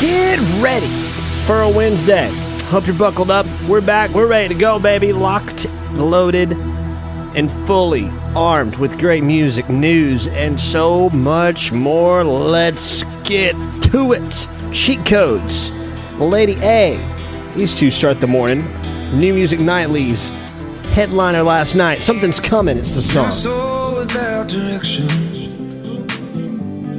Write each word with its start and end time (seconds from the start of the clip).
Get 0.00 0.40
ready 0.60 0.88
for 1.46 1.62
a 1.62 1.70
Wednesday. 1.70 2.28
Hope 2.64 2.86
you're 2.86 2.96
buckled 2.96 3.30
up. 3.30 3.46
We're 3.68 3.80
back. 3.80 4.10
We're 4.10 4.26
ready 4.26 4.48
to 4.52 4.58
go, 4.58 4.80
baby. 4.80 5.12
Locked, 5.12 5.66
loaded, 5.92 6.52
and 7.36 7.50
fully 7.66 8.10
armed 8.34 8.76
with 8.78 8.98
great 8.98 9.22
music, 9.22 9.68
news, 9.68 10.26
and 10.26 10.60
so 10.60 11.10
much 11.10 11.70
more. 11.70 12.24
Let's 12.24 13.04
get 13.22 13.54
to 13.92 14.12
it. 14.12 14.48
Cheat 14.72 15.04
codes. 15.06 15.70
Lady 16.18 16.56
A. 16.62 16.98
These 17.54 17.74
two 17.74 17.92
start 17.92 18.20
the 18.20 18.26
morning. 18.26 18.64
New 19.12 19.32
Music 19.32 19.60
Nightly's 19.60 20.30
headliner 20.90 21.44
last 21.44 21.76
night. 21.76 22.02
Something's 22.02 22.40
coming. 22.40 22.78
It's 22.78 22.96
the 22.96 23.02
song. 23.02 23.30
soul 23.30 23.94
without 23.94 24.48
direction. 24.48 25.08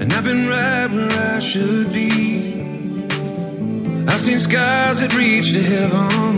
And 0.02 0.14
I've 0.14 0.24
been 0.24 0.48
right 0.48 0.88
where 0.90 1.36
I 1.36 1.40
should 1.40 1.92
be. 1.92 2.45
I've 4.08 4.22
seen 4.22 4.40
skies 4.40 5.00
that 5.02 5.14
reach 5.16 5.54
to 5.54 5.62
heaven. 5.62 6.34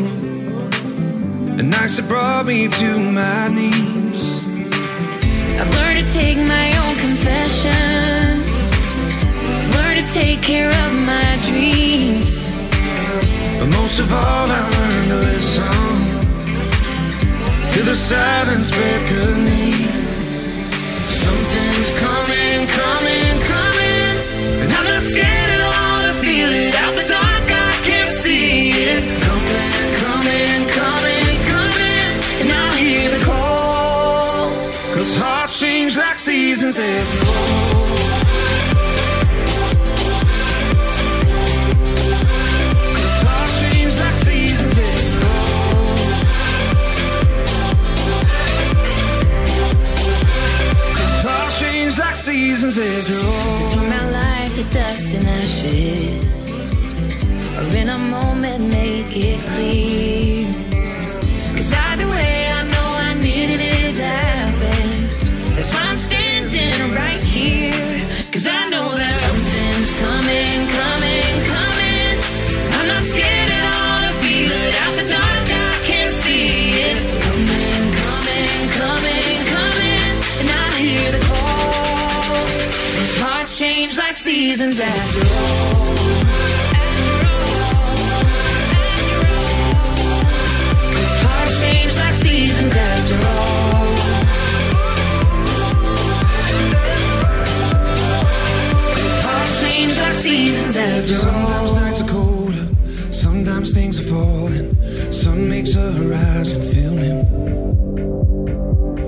And 1.59 1.69
nights 1.69 1.97
that 1.97 2.07
brought 2.07 2.45
me 2.45 2.67
to 2.67 2.99
my 2.99 3.47
knees. 3.49 4.41
I've 5.59 5.73
learned 5.75 6.07
to 6.07 6.13
take 6.13 6.37
my 6.37 6.67
own 6.83 6.95
confessions. 6.97 8.57
I've 9.59 9.75
learned 9.75 10.07
to 10.07 10.13
take 10.13 10.41
care 10.41 10.69
of 10.69 10.93
my 10.93 11.37
dreams. 11.49 12.49
But 13.59 13.69
most 13.79 13.99
of 13.99 14.13
all, 14.13 14.47
I 14.49 14.61
learned 14.75 15.09
to 15.13 15.17
listen 15.29 15.97
to 17.73 17.83
the 17.83 17.95
silence 17.95 18.71
beckoning. 18.71 19.73
Something's 21.23 21.91
coming, 21.99 22.67
coming, 22.67 23.41
coming. 23.41 23.46
All. 36.67 37.47
Change 51.57 51.97
like 51.97 52.15
seasons 52.15 52.77
after 52.77 53.15
all. 53.25 53.71
Turn 53.73 53.89
my 53.89 54.09
life 54.11 54.53
to 54.55 54.63
dust 54.65 55.15
and 55.15 55.27
ashes. 55.27 56.51
Or 57.57 57.75
in 57.75 57.89
a 57.89 57.97
moment, 57.97 58.67
make 58.69 59.15
it 59.15 59.39
clear. 59.47 60.36
Like 91.99 92.15
seasons 92.15 92.75
after 92.75 93.15
Sometimes 93.15 93.27
all. 93.27 94.07
nights 101.73 102.01
are 102.01 102.07
colder, 102.07 102.67
sometimes 103.11 103.71
things 103.73 103.99
are 103.99 104.03
falling. 104.03 104.75
Sun 105.11 105.49
makes 105.49 105.75
a 105.75 105.91
horizon 105.91 106.61
filling. 106.61 107.21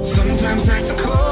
Sometimes 0.04 0.68
nights 0.68 0.92
are 0.92 1.02
colder, 1.02 1.29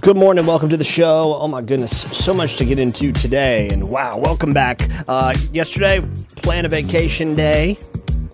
Good 0.00 0.16
morning, 0.16 0.46
welcome 0.46 0.70
to 0.70 0.78
the 0.78 0.84
show. 0.84 1.34
Oh 1.34 1.46
my 1.46 1.60
goodness, 1.60 2.00
so 2.16 2.32
much 2.32 2.56
to 2.56 2.64
get 2.64 2.78
into 2.78 3.12
today, 3.12 3.68
and 3.68 3.90
wow, 3.90 4.16
welcome 4.16 4.54
back. 4.54 4.88
Uh, 5.06 5.34
yesterday, 5.52 6.00
plan 6.36 6.64
a 6.64 6.70
vacation 6.70 7.34
day. 7.34 7.76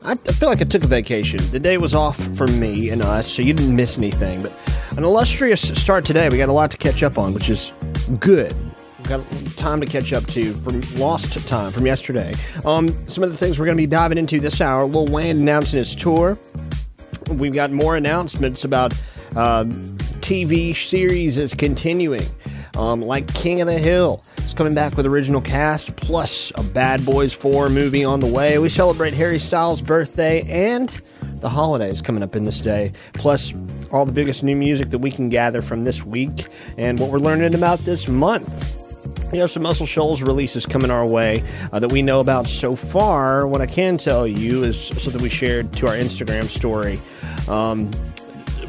I, 0.05 0.13
I 0.13 0.15
feel 0.15 0.49
like 0.49 0.61
I 0.61 0.65
took 0.65 0.85
a 0.85 0.87
vacation. 0.87 1.41
The 1.51 1.59
day 1.59 1.77
was 1.77 1.93
off 1.93 2.19
for 2.37 2.47
me 2.47 2.91
and 2.91 3.03
us, 3.03 3.33
so 3.33 3.43
you 3.43 3.53
didn't 3.53 3.75
miss 3.75 3.99
anything. 3.99 4.43
But 4.43 4.57
an 4.97 5.03
illustrious 5.03 5.61
start 5.61 6.05
today. 6.05 6.29
We 6.29 6.39
got 6.39 6.49
a 6.49 6.53
lot 6.53 6.71
to 6.71 6.79
catch 6.79 7.03
up 7.03 7.19
on, 7.19 7.35
which 7.35 7.51
is 7.51 7.73
good. 8.21 8.55
We've 8.99 9.09
got 9.09 9.25
time 9.57 9.81
to 9.81 9.87
catch 9.87 10.13
up 10.13 10.25
to 10.29 10.55
from 10.55 10.83
lost 11.01 11.33
time 11.49 11.73
from 11.73 11.85
yesterday. 11.85 12.35
Um, 12.65 12.89
some 13.09 13.25
of 13.25 13.33
the 13.33 13.37
things 13.37 13.59
we're 13.59 13.67
going 13.67 13.77
to 13.77 13.83
be 13.83 13.89
diving 13.89 14.19
into 14.19 14.39
this 14.39 14.61
hour. 14.61 14.87
Lil 14.87 15.07
Wayne 15.07 15.39
announcing 15.39 15.79
his 15.79 15.97
tour 15.97 16.39
we've 17.31 17.53
got 17.53 17.73
more 17.73 17.97
announcements 17.97 18.65
about 18.65 18.93
uh, 19.35 19.65
TV 20.21 20.75
series 20.75 21.39
is 21.39 21.55
continuing, 21.55 22.27
um, 22.77 23.01
like 23.01 23.33
King 23.35 23.61
of 23.61 23.67
the 23.67 23.79
Hill. 23.79 24.23
It's 24.39 24.55
coming 24.55 24.75
back 24.75 24.97
with 24.97 25.07
original 25.07 25.41
cast, 25.41 25.97
plus 25.97 26.53
a 26.55 26.63
Bad 26.63 27.05
Boys 27.05 27.33
4 27.33 27.69
movie 27.69 28.05
on 28.05 28.21
the 28.21 28.27
way. 28.27 28.59
We 28.59 28.69
celebrate 28.69 29.15
Harry 29.15 29.39
Styles' 29.39 29.81
birthday 29.81 30.43
and 30.43 31.01
the 31.41 31.49
holidays 31.49 32.01
coming 32.01 32.23
up 32.23 32.35
in 32.35 32.45
this 32.45 32.61
day, 32.61 32.93
plus 33.13 33.53
all 33.93 34.07
the 34.07 34.13
biggest 34.13 34.43
new 34.43 34.57
music 34.57 34.91
that 34.91 34.99
we 34.99 35.11
can 35.11 35.29
gather 35.29 35.63
from 35.63 35.85
this 35.85 36.05
week 36.05 36.49
and 36.77 36.99
what 36.99 37.11
we're 37.11 37.19
learning 37.19 37.55
about 37.55 37.79
this 37.81 38.09
month. 38.09 38.75
We 39.33 39.39
have 39.39 39.51
some 39.51 39.63
Muscle 39.63 39.87
Shoals 39.87 40.23
releases 40.23 40.67
coming 40.67 40.91
our 40.91 41.07
way 41.07 41.43
uh, 41.73 41.81
that 41.81 41.91
we 41.91 42.03
know 42.03 42.21
about 42.21 42.47
so 42.47 42.77
far. 42.77 43.47
What 43.47 43.61
I 43.61 43.67
can 43.67 43.99
tell 43.99 44.27
you 44.27 44.65
is 44.65 44.81
something 44.81 45.21
we 45.21 45.29
shared 45.29 45.73
to 45.75 45.89
our 45.89 45.95
Instagram 45.95 46.45
story. 46.45 47.01
Um, 47.49 47.91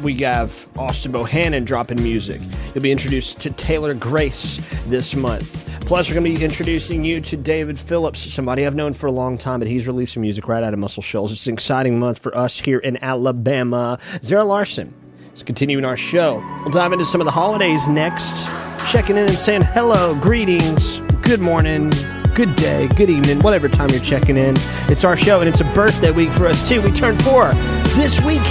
we 0.02 0.16
have 0.18 0.66
Austin 0.78 1.12
Bohannon 1.12 1.64
dropping 1.64 2.02
music. 2.02 2.40
You'll 2.74 2.82
be 2.82 2.92
introduced 2.92 3.40
to 3.40 3.50
Taylor 3.50 3.94
Grace 3.94 4.60
this 4.86 5.14
month. 5.14 5.64
Plus, 5.80 6.08
we're 6.08 6.14
going 6.14 6.34
to 6.34 6.38
be 6.38 6.44
introducing 6.44 7.04
you 7.04 7.20
to 7.22 7.36
David 7.36 7.78
Phillips, 7.78 8.20
somebody 8.32 8.66
I've 8.66 8.74
known 8.74 8.92
for 8.92 9.06
a 9.06 9.12
long 9.12 9.38
time, 9.38 9.58
but 9.60 9.68
he's 9.68 9.86
releasing 9.86 10.20
music 10.20 10.46
right 10.46 10.62
out 10.62 10.74
of 10.74 10.78
Muscle 10.78 11.02
Shoals. 11.02 11.32
It's 11.32 11.46
an 11.46 11.54
exciting 11.54 11.98
month 11.98 12.18
for 12.18 12.36
us 12.36 12.58
here 12.58 12.78
in 12.78 13.02
Alabama. 13.02 13.98
Zara 14.22 14.44
Larsson 14.44 14.94
is 15.32 15.42
continuing 15.42 15.84
our 15.84 15.96
show. 15.96 16.44
We'll 16.60 16.70
dive 16.70 16.92
into 16.92 17.06
some 17.06 17.20
of 17.20 17.24
the 17.24 17.30
holidays 17.30 17.88
next, 17.88 18.48
checking 18.90 19.16
in 19.16 19.24
and 19.24 19.32
saying 19.32 19.62
hello, 19.62 20.14
greetings, 20.16 20.98
good 21.22 21.40
morning, 21.40 21.90
good 22.34 22.54
day, 22.54 22.88
good 22.88 23.08
evening, 23.08 23.40
whatever 23.40 23.68
time 23.68 23.88
you're 23.88 24.00
checking 24.00 24.36
in. 24.36 24.56
It's 24.90 25.04
our 25.04 25.16
show, 25.16 25.40
and 25.40 25.48
it's 25.48 25.60
a 25.60 25.72
birthday 25.72 26.10
week 26.10 26.32
for 26.32 26.46
us, 26.46 26.68
too. 26.68 26.82
We 26.82 26.92
turned 26.92 27.22
four 27.24 27.52
this 27.96 28.20
week. 28.20 28.42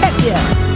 Heck 0.00 0.24
yeah. 0.24 0.69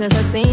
Cause 0.00 0.14
I've 0.14 0.32
seen 0.32 0.49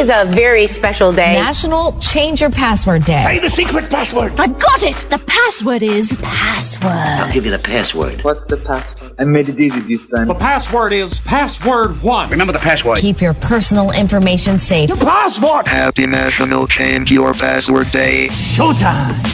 is 0.00 0.08
a 0.08 0.24
very 0.32 0.66
special 0.66 1.12
day. 1.12 1.34
National 1.34 1.92
Change 1.98 2.40
Your 2.40 2.48
Password 2.48 3.04
Day. 3.04 3.22
Say 3.22 3.38
the 3.38 3.50
secret 3.50 3.90
password. 3.90 4.32
I've 4.40 4.58
got 4.58 4.82
it! 4.82 5.06
The 5.10 5.18
password 5.18 5.82
is 5.82 6.18
password. 6.22 6.90
I'll 6.90 7.30
give 7.30 7.44
you 7.44 7.50
the 7.50 7.58
password. 7.58 8.24
What's 8.24 8.46
the 8.46 8.56
password? 8.56 9.14
I 9.18 9.24
made 9.24 9.50
it 9.50 9.60
easy 9.60 9.80
this 9.80 10.06
time. 10.08 10.28
The 10.28 10.34
password 10.34 10.92
is 10.92 11.20
password 11.20 12.00
one. 12.02 12.30
Remember 12.30 12.54
the 12.54 12.58
password. 12.58 12.96
Keep 12.96 13.20
your 13.20 13.34
personal 13.34 13.90
information 13.90 14.58
safe. 14.58 14.88
The 14.88 14.96
password. 14.96 15.68
Happy 15.68 16.06
National 16.06 16.66
Change 16.66 17.12
Your 17.12 17.34
Password 17.34 17.90
Day. 17.90 18.28
Showtime. 18.28 19.30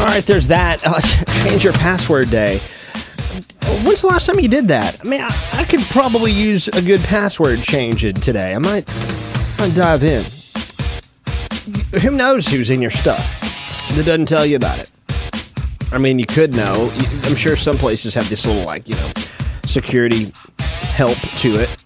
All 0.00 0.06
right, 0.06 0.24
there's 0.26 0.48
that. 0.48 0.86
Uh, 0.86 1.00
change 1.48 1.64
your 1.64 1.72
password 1.72 2.30
day. 2.30 2.58
When's 3.84 4.02
the 4.02 4.08
last 4.08 4.26
time 4.26 4.38
you 4.38 4.48
did 4.48 4.68
that? 4.68 5.00
I 5.00 5.08
mean, 5.08 5.22
I, 5.22 5.30
I 5.52 5.64
could 5.64 5.80
probably 5.80 6.32
use 6.32 6.68
a 6.68 6.82
good 6.82 7.00
password 7.00 7.62
change 7.62 8.02
today. 8.02 8.54
I 8.54 8.58
might, 8.58 8.86
might 9.58 9.74
dive 9.74 10.04
in. 10.04 10.24
Who 12.00 12.12
knows 12.12 12.46
who's 12.46 12.70
in 12.70 12.80
your 12.80 12.90
stuff 12.90 13.40
that 13.94 14.06
doesn't 14.06 14.26
tell 14.26 14.46
you 14.46 14.56
about 14.56 14.78
it? 14.78 14.90
I 15.90 15.98
mean, 15.98 16.18
you 16.18 16.26
could 16.26 16.54
know. 16.54 16.92
I'm 17.24 17.34
sure 17.34 17.56
some 17.56 17.76
places 17.76 18.14
have 18.14 18.28
this 18.28 18.46
little, 18.46 18.64
like, 18.64 18.88
you 18.88 18.94
know, 18.94 19.10
security 19.64 20.32
help 20.58 21.16
to 21.18 21.60
it. 21.60 21.76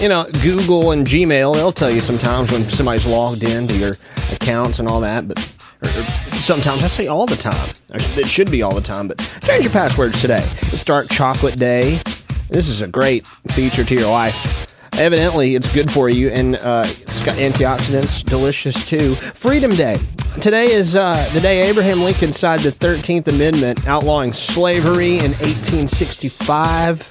You 0.00 0.08
know, 0.08 0.26
Google 0.42 0.92
and 0.92 1.04
Gmail, 1.04 1.54
they'll 1.54 1.72
tell 1.72 1.90
you 1.90 2.00
sometimes 2.00 2.52
when 2.52 2.62
somebody's 2.64 3.06
logged 3.06 3.42
into 3.42 3.76
your 3.76 3.96
accounts 4.32 4.78
and 4.78 4.88
all 4.88 5.00
that, 5.00 5.26
but 5.26 5.38
or, 5.82 5.88
or 5.88 6.04
sometimes 6.36 6.84
I 6.84 6.88
say 6.88 7.06
all 7.08 7.26
the 7.26 7.36
time. 7.36 7.70
It 7.90 8.28
should 8.28 8.50
be 8.50 8.62
all 8.62 8.74
the 8.74 8.80
time, 8.80 9.08
but 9.08 9.18
change 9.42 9.64
your 9.64 9.72
passwords 9.72 10.20
today. 10.20 10.46
It's 10.60 10.84
Dark 10.84 11.08
Chocolate 11.08 11.58
Day. 11.58 12.00
This 12.48 12.68
is 12.68 12.80
a 12.80 12.86
great 12.86 13.26
feature 13.48 13.84
to 13.84 13.94
your 13.94 14.10
life. 14.10 14.67
Evidently, 14.94 15.54
it's 15.54 15.72
good 15.72 15.90
for 15.90 16.08
you, 16.08 16.30
and 16.30 16.56
uh, 16.56 16.82
it's 16.86 17.24
got 17.24 17.36
antioxidants, 17.36 18.24
delicious 18.24 18.88
too. 18.88 19.14
Freedom 19.14 19.74
Day. 19.74 19.96
Today 20.40 20.70
is 20.70 20.94
uh, 20.94 21.28
the 21.32 21.40
day 21.40 21.68
Abraham 21.68 22.02
Lincoln 22.02 22.32
signed 22.32 22.62
the 22.62 22.70
13th 22.70 23.28
Amendment 23.28 23.86
outlawing 23.86 24.32
slavery 24.32 25.18
in 25.18 25.32
1865. 25.32 27.02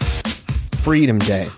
Freedom 0.82 1.20
Day. 1.20 1.50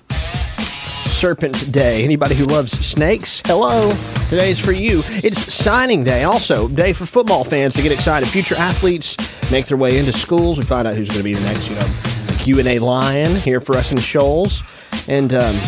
Serpent 1.06 1.72
Day. 1.72 2.04
Anybody 2.04 2.34
who 2.34 2.46
loves 2.46 2.72
snakes, 2.86 3.42
hello. 3.46 3.94
Today's 4.30 4.58
for 4.60 4.72
you. 4.72 5.02
It's 5.06 5.54
signing 5.54 6.04
day, 6.04 6.24
also 6.24 6.68
day 6.68 6.94
for 6.94 7.06
football 7.06 7.44
fans 7.44 7.76
to 7.76 7.82
get 7.82 7.92
excited. 7.92 8.30
Future 8.30 8.56
athletes 8.56 9.18
make 9.52 9.66
their 9.66 9.78
way 9.78 9.98
into 9.98 10.14
schools. 10.14 10.58
We 10.58 10.64
find 10.64 10.88
out 10.88 10.96
who's 10.96 11.10
going 11.10 11.20
to 11.20 11.24
be 11.24 11.34
the 11.34 11.42
next, 11.42 11.68
you 11.68 11.76
know, 11.76 11.88
like 12.28 12.48
UNA 12.48 12.84
Lion 12.84 13.36
here 13.36 13.60
for 13.60 13.76
us 13.76 13.92
in 13.92 14.00
Shoals, 14.00 14.64
and 15.08 15.34
um, 15.34 15.60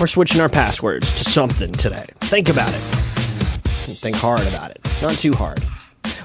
we're 0.00 0.06
switching 0.06 0.40
our 0.40 0.48
passwords 0.48 1.10
to 1.16 1.24
something 1.24 1.72
today. 1.72 2.06
Think 2.20 2.48
about 2.48 2.72
it. 2.74 2.80
Think 3.98 4.16
hard 4.16 4.46
about 4.46 4.70
it. 4.70 4.80
Not 5.02 5.14
too 5.14 5.32
hard. 5.32 5.64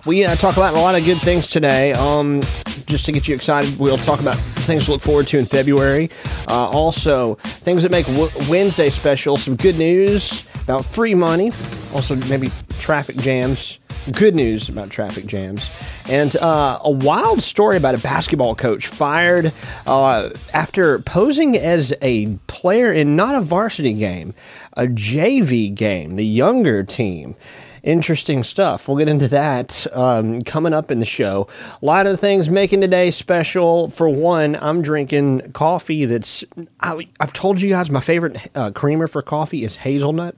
We 0.06 0.26
uh, 0.26 0.36
talk 0.36 0.58
about 0.58 0.74
a 0.74 0.80
lot 0.80 0.96
of 0.96 1.06
good 1.06 1.20
things 1.20 1.48
today. 1.48 1.94
Um, 1.94 2.42
just 2.86 3.06
to 3.06 3.12
get 3.12 3.28
you 3.28 3.36
excited, 3.36 3.78
we'll 3.80 3.98
talk 3.98 4.20
about 4.20 4.36
things 4.36 4.86
to 4.86 4.92
look 4.92 5.02
forward 5.02 5.28
to 5.28 5.38
in 5.38 5.46
February. 5.46 6.10
Uh, 6.48 6.70
also, 6.70 7.36
things 7.44 7.84
that 7.84 7.92
make 7.92 8.08
w- 8.08 8.32
Wednesday 8.50 8.90
special. 8.90 9.38
Some 9.38 9.56
good 9.56 9.78
news 9.78 10.48
about 10.64 10.84
free 10.84 11.14
money. 11.16 11.52
Also, 11.94 12.16
maybe 12.16 12.50
traffic 12.80 13.16
jams. 13.18 13.80
Good 14.10 14.34
news 14.34 14.68
about 14.68 14.90
traffic 14.90 15.28
jams. 15.28 15.70
And 16.10 16.36
uh, 16.38 16.80
a 16.84 16.90
wild 16.90 17.44
story 17.44 17.78
about 17.78 17.94
a 17.94 18.00
basketball 18.00 18.56
coach 18.56 18.88
fired 18.88 19.54
uh, 19.86 20.32
after 20.56 20.98
posing 21.00 21.56
as 21.56 21.94
a 22.02 22.36
player 22.48 22.92
in 22.92 23.16
not 23.16 23.36
a 23.36 23.42
varsity 23.42 23.94
game, 23.94 24.34
a 24.74 24.88
JV 24.88 25.74
game, 25.74 26.16
the 26.16 26.26
younger 26.26 26.84
team 26.84 27.36
interesting 27.84 28.44
stuff. 28.44 28.88
We'll 28.88 28.98
get 28.98 29.10
into 29.10 29.28
that 29.30 29.88
um, 29.96 30.42
coming 30.44 30.74
up 30.74 30.92
in 30.92 31.00
the 31.00 31.06
show. 31.06 31.48
A 31.82 31.86
lot 31.86 32.06
of 32.06 32.20
things 32.20 32.50
making 32.50 32.82
today 32.82 33.12
special. 33.12 33.90
For 33.90 34.08
one, 34.08 34.56
I'm 34.56 34.82
drinking 34.82 35.52
coffee 35.54 36.06
that's, 36.06 36.44
I, 36.80 37.08
I've 37.20 37.34
told 37.34 37.60
you 37.60 37.70
guys 37.70 37.90
my 37.90 38.02
favorite 38.02 38.38
uh, 38.56 38.72
creamer 38.72 39.08
for 39.08 39.22
coffee 39.22 39.64
is 39.64 39.78
hazelnut. 39.78 40.36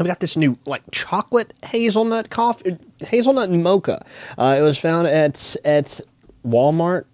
I've 0.00 0.06
got 0.06 0.20
this 0.20 0.36
new 0.36 0.58
like 0.66 0.82
chocolate 0.92 1.52
hazelnut 1.64 2.30
coffee, 2.30 2.76
hazelnut 3.00 3.50
mocha. 3.50 4.04
Uh, 4.36 4.56
it 4.58 4.62
was 4.62 4.78
found 4.78 5.06
at 5.08 5.56
at 5.64 6.00
Walmart. 6.46 7.04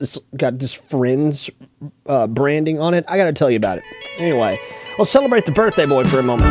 It's 0.00 0.18
got 0.36 0.58
this 0.58 0.72
Friends 0.72 1.48
uh, 2.06 2.26
branding 2.26 2.80
on 2.80 2.94
it. 2.94 3.04
I 3.06 3.16
got 3.16 3.24
to 3.26 3.32
tell 3.32 3.50
you 3.50 3.56
about 3.56 3.78
it. 3.78 3.84
Anyway, 4.18 4.58
let's 4.98 5.10
celebrate 5.10 5.46
the 5.46 5.52
birthday 5.52 5.86
boy 5.86 6.04
for 6.04 6.18
a 6.18 6.22
moment. 6.22 6.50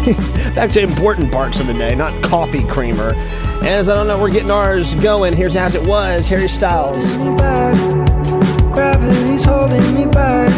Back 0.54 0.70
to 0.72 0.80
important 0.80 1.30
parts 1.30 1.60
of 1.60 1.66
the 1.68 1.74
day, 1.74 1.94
not 1.94 2.12
coffee 2.24 2.66
creamer. 2.66 3.12
As 3.62 3.88
I 3.88 3.94
don't 3.94 4.06
know, 4.06 4.18
we're 4.18 4.30
getting 4.30 4.50
ours 4.50 4.94
going. 4.96 5.36
Here's 5.36 5.54
as 5.54 5.74
it 5.74 5.86
was, 5.86 6.26
Harry 6.28 6.48
Styles. 6.48 7.06
Gravity's 8.72 9.44
holding 9.44 9.94
me 9.94 10.06
back. 10.06 10.50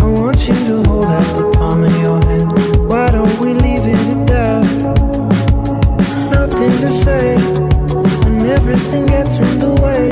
I 0.00 0.04
want 0.04 0.48
you 0.48 0.54
to 0.54 0.82
hold 0.88 1.04
out 1.06 1.36
the 1.36 1.50
palm 1.56 1.84
of 1.84 1.96
your 1.98 2.25
we 3.40 3.52
leave 3.54 3.84
it 3.84 3.98
at 4.14 4.26
that? 4.28 4.64
Nothing 6.30 6.80
to 6.80 6.90
say 6.90 7.36
when 8.24 8.46
everything 8.46 9.06
gets 9.06 9.40
in 9.40 9.58
the 9.58 9.74
way. 9.84 10.10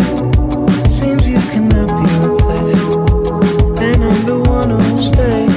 Seems 0.88 1.28
you 1.28 1.38
cannot 1.52 1.88
be 2.00 2.06
replaced, 2.26 3.80
and 3.82 4.04
I'm 4.04 4.26
the 4.26 4.40
one 4.40 4.70
who'll 4.70 5.02
stay. 5.02 5.53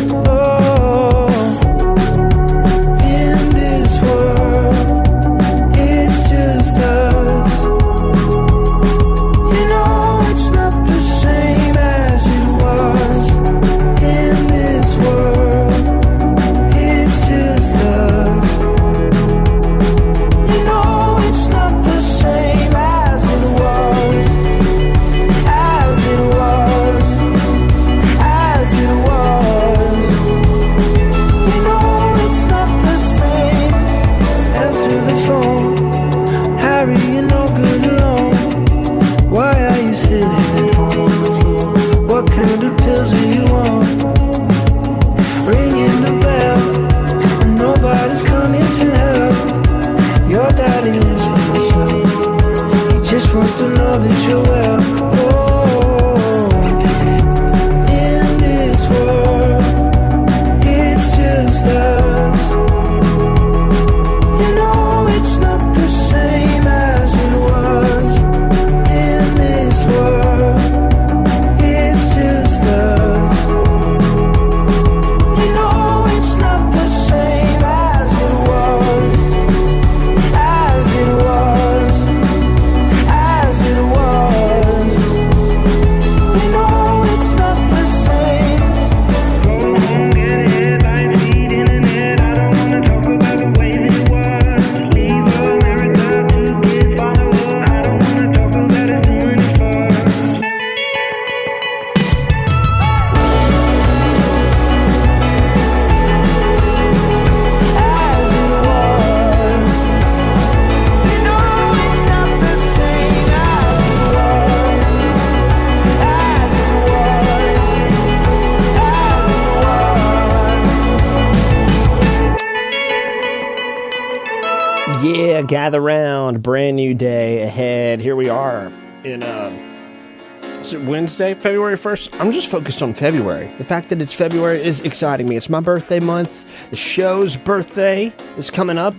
Wednesday, 131.19 131.41
February 131.41 131.75
1st. 131.75 132.19
I'm 132.19 132.31
just 132.31 132.47
focused 132.47 132.83
on 132.83 132.93
February. 132.93 133.51
The 133.57 133.63
fact 133.63 133.89
that 133.89 134.03
it's 134.03 134.13
February 134.13 134.63
is 134.63 134.81
exciting 134.81 135.27
me. 135.27 135.36
It's 135.36 135.50
my 135.50 135.59
birthday 135.59 136.00
month. 136.00 136.45
The 136.69 136.75
show's 136.75 137.36
birthday 137.36 138.13
is 138.38 138.51
coming 138.51 138.77
up. 138.77 138.93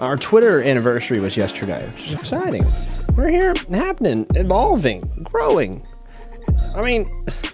Our 0.00 0.16
Twitter 0.16 0.60
anniversary 0.60 1.20
was 1.20 1.36
yesterday, 1.36 1.88
which 1.90 2.08
is 2.08 2.14
exciting. 2.14 2.66
We're 3.14 3.28
here 3.28 3.54
happening, 3.70 4.26
evolving, 4.34 5.02
growing. 5.22 5.86
I 6.74 6.82
mean, 6.82 7.08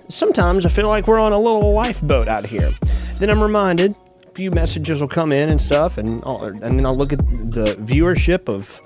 sometimes 0.09 0.65
I 0.65 0.71
feel 0.71 0.89
like 0.89 1.07
we're 1.07 1.21
on 1.21 1.35
a 1.35 1.39
little 1.39 1.75
lifeboat 1.75 2.27
out 2.27 2.47
here. 2.47 2.73
Then 3.19 3.29
I'm 3.29 3.43
reminded 3.43 3.95
a 4.27 4.31
few 4.31 4.51
messages 4.51 5.03
will 5.03 5.09
come 5.09 5.31
in 5.31 5.51
and 5.51 5.61
stuff, 5.61 5.99
and 5.99 6.23
I'll, 6.25 6.43
and 6.43 6.63
then 6.63 6.87
I'll 6.87 6.97
look 6.97 7.13
at 7.13 7.19
the 7.19 7.77
viewership 7.81 8.49
of 8.49 8.81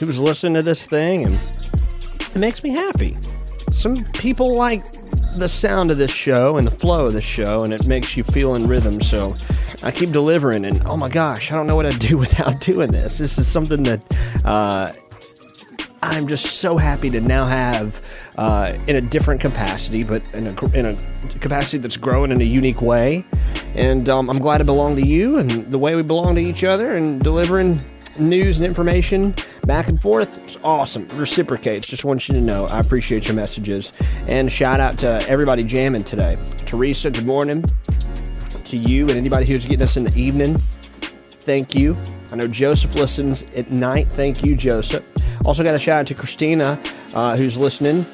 who's 0.00 0.18
listening 0.18 0.54
to 0.54 0.62
this 0.62 0.84
thing, 0.86 1.22
and 1.22 1.38
it 2.20 2.34
makes 2.34 2.64
me 2.64 2.70
happy. 2.70 3.16
Some 3.82 4.04
people 4.12 4.54
like 4.54 4.84
the 5.34 5.48
sound 5.48 5.90
of 5.90 5.98
this 5.98 6.12
show 6.12 6.56
and 6.56 6.64
the 6.64 6.70
flow 6.70 7.06
of 7.06 7.14
this 7.14 7.24
show, 7.24 7.62
and 7.62 7.72
it 7.72 7.84
makes 7.84 8.16
you 8.16 8.22
feel 8.22 8.54
in 8.54 8.68
rhythm. 8.68 9.00
So 9.00 9.34
I 9.82 9.90
keep 9.90 10.12
delivering, 10.12 10.66
and 10.66 10.80
oh 10.86 10.96
my 10.96 11.08
gosh, 11.08 11.50
I 11.50 11.56
don't 11.56 11.66
know 11.66 11.74
what 11.74 11.86
I'd 11.86 11.98
do 12.10 12.16
without 12.16 12.60
doing 12.60 12.92
this. 12.92 13.18
This 13.18 13.38
is 13.38 13.48
something 13.48 13.82
that 13.82 14.00
uh, 14.44 14.92
I'm 16.00 16.28
just 16.28 16.60
so 16.60 16.76
happy 16.76 17.10
to 17.10 17.20
now 17.20 17.44
have 17.44 18.00
uh, 18.36 18.78
in 18.86 18.94
a 18.94 19.00
different 19.00 19.40
capacity, 19.40 20.04
but 20.04 20.22
in 20.32 20.46
a, 20.46 20.64
in 20.66 20.86
a 20.86 21.38
capacity 21.40 21.78
that's 21.78 21.96
growing 21.96 22.30
in 22.30 22.40
a 22.40 22.44
unique 22.44 22.82
way. 22.82 23.24
And 23.74 24.08
um, 24.08 24.30
I'm 24.30 24.38
glad 24.38 24.58
to 24.58 24.64
belong 24.64 24.94
to 24.94 25.04
you 25.04 25.38
and 25.38 25.72
the 25.72 25.78
way 25.78 25.96
we 25.96 26.02
belong 26.02 26.36
to 26.36 26.40
each 26.40 26.62
other 26.62 26.94
and 26.94 27.20
delivering 27.20 27.80
news 28.16 28.58
and 28.58 28.64
information 28.64 29.34
back 29.66 29.88
and 29.88 30.00
forth. 30.00 30.38
It's 30.38 30.58
awesome. 30.64 31.08
Reciprocates. 31.08 31.86
Just 31.86 32.04
want 32.04 32.28
you 32.28 32.34
to 32.34 32.40
know 32.40 32.66
I 32.66 32.80
appreciate 32.80 33.26
your 33.26 33.34
messages. 33.34 33.92
And 34.26 34.50
shout 34.50 34.80
out 34.80 34.98
to 35.00 35.26
everybody 35.28 35.62
jamming 35.62 36.04
today. 36.04 36.36
Teresa, 36.66 37.10
good 37.10 37.26
morning. 37.26 37.64
To 38.64 38.76
you 38.76 39.02
and 39.02 39.12
anybody 39.12 39.46
who's 39.46 39.64
getting 39.64 39.82
us 39.82 39.96
in 39.96 40.04
the 40.04 40.18
evening, 40.18 40.56
thank 41.42 41.74
you. 41.74 41.96
I 42.30 42.36
know 42.36 42.46
Joseph 42.46 42.94
listens 42.94 43.42
at 43.54 43.70
night. 43.70 44.08
Thank 44.12 44.42
you, 44.42 44.56
Joseph. 44.56 45.04
Also, 45.44 45.62
got 45.62 45.74
a 45.74 45.78
shout 45.78 45.98
out 45.98 46.06
to 46.06 46.14
Christina, 46.14 46.80
uh, 47.12 47.36
who's 47.36 47.58
listening 47.58 48.06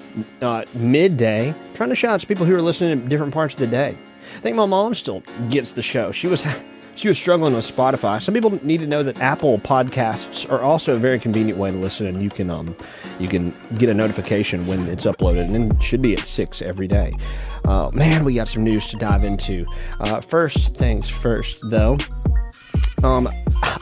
uh, 0.43 0.65
midday. 0.75 1.55
Trying 1.75 1.91
to 1.91 1.95
shout 1.95 2.13
out 2.13 2.21
to 2.21 2.27
people 2.27 2.45
who 2.45 2.55
are 2.55 2.63
listening 2.63 2.91
in 2.91 3.09
different 3.09 3.33
parts 3.33 3.55
of 3.55 3.61
the 3.61 3.67
day. 3.67 3.97
I 4.37 4.41
think 4.41 4.57
my 4.57 4.67
mom 4.67 4.95
still 4.95 5.23
gets 5.51 5.73
the 5.73 5.83
show. 5.83 6.11
She 6.11 6.27
was 6.27 6.45
she 6.99 7.07
was 7.07 7.17
struggling 7.17 7.55
with 7.55 7.65
Spotify. 7.65 8.21
Some 8.21 8.35
people 8.35 8.59
need 8.65 8.81
to 8.81 8.87
know 8.87 9.05
that 9.05 9.21
Apple 9.21 9.61
Podcasts 9.61 10.51
are 10.51 10.61
also 10.61 10.95
a 10.95 10.99
very 10.99 11.21
convenient 11.21 11.57
way 11.57 11.71
to 11.71 11.77
listen, 11.77 12.07
and 12.07 12.21
you 12.21 12.29
can 12.29 12.51
um 12.51 12.77
you 13.21 13.29
can 13.29 13.55
get 13.77 13.89
a 13.89 13.95
notification 13.95 14.67
when 14.67 14.89
it's 14.89 15.07
uploaded, 15.07 15.55
and 15.55 15.73
it 15.73 15.83
should 15.83 16.03
be 16.03 16.13
at 16.13 16.27
six 16.27 16.61
every 16.61 16.89
day. 16.89 17.15
Uh, 17.65 17.91
man, 17.93 18.25
we 18.25 18.35
got 18.35 18.49
some 18.49 18.65
news 18.65 18.87
to 18.89 18.97
dive 18.97 19.23
into. 19.23 19.65
Uh, 20.01 20.21
first 20.21 20.75
things 20.75 21.09
first, 21.09 21.61
though. 21.71 21.97
Um, 23.05 23.29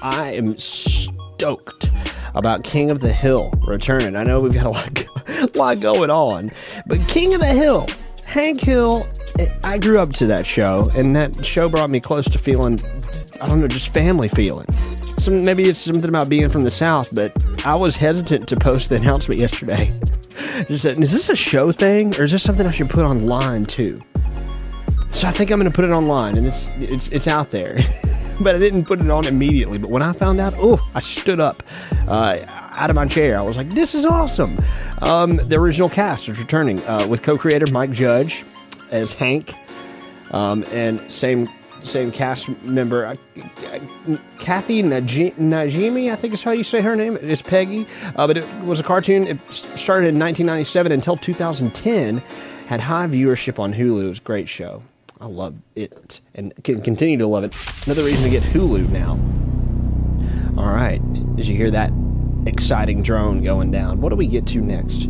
I 0.02 0.34
am 0.34 0.58
stoked 0.58 1.90
about 2.34 2.64
King 2.64 2.90
of 2.90 3.00
the 3.00 3.12
Hill 3.12 3.50
returning. 3.66 4.14
I 4.14 4.24
know 4.24 4.40
we've 4.40 4.52
got 4.52 4.66
a 4.66 4.70
lot, 4.70 5.54
lot 5.56 5.80
going 5.80 6.10
on, 6.10 6.52
but 6.86 7.00
King 7.08 7.32
of 7.32 7.40
the 7.40 7.46
Hill, 7.46 7.86
Hank 8.26 8.60
Hill. 8.60 9.06
I 9.64 9.78
grew 9.78 9.98
up 9.98 10.12
to 10.14 10.26
that 10.26 10.46
show, 10.46 10.90
and 10.94 11.14
that 11.16 11.44
show 11.44 11.68
brought 11.68 11.90
me 11.90 12.00
close 12.00 12.26
to 12.26 12.38
feeling, 12.38 12.80
I 13.40 13.46
don't 13.46 13.60
know, 13.60 13.68
just 13.68 13.92
family 13.92 14.28
feeling. 14.28 14.66
Some 15.18 15.44
maybe 15.44 15.64
it's 15.68 15.80
something 15.80 16.08
about 16.08 16.28
being 16.28 16.48
from 16.50 16.62
the 16.62 16.70
South, 16.70 17.08
but 17.12 17.32
I 17.64 17.74
was 17.74 17.96
hesitant 17.96 18.48
to 18.48 18.56
post 18.56 18.88
the 18.88 18.96
announcement 19.02 19.40
yesterday. 19.40 19.92
Just 20.68 20.82
said, 20.82 20.98
is 21.00 21.12
this 21.12 21.28
a 21.28 21.36
show 21.36 21.72
thing, 21.72 22.14
or 22.16 22.24
is 22.24 22.32
this 22.32 22.42
something 22.42 22.66
I 22.66 22.70
should 22.70 22.90
put 22.90 23.04
online 23.04 23.64
too? 23.64 24.02
So 25.12 25.28
I 25.28 25.30
think 25.30 25.50
I'm 25.50 25.58
going 25.58 25.70
to 25.70 25.74
put 25.74 25.84
it 25.84 25.92
online, 25.92 26.36
and 26.36 26.46
it's 26.46 26.68
it's 26.78 27.08
it's 27.08 27.26
out 27.26 27.50
there. 27.50 27.78
but 28.40 28.54
I 28.54 28.58
didn't 28.58 28.84
put 28.84 29.00
it 29.00 29.10
on 29.10 29.26
immediately. 29.26 29.78
But 29.78 29.90
when 29.90 30.02
I 30.02 30.12
found 30.12 30.40
out, 30.40 30.52
oh, 30.56 30.78
I 30.94 31.00
stood 31.00 31.40
up 31.40 31.62
uh, 32.06 32.38
out 32.76 32.90
of 32.90 32.96
my 32.96 33.06
chair. 33.06 33.38
I 33.38 33.42
was 33.42 33.56
like, 33.56 33.70
this 33.70 33.94
is 33.94 34.04
awesome. 34.04 34.62
Um, 35.02 35.36
the 35.36 35.56
original 35.56 35.88
cast 35.88 36.28
is 36.28 36.38
returning 36.38 36.84
uh, 36.86 37.06
with 37.08 37.22
co 37.22 37.36
creator 37.36 37.66
Mike 37.66 37.90
Judge 37.90 38.44
as 38.90 39.14
Hank, 39.14 39.54
um, 40.32 40.64
and 40.70 41.00
same 41.10 41.48
same 41.82 42.10
cast 42.10 42.48
member, 42.62 43.16
Kathy 44.38 44.82
Najimy, 44.82 45.34
Najimy, 45.36 46.12
I 46.12 46.16
think 46.16 46.34
is 46.34 46.42
how 46.42 46.50
you 46.50 46.64
say 46.64 46.80
her 46.80 46.96
name, 46.96 47.16
is 47.16 47.42
Peggy. 47.42 47.86
Uh, 48.16 48.26
but 48.26 48.36
it 48.36 48.64
was 48.64 48.80
a 48.80 48.82
cartoon. 48.82 49.26
It 49.26 49.38
started 49.50 50.08
in 50.08 50.18
1997 50.18 50.92
until 50.92 51.16
2010. 51.16 52.18
Had 52.66 52.80
high 52.80 53.06
viewership 53.06 53.60
on 53.60 53.72
Hulu. 53.72 54.04
It 54.04 54.08
was 54.08 54.18
a 54.18 54.22
great 54.22 54.48
show. 54.48 54.82
I 55.20 55.26
love 55.26 55.54
it 55.76 56.20
and 56.34 56.52
can 56.64 56.82
continue 56.82 57.16
to 57.18 57.26
love 57.26 57.44
it. 57.44 57.54
Another 57.86 58.02
reason 58.02 58.24
to 58.24 58.30
get 58.30 58.42
Hulu 58.42 58.88
now. 58.90 59.12
All 60.60 60.72
right, 60.72 61.00
did 61.36 61.46
you 61.46 61.56
hear 61.56 61.70
that 61.70 61.92
exciting 62.46 63.02
drone 63.02 63.42
going 63.42 63.70
down? 63.70 64.00
What 64.00 64.10
do 64.10 64.16
we 64.16 64.26
get 64.26 64.46
to 64.48 64.60
next? 64.60 65.06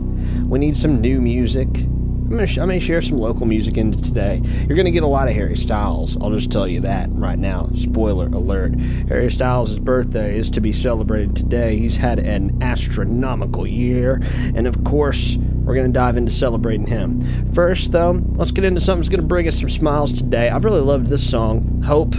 We 0.47 0.59
need 0.59 0.77
some 0.77 1.01
new 1.01 1.21
music. 1.21 1.69
I'm 1.69 2.31
gonna 2.31 2.47
sh- 2.47 2.59
I 2.59 2.65
may 2.65 2.81
share 2.81 3.01
some 3.01 3.19
local 3.19 3.47
music 3.47 3.77
into 3.77 4.03
today. 4.03 4.41
You're 4.67 4.75
going 4.75 4.87
to 4.87 4.91
get 4.91 5.05
a 5.05 5.07
lot 5.07 5.29
of 5.29 5.35
Harry 5.35 5.57
Styles. 5.57 6.17
I'll 6.21 6.33
just 6.33 6.51
tell 6.51 6.67
you 6.67 6.81
that 6.81 7.09
right 7.13 7.39
now. 7.39 7.71
Spoiler 7.77 8.27
alert. 8.27 8.75
Harry 9.09 9.31
Styles' 9.31 9.79
birthday 9.79 10.37
is 10.37 10.51
to 10.51 10.61
be 10.61 10.73
celebrated 10.73 11.37
today. 11.37 11.79
He's 11.79 11.97
had 11.97 12.19
an 12.19 12.61
astronomical 12.63 13.65
year. 13.65 14.21
And 14.57 14.67
of 14.67 14.83
course, 14.83 15.37
we're 15.37 15.75
going 15.77 15.87
to 15.87 15.93
dive 15.93 16.17
into 16.17 16.33
celebrating 16.33 16.89
him. 16.89 17.53
First, 17.53 17.93
though, 17.93 18.21
let's 18.35 18.51
get 18.51 18.65
into 18.65 18.81
something 18.81 19.03
that's 19.03 19.09
going 19.09 19.21
to 19.21 19.27
bring 19.27 19.47
us 19.47 19.61
some 19.61 19.69
smiles 19.69 20.13
today. 20.13 20.49
I've 20.49 20.65
really 20.65 20.81
loved 20.81 21.07
this 21.07 21.29
song, 21.29 21.81
Hope. 21.83 22.17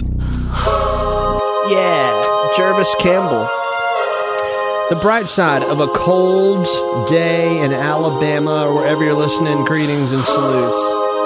Yeah, 1.69 2.51
Jervis 2.55 2.95
Campbell. 2.99 3.45
The 4.89 4.95
bright 4.95 5.27
side 5.27 5.63
of 5.63 5.81
a 5.81 5.87
cold 5.87 6.65
day 7.09 7.59
in 7.59 7.73
Alabama 7.73 8.65
or 8.65 8.73
wherever 8.73 9.03
you're 9.03 9.15
listening, 9.15 9.65
greetings 9.65 10.13
and 10.13 10.23
salutes. 10.23 11.16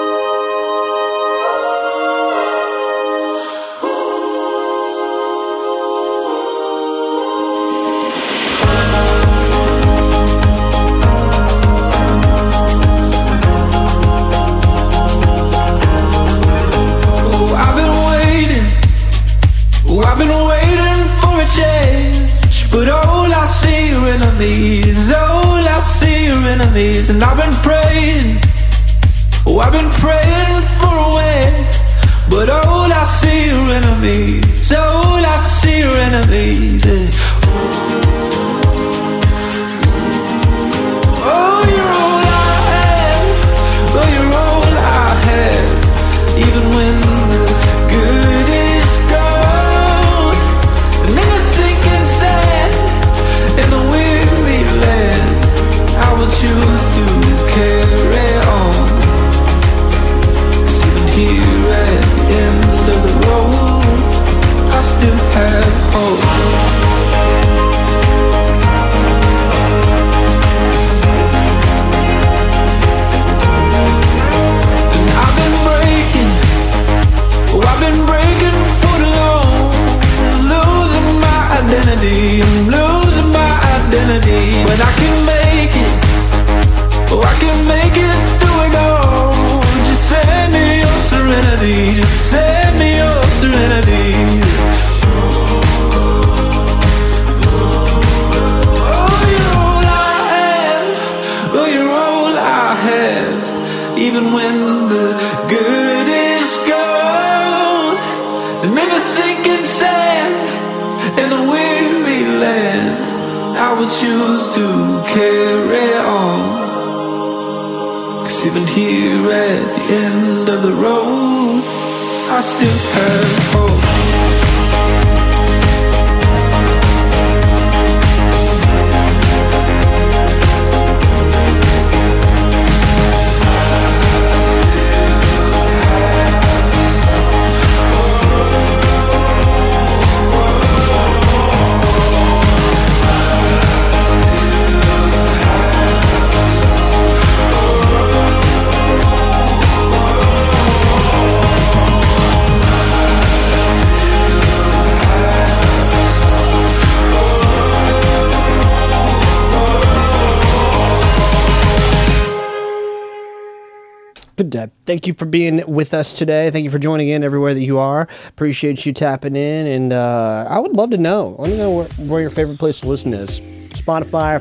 Good 164.42 164.50
day. 164.50 164.70
Thank 164.86 165.06
you 165.06 165.14
for 165.14 165.24
being 165.24 165.62
with 165.68 165.94
us 165.94 166.12
today. 166.12 166.50
Thank 166.50 166.64
you 166.64 166.70
for 166.70 166.80
joining 166.80 167.10
in 167.10 167.22
everywhere 167.22 167.54
that 167.54 167.62
you 167.62 167.78
are. 167.78 168.08
Appreciate 168.26 168.84
you 168.84 168.92
tapping 168.92 169.36
in, 169.36 169.66
and 169.68 169.92
uh, 169.92 170.48
I 170.50 170.58
would 170.58 170.74
love 170.74 170.90
to 170.90 170.98
know. 170.98 171.36
Let 171.38 171.50
me 171.52 171.58
know 171.58 171.70
where, 171.70 171.84
where 172.08 172.20
your 172.22 172.30
favorite 172.30 172.58
place 172.58 172.80
to 172.80 172.88
listen 172.88 173.14
is: 173.14 173.38
Spotify 173.70 174.40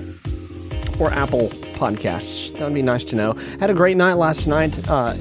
or 0.99 1.11
Apple 1.11 1.49
Podcasts. 1.75 2.51
That 2.53 2.63
would 2.63 2.73
be 2.73 2.81
nice 2.81 3.03
to 3.03 3.15
know. 3.15 3.33
Had 3.59 3.69
a 3.69 3.75
great 3.75 3.95
night 3.95 4.15
last 4.15 4.47
night. 4.47 4.75
Uh, 4.89 5.13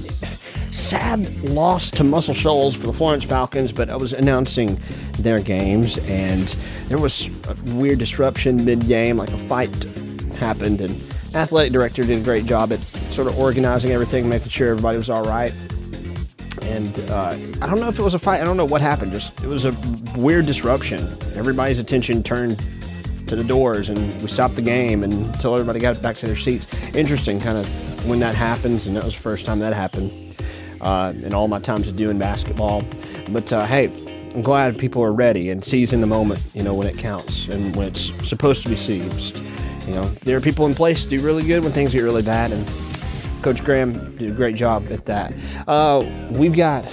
sad 0.71 1.29
loss 1.43 1.91
to 1.91 2.03
Muscle 2.03 2.33
Shoals 2.33 2.75
for 2.75 2.87
the 2.87 2.95
Florence 2.95 3.25
Falcons, 3.25 3.73
but 3.73 3.91
I 3.91 3.97
was 3.97 4.15
announcing 4.15 4.81
their 5.19 5.41
games, 5.41 5.99
and 6.09 6.49
there 6.89 6.97
was 6.97 7.29
a 7.51 7.75
weird 7.75 7.99
disruption 7.99 8.65
mid-game, 8.65 9.19
like 9.19 9.31
a 9.31 9.39
fight 9.47 9.85
happened, 10.39 10.81
and 10.81 10.99
athletic 11.35 11.73
director 11.73 12.05
did 12.05 12.21
a 12.21 12.25
great 12.25 12.47
job 12.47 12.73
at 12.73 12.81
sort 13.13 13.27
of 13.27 13.39
organizing 13.39 13.91
everything, 13.91 14.29
making 14.29 14.49
sure 14.49 14.71
everybody 14.71 14.97
was 14.97 15.11
all 15.11 15.25
right. 15.25 15.53
And 16.63 16.99
uh, 17.11 17.37
I 17.61 17.67
don't 17.67 17.81
know 17.81 17.89
if 17.89 17.99
it 17.99 18.03
was 18.03 18.15
a 18.15 18.19
fight. 18.19 18.41
I 18.41 18.45
don't 18.45 18.57
know 18.57 18.65
what 18.65 18.81
happened. 18.81 19.13
Just 19.13 19.43
it 19.43 19.47
was 19.47 19.65
a 19.65 19.75
weird 20.17 20.47
disruption. 20.47 21.01
Everybody's 21.35 21.79
attention 21.79 22.23
turned 22.23 22.59
to 23.27 23.37
the 23.37 23.45
doors, 23.45 23.89
and 23.89 24.21
we 24.21 24.29
stopped 24.29 24.57
the 24.57 24.63
game 24.63 25.03
until 25.05 25.55
everybody 25.55 25.79
got 25.79 26.01
back 26.03 26.17
to 26.17 26.27
their 26.27 26.37
seats. 26.37 26.67
Interesting, 26.95 27.41
kind 27.41 27.57
of 27.57 28.09
when 28.09 28.19
that 28.21 28.35
happens, 28.35 28.87
and 28.87 28.97
that 28.97 29.05
was 29.05 29.15
the 29.15 29.21
first 29.21 29.47
time 29.47 29.61
that 29.61 29.73
happened 29.73 30.35
uh, 30.81 31.13
in 31.23 31.35
all 31.35 31.49
my 31.49 31.61
times 31.61 31.89
of 31.89 31.97
doing 31.97 32.19
basketball. 32.19 32.83
But 33.31 33.53
uh, 33.53 33.67
hey, 33.67 33.87
I'm 34.35 34.43
glad 34.43 34.79
people 34.79 35.03
are 35.03 35.13
ready 35.13 35.51
and 35.51 35.65
seizing 35.65 36.01
the 36.01 36.07
moment. 36.07 36.43
You 36.55 36.63
know 36.63 36.75
when 36.75 36.87
it 36.87 36.99
counts 36.99 37.49
and 37.49 37.75
when 37.77 37.89
it's 37.89 38.13
supposed 38.29 38.63
to 38.65 38.69
be 38.69 38.77
seized. 38.77 39.41
You 39.91 39.97
know 39.97 40.05
there 40.23 40.37
are 40.37 40.41
people 40.41 40.67
in 40.67 40.75
place 40.75 41.03
to 41.03 41.11
do 41.11 41.21
really 41.21 41.43
good 41.43 41.65
when 41.65 41.73
things 41.73 41.93
get 41.93 42.03
really 42.03 42.23
bad, 42.23 42.53
and 42.53 42.65
Coach 43.43 43.65
Graham 43.65 44.17
did 44.17 44.31
a 44.31 44.33
great 44.33 44.55
job 44.55 44.87
at 44.93 45.05
that. 45.07 45.35
Uh, 45.67 46.09
we've 46.31 46.55
got 46.55 46.87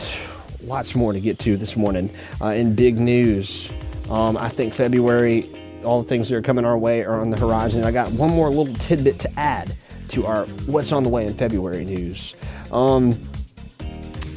lots 0.63 0.95
more 0.95 1.13
to 1.13 1.19
get 1.19 1.37
to 1.41 1.57
this 1.57 1.75
morning 1.75 2.09
uh, 2.41 2.47
in 2.47 2.73
big 2.73 2.97
news. 2.97 3.69
Um, 4.09 4.35
I 4.35 4.49
think 4.49 4.73
February, 4.73 5.45
all 5.83 6.01
the 6.01 6.09
things 6.09 6.27
that 6.29 6.37
are 6.37 6.41
coming 6.41 6.65
our 6.65 6.75
way 6.75 7.03
are 7.03 7.21
on 7.21 7.29
the 7.29 7.39
horizon. 7.39 7.83
I 7.83 7.91
got 7.91 8.11
one 8.13 8.31
more 8.31 8.49
little 8.49 8.73
tidbit 8.73 9.19
to 9.19 9.39
add 9.39 9.75
to 10.07 10.25
our 10.25 10.45
what's 10.65 10.91
on 10.91 11.03
the 11.03 11.09
way 11.09 11.27
in 11.27 11.35
February 11.35 11.85
news. 11.85 12.33
Um, 12.71 13.09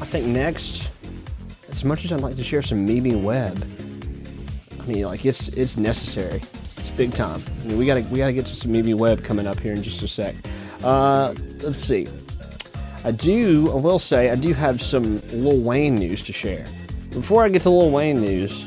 I 0.03 0.05
think 0.05 0.27
next, 0.27 0.91
as 1.71 1.83
much 1.83 2.05
as 2.05 2.13
I'd 2.13 2.21
like 2.21 2.37
to 2.37 2.45
share 2.45 2.61
some 2.61 2.85
Mimi 2.85 3.17
Webb, 3.17 3.67
I 4.79 4.85
mean, 4.85 5.05
like 5.05 5.25
it's 5.25 5.49
it's 5.49 5.79
necessary. 5.79 6.43
Big 6.97 7.15
time. 7.15 7.43
I 7.63 7.67
mean, 7.67 7.79
we 7.79 7.87
gotta 7.87 8.03
we 8.11 8.19
gotta 8.19 8.33
get 8.33 8.47
to 8.47 8.57
some 8.57 8.73
Mimi 8.73 8.95
Webb 8.95 9.25
coming 9.25 9.47
up 9.47 9.59
here 9.59 9.73
in 9.73 9.83
just 9.83 10.03
a 10.03 10.09
sec. 10.09 10.35
Uh, 10.83 11.35
let's 11.61 11.79
see. 11.79 12.07
I 13.05 13.13
do. 13.13 13.71
I 13.73 13.77
will 13.77 13.99
say 13.99 14.31
I 14.31 14.35
do 14.35 14.53
have 14.53 14.83
some 14.83 15.21
Lil 15.31 15.61
Wayne 15.61 15.97
news 15.97 16.23
to 16.25 16.33
share. 16.33 16.67
Before 17.11 17.43
I 17.45 17.49
get 17.49 17.63
to 17.63 17.71
Lil 17.71 17.91
Wayne 17.91 18.21
news, 18.21 18.67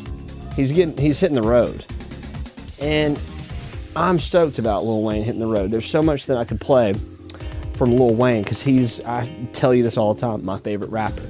he's 0.56 0.72
getting 0.72 0.98
he's 0.98 1.20
hitting 1.20 1.36
the 1.36 1.48
road, 1.48 1.86
and 2.80 3.20
I'm 3.96 4.18
stoked 4.18 4.58
about 4.58 4.86
Lil 4.86 5.04
Wayne 5.04 5.24
hitting 5.24 5.40
the 5.40 5.48
road. 5.48 5.70
There's 5.70 5.90
so 5.90 6.02
much 6.02 6.26
that 6.26 6.38
I 6.38 6.46
could 6.46 6.60
play 6.60 6.94
from 7.74 7.92
Lil 7.92 8.16
Wayne 8.16 8.42
because 8.42 8.62
he's 8.62 9.00
I 9.04 9.28
tell 9.54 9.74
you 9.74 9.84
this 9.84 9.98
all 9.98 10.14
the 10.14 10.22
time, 10.22 10.44
my 10.44 10.58
favorite 10.60 10.90
rapper. 10.90 11.28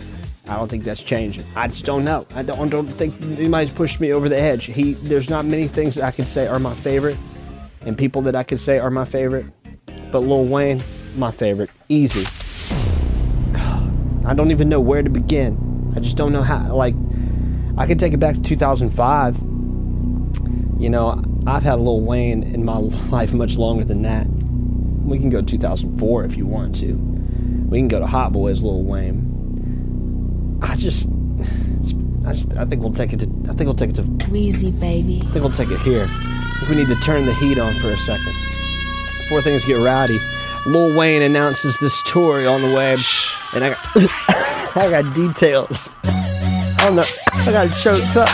I 0.48 0.58
don't 0.58 0.68
think 0.68 0.84
that's 0.84 1.02
changing. 1.02 1.46
I 1.56 1.68
just 1.68 1.86
don't 1.86 2.04
know. 2.04 2.28
I 2.36 2.44
don't 2.44 2.70
don't 2.70 2.88
think 2.88 3.20
anybody's 3.22 3.72
pushed 3.72 4.02
me 4.02 4.12
over 4.14 4.28
the 4.28 4.38
edge. 4.38 4.66
He 4.66 4.94
there's 4.94 5.30
not 5.30 5.46
many 5.46 5.68
things 5.68 5.96
that 5.96 6.04
I 6.04 6.12
can 6.12 6.26
say 6.26 6.48
are 6.48 6.60
my 6.60 6.74
favorite, 6.74 7.18
and 7.86 7.98
people 7.98 8.22
that 8.24 8.36
I 8.36 8.44
can 8.44 8.58
say 8.58 8.78
are 8.80 8.90
my 8.90 9.06
favorite. 9.06 9.46
But 10.12 10.20
Lil 10.20 10.46
Wayne, 10.46 10.84
my 11.16 11.32
favorite, 11.32 11.70
easy. 11.88 12.26
I 14.26 14.34
don't 14.34 14.52
even 14.52 14.70
know 14.70 14.80
where 14.80 15.02
to 15.02 15.10
begin. 15.10 15.94
I 15.96 16.00
just 16.00 16.18
don't 16.18 16.32
know 16.32 16.44
how. 16.44 16.74
Like, 16.74 16.96
I 17.78 17.88
could 17.88 18.00
take 18.00 18.14
it 18.14 18.20
back 18.20 18.36
to 18.36 18.42
2005. 18.42 19.38
You 20.78 20.90
know, 20.90 21.24
I've 21.48 21.64
had 21.64 21.80
Lil 21.80 22.02
Wayne 22.02 22.44
in 22.44 22.66
my 22.66 22.78
life 23.10 23.34
much 23.34 23.56
longer 23.58 23.86
than 23.86 24.02
that. 24.04 24.28
We 25.06 25.20
can 25.20 25.30
go 25.30 25.42
to 25.42 25.46
2004 25.46 26.26
if 26.26 26.36
you 26.36 26.46
want 26.46 26.76
to. 26.76 26.94
We 27.70 27.80
can 27.80 27.88
go 27.88 28.00
to 28.00 28.08
Hot 28.08 28.32
Boys, 28.34 28.64
Lil 28.64 28.84
Wayne. 28.84 29.33
I 30.64 30.76
just, 30.78 31.10
I 32.26 32.34
just, 32.34 32.54
I 32.56 32.66
think 32.66 32.82
we'll 32.82 32.94
take 32.94 33.14
it 33.14 33.20
to. 33.20 33.26
I 33.50 33.54
think 33.54 33.68
we'll 33.68 33.76
take 33.76 33.90
it 33.92 33.96
to. 33.96 34.04
Weezy, 34.32 34.78
baby. 34.80 35.22
I 35.24 35.30
think 35.32 35.44
we'll 35.44 35.52
take 35.52 35.72
it 35.72 35.80
here. 35.82 36.10
We 36.70 36.76
need 36.76 36.88
to 36.88 36.96
turn 37.02 37.26
the 37.26 37.34
heat 37.36 37.60
on 37.60 37.74
for 37.76 37.90
a 37.90 37.98
second 37.98 38.34
before 39.20 39.42
things 39.42 39.66
get 39.66 39.76
rowdy. 39.76 40.20
Lil 40.66 40.98
Wayne 40.98 41.22
announces 41.22 41.78
this 41.80 42.02
tour 42.04 42.48
on 42.48 42.62
the 42.62 42.74
way, 42.74 42.96
and 43.54 43.64
I 43.66 43.70
got, 43.72 43.80
I 44.78 44.90
got 44.90 45.14
details. 45.14 45.90
I 46.04 46.76
don't 46.86 46.96
know. 46.96 47.06
I 47.34 47.52
got 47.52 47.70
choked 47.78 48.16
up 48.16 48.30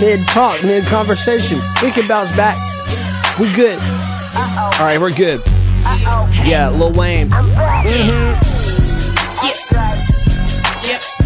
mid 0.00 0.20
talk, 0.28 0.62
mid 0.62 0.84
conversation. 0.84 1.58
We 1.82 1.90
can 1.90 2.06
bounce 2.06 2.34
back. 2.36 2.56
We 3.40 3.52
good. 3.54 3.78
All 4.36 4.84
right, 4.84 4.98
we're 5.00 5.14
good. 5.14 5.40
Yeah, 6.44 6.70
Lil 6.74 6.92
Wayne. 6.92 7.30
Mm-hmm. 7.30 8.45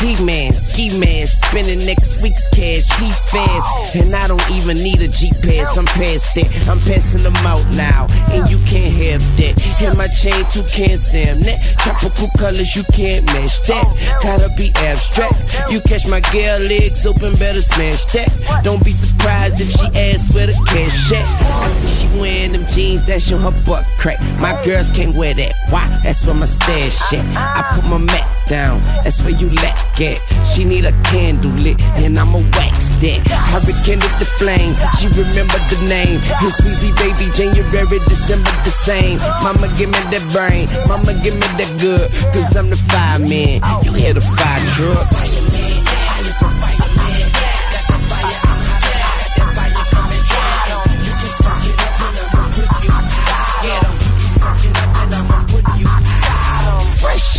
He 0.00 0.12
man, 0.24 0.52
ski 0.52 0.92
man, 1.00 1.26
spending 1.26 1.80
next 1.86 2.20
week's 2.20 2.46
cash. 2.48 2.84
He 3.00 3.08
fast, 3.32 3.96
and 3.96 4.14
I 4.14 4.28
don't 4.28 4.50
even 4.50 4.76
need 4.76 5.00
a 5.00 5.08
G 5.08 5.32
pass. 5.40 5.78
I'm 5.78 5.86
past 5.86 6.34
that. 6.36 6.68
I'm 6.68 6.80
passing 6.80 7.22
them 7.22 7.36
out 7.48 7.64
now, 7.72 8.06
and 8.28 8.44
you 8.50 8.58
can't 8.68 8.92
have 8.92 9.24
that. 9.40 9.56
And 9.80 9.96
my 9.96 10.06
chain 10.08 10.44
too 10.52 10.64
can't 10.68 11.00
Sam 11.00 11.40
that. 11.48 11.64
Tropical 11.80 12.28
colors 12.36 12.76
you 12.76 12.84
can't 12.92 13.24
match 13.32 13.64
that. 13.72 13.88
Gotta 14.22 14.52
be 14.56 14.68
abstract. 14.84 15.72
You 15.72 15.80
catch 15.80 16.04
my 16.06 16.20
girl 16.28 16.60
legs 16.68 17.06
open, 17.06 17.32
better 17.40 17.62
smash 17.62 18.04
that. 18.12 18.28
Don't 18.62 18.84
be 18.84 18.92
surprised 18.92 19.60
if 19.60 19.72
she 19.72 19.86
asks 19.96 20.34
where 20.34 20.46
the 20.46 20.56
cash 20.68 21.12
at. 21.12 21.24
I 21.64 21.68
see 21.72 21.88
she 21.88 22.20
wearing 22.20 22.52
them 22.52 22.66
jeans 22.68 23.02
that 23.04 23.22
show 23.22 23.38
her 23.38 23.54
butt 23.64 23.84
crack. 23.96 24.20
My 24.40 24.52
girls 24.62 24.90
can't 24.90 25.16
wear 25.16 25.32
that. 25.32 25.54
Why? 25.70 25.88
That's 26.04 26.24
where 26.26 26.34
my 26.34 26.44
stash 26.44 27.00
at. 27.14 27.24
I 27.32 27.80
put 27.80 27.88
my 27.88 27.98
mat 27.98 28.35
down. 28.48 28.80
That's 29.04 29.22
where 29.22 29.34
you 29.34 29.50
lack 29.62 30.00
at. 30.00 30.18
She 30.46 30.64
need 30.64 30.84
a 30.84 30.92
candle 31.04 31.50
lit, 31.52 31.80
and 32.02 32.18
I'ma 32.18 32.38
wax 32.58 32.90
that. 33.02 33.20
I 33.52 33.58
rekindled 33.66 34.12
the 34.18 34.28
flame. 34.38 34.74
She 34.98 35.06
remembered 35.14 35.64
the 35.70 35.80
name. 35.88 36.18
It's 36.42 36.60
Weezy 36.62 36.94
baby, 36.96 37.30
January, 37.34 37.98
December 38.08 38.50
the 38.64 38.70
same. 38.70 39.18
Mama 39.42 39.68
give 39.78 39.90
me 39.90 40.00
that 40.10 40.24
brain. 40.32 40.66
Mama 40.88 41.12
give 41.22 41.34
me 41.34 41.48
that 41.58 41.70
good. 41.80 42.06
Cause 42.32 42.56
I'm 42.56 42.70
the 42.70 42.76
fireman. 42.90 43.60
You 43.84 43.92
hear 43.92 44.14
the 44.14 44.20
fire 44.20 44.62
truck. 44.74 45.45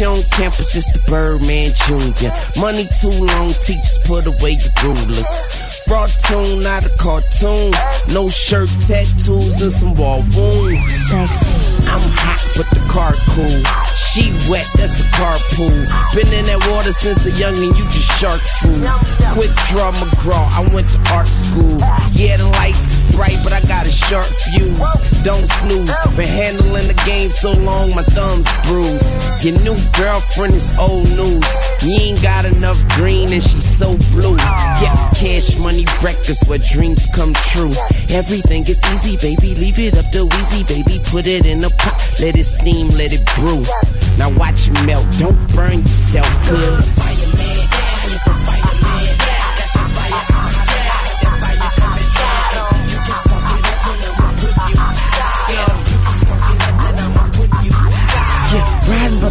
On 0.06 0.22
campus, 0.30 0.76
it's 0.76 0.86
the 0.94 1.00
Birdman 1.10 1.72
Jr. 1.74 2.30
Money 2.62 2.86
too 3.02 3.10
long, 3.10 3.50
teachers 3.50 3.98
put 4.06 4.28
away 4.28 4.52
your 4.52 4.94
rulers. 4.94 5.67
Fraud 5.88 6.10
tune, 6.28 6.64
not 6.64 6.86
a 6.86 6.90
cartoon. 6.98 7.72
No 8.14 8.28
shirt, 8.28 8.68
tattoos, 8.88 9.62
and 9.62 9.72
some 9.72 9.96
wall 9.96 10.20
wounds. 10.36 10.86
I'm 11.88 12.04
hot, 12.12 12.44
but 12.60 12.68
the 12.76 12.84
car 12.92 13.14
cool. 13.32 13.64
She 13.96 14.36
wet, 14.52 14.68
that's 14.76 15.00
a 15.00 15.08
carpool. 15.16 15.72
Been 16.12 16.28
in 16.36 16.44
that 16.52 16.60
water 16.68 16.92
since 16.92 17.24
a 17.24 17.32
youngin', 17.40 17.72
you 17.72 17.86
just 17.88 18.12
shark 18.20 18.42
food. 18.60 18.84
Quick 19.32 19.54
draw 19.72 19.96
McGraw, 19.96 20.44
I 20.52 20.68
went 20.76 20.92
to 20.92 21.00
art 21.16 21.30
school. 21.30 21.80
Yeah, 22.12 22.36
the 22.36 22.52
lights 22.60 22.92
is 22.92 23.16
bright, 23.16 23.40
but 23.48 23.54
I 23.54 23.62
got 23.72 23.88
a 23.88 23.94
sharp 23.94 24.28
fuse. 24.44 24.76
Don't 25.24 25.48
snooze, 25.48 25.94
been 26.18 26.28
handling 26.28 26.92
the 26.92 27.00
game 27.06 27.32
so 27.32 27.54
long, 27.64 27.96
my 27.96 28.04
thumbs 28.12 28.50
bruised. 28.68 29.46
Your 29.46 29.56
new 29.64 29.78
girlfriend 29.96 30.58
is 30.58 30.76
old 30.82 31.08
news. 31.16 31.48
You 31.86 32.12
ain't 32.12 32.22
got 32.22 32.44
enough 32.44 32.82
green 32.98 33.32
and 33.32 33.44
she's 33.44 33.70
so 33.70 33.94
blue. 34.12 34.36
Yeah, 34.82 34.98
cash 35.14 35.56
money 35.62 35.77
records 36.04 36.44
where 36.48 36.60
dreams 36.60 37.08
come 37.14 37.34
true. 37.34 37.74
Everything 38.10 38.64
is 38.64 38.82
easy, 38.94 39.18
baby. 39.18 39.56
Leave 39.56 39.80
it 39.80 39.98
up 39.98 40.10
to 40.12 40.26
Weezy, 40.26 40.68
baby. 40.68 41.02
Put 41.06 41.28
it 41.28 41.46
in 41.46 41.64
a 41.64 41.70
pot, 41.70 41.94
let 42.20 42.36
it 42.36 42.46
steam, 42.46 42.88
let 42.90 43.14
it 43.14 43.26
brew. 43.36 43.64
Now 44.18 44.32
watch 44.38 44.68
it 44.68 44.86
melt, 44.86 45.06
don't 45.18 45.38
burn 45.54 45.80
yourself, 45.80 46.30
cuz. 46.48 47.27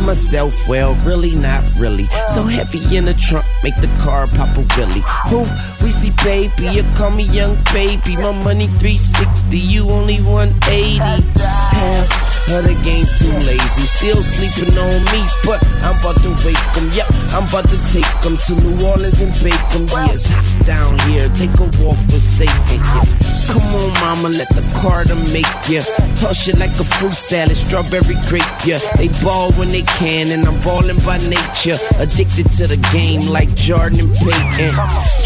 Myself, 0.07 0.69
well, 0.69 0.95
really 1.05 1.35
not 1.35 1.65
really. 1.77 2.05
So 2.29 2.45
heavy 2.45 2.97
in 2.97 3.07
the 3.07 3.15
trunk, 3.15 3.45
make 3.65 3.75
the 3.81 3.89
car 4.01 4.29
pop 4.29 4.57
a 4.57 4.61
willy. 4.77 5.03
Who? 5.29 5.45
Weezy 5.83 6.15
baby, 6.23 6.73
you 6.73 6.85
call 6.95 7.11
me 7.11 7.25
young 7.25 7.57
baby. 7.73 8.15
My 8.15 8.31
money 8.45 8.69
360, 8.69 9.59
you 9.59 9.91
only 9.91 10.21
180. 10.21 11.66
Half 11.77 12.09
of 12.57 12.65
the 12.65 12.75
game 12.83 13.05
too 13.19 13.33
lazy, 13.45 13.87
still 13.87 14.23
sleeping 14.23 14.73
on 14.79 15.03
me, 15.13 15.21
but 15.45 15.61
I'm 15.85 15.99
about 16.01 16.17
to 16.23 16.31
wake 16.47 16.57
'em. 16.77 16.89
Yep, 16.97 17.09
I'm 17.35 17.45
about 17.45 17.69
to 17.69 17.79
take 17.93 18.09
'em 18.25 18.37
to 18.47 18.53
New 18.65 18.87
Orleans 18.87 19.21
and 19.21 19.35
bake 19.43 19.67
'em. 19.75 19.85
Yeah, 19.93 20.15
it's 20.15 20.27
hot 20.27 20.47
down 20.65 20.99
here, 21.11 21.29
take 21.35 21.53
a 21.59 21.69
walk 21.83 21.99
with 22.09 22.23
Satan. 22.23 22.81
Yeah. 22.81 23.05
Come 23.51 23.67
on, 23.75 23.93
mama, 24.01 24.29
let 24.31 24.49
the 24.55 24.63
Carter 24.81 25.17
make 25.35 25.47
ya. 25.69 25.83
Toss 26.21 26.49
it 26.49 26.59
like 26.59 26.75
a 26.81 26.85
fruit 26.97 27.13
salad, 27.13 27.57
strawberry 27.57 28.17
grape, 28.29 28.47
yeah. 28.65 28.81
They 28.97 29.09
ball 29.23 29.53
when 29.53 29.71
they 29.71 29.83
can, 29.83 30.31
and 30.33 30.47
I'm 30.47 30.59
balling 30.61 30.99
by 31.05 31.19
nature. 31.19 31.79
Addicted 31.99 32.47
to 32.57 32.67
the 32.67 32.79
game 32.91 33.27
like 33.27 33.55
Jordan 33.55 34.01
and 34.01 34.15
Peyton. 34.15 34.73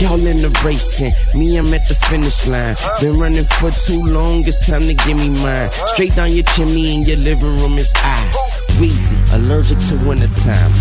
Y'all 0.00 0.26
in 0.26 0.42
the 0.42 0.50
racing, 0.64 1.12
me, 1.34 1.56
I'm 1.56 1.72
at 1.72 1.86
the 1.88 1.94
finish 1.94 2.46
line. 2.46 2.76
Been 3.00 3.18
running 3.18 3.46
for 3.58 3.70
too 3.70 4.02
long, 4.04 4.44
it's 4.46 4.58
time 4.66 4.86
to 4.88 4.94
give 4.94 5.16
me 5.16 5.28
mine. 5.44 5.70
Straight 5.92 6.14
down 6.16 6.32
your 6.32 6.39
chimney 6.42 6.94
in 6.94 7.02
your 7.02 7.16
living 7.16 7.56
room 7.58 7.78
is 7.78 7.92
I. 7.96 8.50
Allergic 9.34 9.78
to 9.88 9.96
wintertime. 10.06 10.72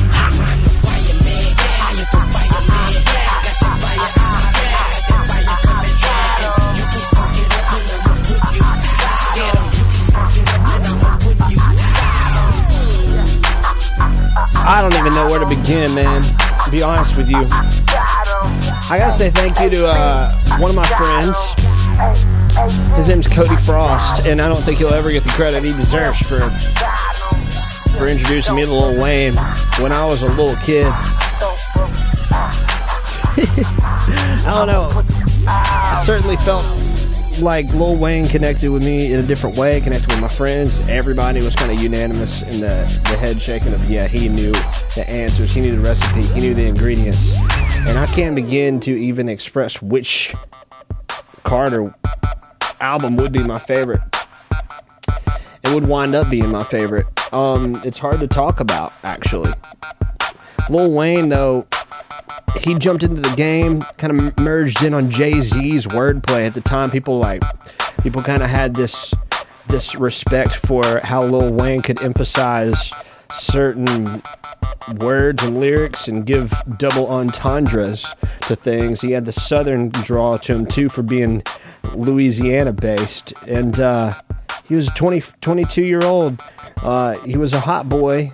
I 14.72 14.82
don't 14.82 14.94
even 15.00 15.14
know 15.14 15.26
where 15.26 15.40
to 15.40 15.46
begin, 15.46 15.94
man. 15.96 16.24
To 16.66 16.72
be 16.72 16.84
honest 16.84 17.18
with 17.18 17.30
you, 17.30 17.48
I 18.90 18.98
gotta 18.98 19.14
say 19.14 19.30
thank 19.30 19.60
you 19.60 19.70
to 19.72 19.88
uh, 19.88 20.32
one 20.60 20.70
of 20.70 20.76
my 20.76 20.86
friends. 20.86 22.29
His 22.96 23.08
name's 23.08 23.28
Cody 23.28 23.56
Frost, 23.58 24.26
and 24.26 24.42
I 24.42 24.48
don't 24.48 24.62
think 24.62 24.78
he'll 24.80 24.90
ever 24.90 25.12
get 25.12 25.24
the 25.24 25.30
credit 25.30 25.64
he 25.64 25.72
deserves 25.74 26.20
for 26.20 26.40
for 27.98 28.08
introducing 28.08 28.56
me 28.56 28.64
to 28.64 28.74
Lil 28.74 29.02
Wayne 29.02 29.36
when 29.80 29.92
I 29.92 30.06
was 30.06 30.22
a 30.22 30.28
little 30.30 30.56
kid. 30.64 30.86
I 34.46 34.52
don't 34.54 34.68
know. 34.68 34.88
I 35.48 36.02
certainly 36.06 36.38
felt 36.38 36.64
like 37.42 37.66
Lil 37.74 37.98
Wayne 37.98 38.28
connected 38.28 38.72
with 38.72 38.84
me 38.84 39.14
in 39.14 39.20
a 39.20 39.24
different 39.24 39.58
way, 39.58 39.82
connected 39.82 40.08
with 40.10 40.22
my 40.22 40.28
friends. 40.28 40.80
Everybody 40.90 41.42
was 41.42 41.56
kind 41.56 41.72
of 41.72 41.82
unanimous 41.82 42.42
in 42.42 42.62
the, 42.62 43.02
the 43.10 43.18
head 43.18 43.42
shaking 43.42 43.74
of, 43.74 43.90
yeah, 43.90 44.08
he 44.08 44.30
knew 44.30 44.52
the 44.96 45.06
answers, 45.08 45.54
he 45.54 45.62
knew 45.62 45.76
the 45.76 45.82
recipe, 45.82 46.22
he 46.22 46.40
knew 46.40 46.54
the 46.54 46.66
ingredients. 46.66 47.38
And 47.88 47.98
I 47.98 48.06
can't 48.08 48.36
begin 48.36 48.80
to 48.82 48.92
even 48.92 49.30
express 49.30 49.82
which 49.82 50.34
Carter 51.44 51.94
album 52.82 53.16
would 53.18 53.32
be 53.32 53.44
my 53.44 53.60
favorite. 53.60 54.02
It 55.64 55.74
would 55.74 55.88
wind 55.88 56.16
up 56.16 56.30
being 56.30 56.50
my 56.50 56.64
favorite. 56.64 57.08
Um, 57.34 57.82
it's 57.84 58.00
hard 58.00 58.20
to 58.22 58.28
talk 58.28 58.60
about, 58.60 58.94
actually. 59.04 59.54
Lil 60.70 60.92
Wayne, 60.92 61.30
though, 61.30 61.68
he 62.60 62.76
jumped 62.76 63.04
into 63.04 63.22
the 63.22 63.36
game, 63.36 63.82
kind 63.98 64.20
of 64.20 64.38
merged 64.40 64.84
in 64.84 64.94
on 64.94 65.10
Jay 65.10 65.42
Z's 65.42 65.86
wordplay 65.86 66.48
at 66.48 66.54
the 66.54 66.62
time. 66.62 66.90
People 66.90 67.20
like, 67.20 67.44
people 68.02 68.22
kind 68.22 68.44
of 68.44 68.50
had 68.50 68.76
this 68.76 69.14
this 69.68 69.96
respect 69.96 70.56
for 70.56 71.00
how 71.04 71.24
Lil 71.24 71.54
Wayne 71.54 71.84
could 71.84 72.02
emphasize 72.02 72.92
certain 73.32 74.22
words 74.98 75.44
and 75.44 75.60
lyrics 75.60 76.08
and 76.08 76.26
give 76.26 76.54
double 76.78 77.08
entendres 77.08 78.06
to 78.42 78.56
things. 78.56 79.02
He 79.02 79.12
had 79.12 79.26
the 79.26 79.32
southern 79.32 79.90
draw 79.90 80.38
to 80.38 80.56
him 80.56 80.66
too 80.66 80.90
for 80.90 81.04
being 81.04 81.44
Louisiana 81.94 82.74
based, 82.74 83.34
and 83.48 83.80
uh, 83.80 84.20
he 84.66 84.76
was 84.76 84.88
a 84.88 84.92
20, 84.92 85.22
22 85.42 85.84
year 85.84 86.04
old. 86.04 86.42
Uh, 86.78 87.18
he 87.20 87.38
was 87.38 87.54
a 87.54 87.60
hot 87.60 87.90
boy, 87.90 88.32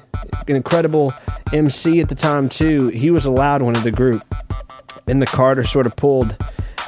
an 0.48 0.56
incredible 0.56 1.14
MC 1.54 2.00
at 2.02 2.10
the 2.10 2.16
time 2.16 2.50
too. 2.50 2.90
He 2.90 3.12
was 3.12 3.26
a 3.26 3.32
loud 3.32 3.62
one 3.62 3.76
of 3.76 3.84
the 3.84 3.92
group, 3.92 4.24
and 5.08 5.22
the 5.22 5.26
Carter 5.26 5.64
sort 5.64 5.86
of 5.86 5.96
pulled 5.96 6.36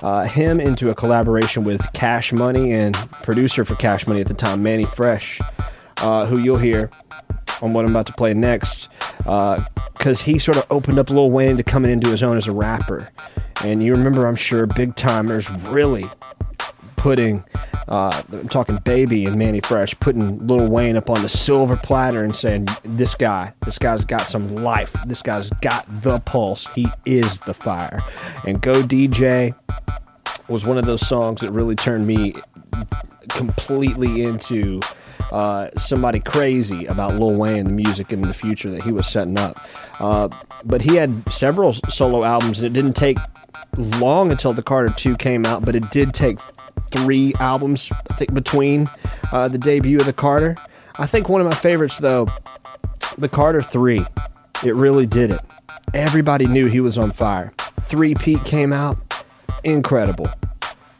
uh, 0.01 0.25
him 0.25 0.59
into 0.59 0.89
a 0.89 0.95
collaboration 0.95 1.63
with 1.63 1.81
Cash 1.93 2.31
Money 2.31 2.73
and 2.73 2.95
producer 3.23 3.65
for 3.65 3.75
Cash 3.75 4.05
Money 4.07 4.21
at 4.21 4.27
the 4.27 4.33
time, 4.33 4.61
Mannie 4.61 4.85
Fresh, 4.85 5.41
uh, 5.97 6.25
who 6.25 6.37
you'll 6.37 6.57
hear 6.57 6.91
on 7.61 7.73
what 7.73 7.85
I'm 7.85 7.91
about 7.91 8.07
to 8.07 8.13
play 8.13 8.33
next, 8.33 8.89
because 9.17 10.21
he 10.21 10.39
sort 10.39 10.57
of 10.57 10.65
opened 10.69 10.99
up 10.99 11.09
Lil 11.09 11.31
Wayne 11.31 11.57
to 11.57 11.63
coming 11.63 11.91
into 11.91 12.09
his 12.09 12.23
own 12.23 12.37
as 12.37 12.47
a 12.47 12.51
rapper. 12.51 13.09
And 13.63 13.81
you 13.81 13.93
remember, 13.93 14.27
I'm 14.27 14.35
sure, 14.35 14.67
Big 14.67 14.95
Tymers 14.95 15.49
really 15.73 16.05
putting, 16.95 17.43
uh, 17.87 18.21
I'm 18.31 18.49
talking 18.49 18.77
Baby 18.77 19.25
and 19.25 19.37
Mannie 19.37 19.61
Fresh, 19.61 19.99
putting 19.99 20.45
Lil 20.45 20.67
Wayne 20.67 20.97
up 20.97 21.09
on 21.09 21.21
the 21.21 21.29
silver 21.29 21.77
platter 21.77 22.23
and 22.23 22.35
saying, 22.35 22.67
this 22.83 23.15
guy, 23.15 23.53
this 23.65 23.79
guy's 23.79 24.03
got 24.03 24.21
some 24.21 24.47
life. 24.49 24.95
This 25.05 25.21
guy's 25.21 25.49
got 25.61 25.85
the 26.01 26.19
pulse. 26.19 26.67
He 26.75 26.87
is 27.05 27.39
the 27.41 27.53
fire. 27.53 28.01
And 28.45 28.61
Go 28.61 28.83
DJ 28.83 29.55
was 30.47 30.65
one 30.65 30.77
of 30.77 30.85
those 30.85 31.05
songs 31.07 31.41
that 31.41 31.51
really 31.51 31.75
turned 31.75 32.05
me 32.05 32.35
completely 33.29 34.23
into 34.23 34.79
uh, 35.31 35.69
somebody 35.77 36.19
crazy 36.19 36.85
about 36.85 37.15
Lil 37.15 37.35
Wayne, 37.35 37.65
the 37.65 37.73
music 37.73 38.11
and 38.11 38.23
the 38.23 38.33
future 38.33 38.69
that 38.71 38.81
he 38.83 38.91
was 38.91 39.07
setting 39.07 39.37
up. 39.37 39.59
Uh, 39.99 40.29
but 40.63 40.81
he 40.81 40.95
had 40.95 41.23
several 41.31 41.73
solo 41.73 42.23
albums, 42.23 42.59
and 42.59 42.67
it 42.67 42.79
didn't 42.79 42.95
take 42.95 43.17
long 43.77 44.31
until 44.31 44.53
the 44.53 44.63
Carter 44.63 44.93
2 44.95 45.17
came 45.17 45.45
out, 45.45 45.65
but 45.65 45.75
it 45.75 45.89
did 45.91 46.13
take 46.13 46.39
three 46.91 47.33
albums, 47.39 47.91
I 48.09 48.13
think, 48.13 48.33
between 48.33 48.89
uh, 49.31 49.47
the 49.47 49.57
debut 49.57 49.97
of 49.97 50.05
the 50.05 50.13
Carter. 50.13 50.55
I 50.99 51.05
think 51.05 51.29
one 51.29 51.41
of 51.41 51.45
my 51.45 51.55
favorites, 51.55 51.97
though, 51.97 52.27
the 53.17 53.29
Carter 53.29 53.61
3, 53.61 54.05
it 54.65 54.75
really 54.75 55.05
did 55.05 55.31
it. 55.31 55.41
Everybody 55.93 56.47
knew 56.47 56.65
he 56.65 56.79
was 56.79 56.97
on 56.97 57.11
fire. 57.11 57.53
Three 57.83 58.15
Pete 58.15 58.43
came 58.45 58.73
out, 58.73 58.97
incredible. 59.63 60.27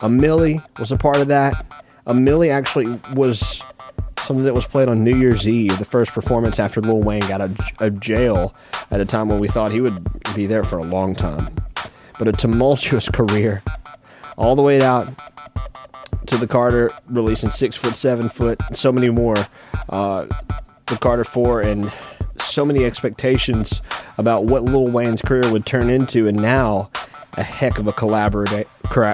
A 0.02 0.08
Milli 0.08 0.64
was 0.80 0.92
a 0.92 0.98
part 0.98 1.18
of 1.18 1.28
that. 1.28 1.66
A 2.06 2.14
Milli 2.14 2.52
actually 2.52 3.00
was 3.14 3.62
something 4.20 4.46
that 4.46 4.54
was 4.54 4.66
played 4.66 4.90
on 4.90 5.04
New 5.04 5.16
Year's 5.16 5.48
Eve, 5.48 5.78
the 5.78 5.86
first 5.86 6.12
performance 6.12 6.60
after 6.60 6.82
Lil 6.82 7.02
Wayne 7.02 7.22
got 7.22 7.42
out 7.42 7.52
of 7.82 8.00
jail 8.00 8.54
at 8.92 9.00
a 9.00 9.06
time 9.06 9.30
when 9.30 9.40
we 9.40 9.48
thought 9.48 9.72
he 9.72 9.82
would 9.82 10.06
be 10.36 10.46
there 10.46 10.64
for 10.64 10.78
a 10.78 10.84
long 10.84 11.16
time. 11.16 11.56
But 12.20 12.28
a 12.28 12.32
tumultuous 12.32 13.10
career, 13.14 13.64
all 14.38 14.56
the 14.56 14.62
way 14.62 14.82
out 14.82 15.08
to 16.28 16.38
the 16.38 16.48
Carter 16.48 16.92
releasing 17.08 17.50
six 17.50 17.76
foot, 17.76 17.96
seven 17.96 18.30
foot, 18.30 18.62
so 18.74 18.92
many 18.92 19.10
more. 19.10 19.36
Uh, 19.90 20.28
the 20.88 20.98
Carter 20.98 21.24
Four 21.24 21.62
and 21.62 21.92
so 22.40 22.66
many 22.66 22.86
expectations 22.86 23.82
about 24.18 24.46
what 24.46 24.64
Lil 24.64 24.88
Wayne's 24.88 25.22
career 25.22 25.52
would 25.52 25.66
turn 25.66 25.90
into, 25.90 26.28
and 26.28 26.38
now 26.38 26.90
a 27.38 27.44
heck 27.44 27.78
of 27.78 27.88
a 27.88 27.94
collaborator. 27.94 28.66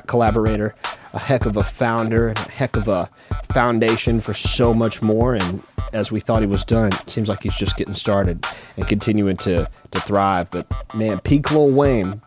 Collaborator. 0.07 0.75
a 1.13 1.19
heck 1.19 1.45
of 1.45 1.57
a 1.57 1.63
founder 1.63 2.29
a 2.29 2.39
heck 2.49 2.75
of 2.75 2.87
a 2.87 3.07
foundation 3.53 4.19
for 4.19 4.33
so 4.33 4.73
much 4.73 5.01
more. 5.01 5.35
And 5.35 5.61
as 5.91 6.11
we 6.11 6.19
thought 6.19 6.41
he 6.41 6.47
was 6.47 6.65
done, 6.65 6.87
it 6.87 7.09
seems 7.09 7.29
like 7.29 7.43
he's 7.43 7.55
just 7.55 7.77
getting 7.77 7.93
started 7.93 8.45
and 8.77 8.87
continuing 8.87 9.35
to, 9.37 9.69
to 9.91 9.99
thrive. 10.01 10.49
But 10.49 10.65
man, 10.95 11.19
peak 11.19 11.51
Lil 11.51 11.69
Wayne 11.69 12.21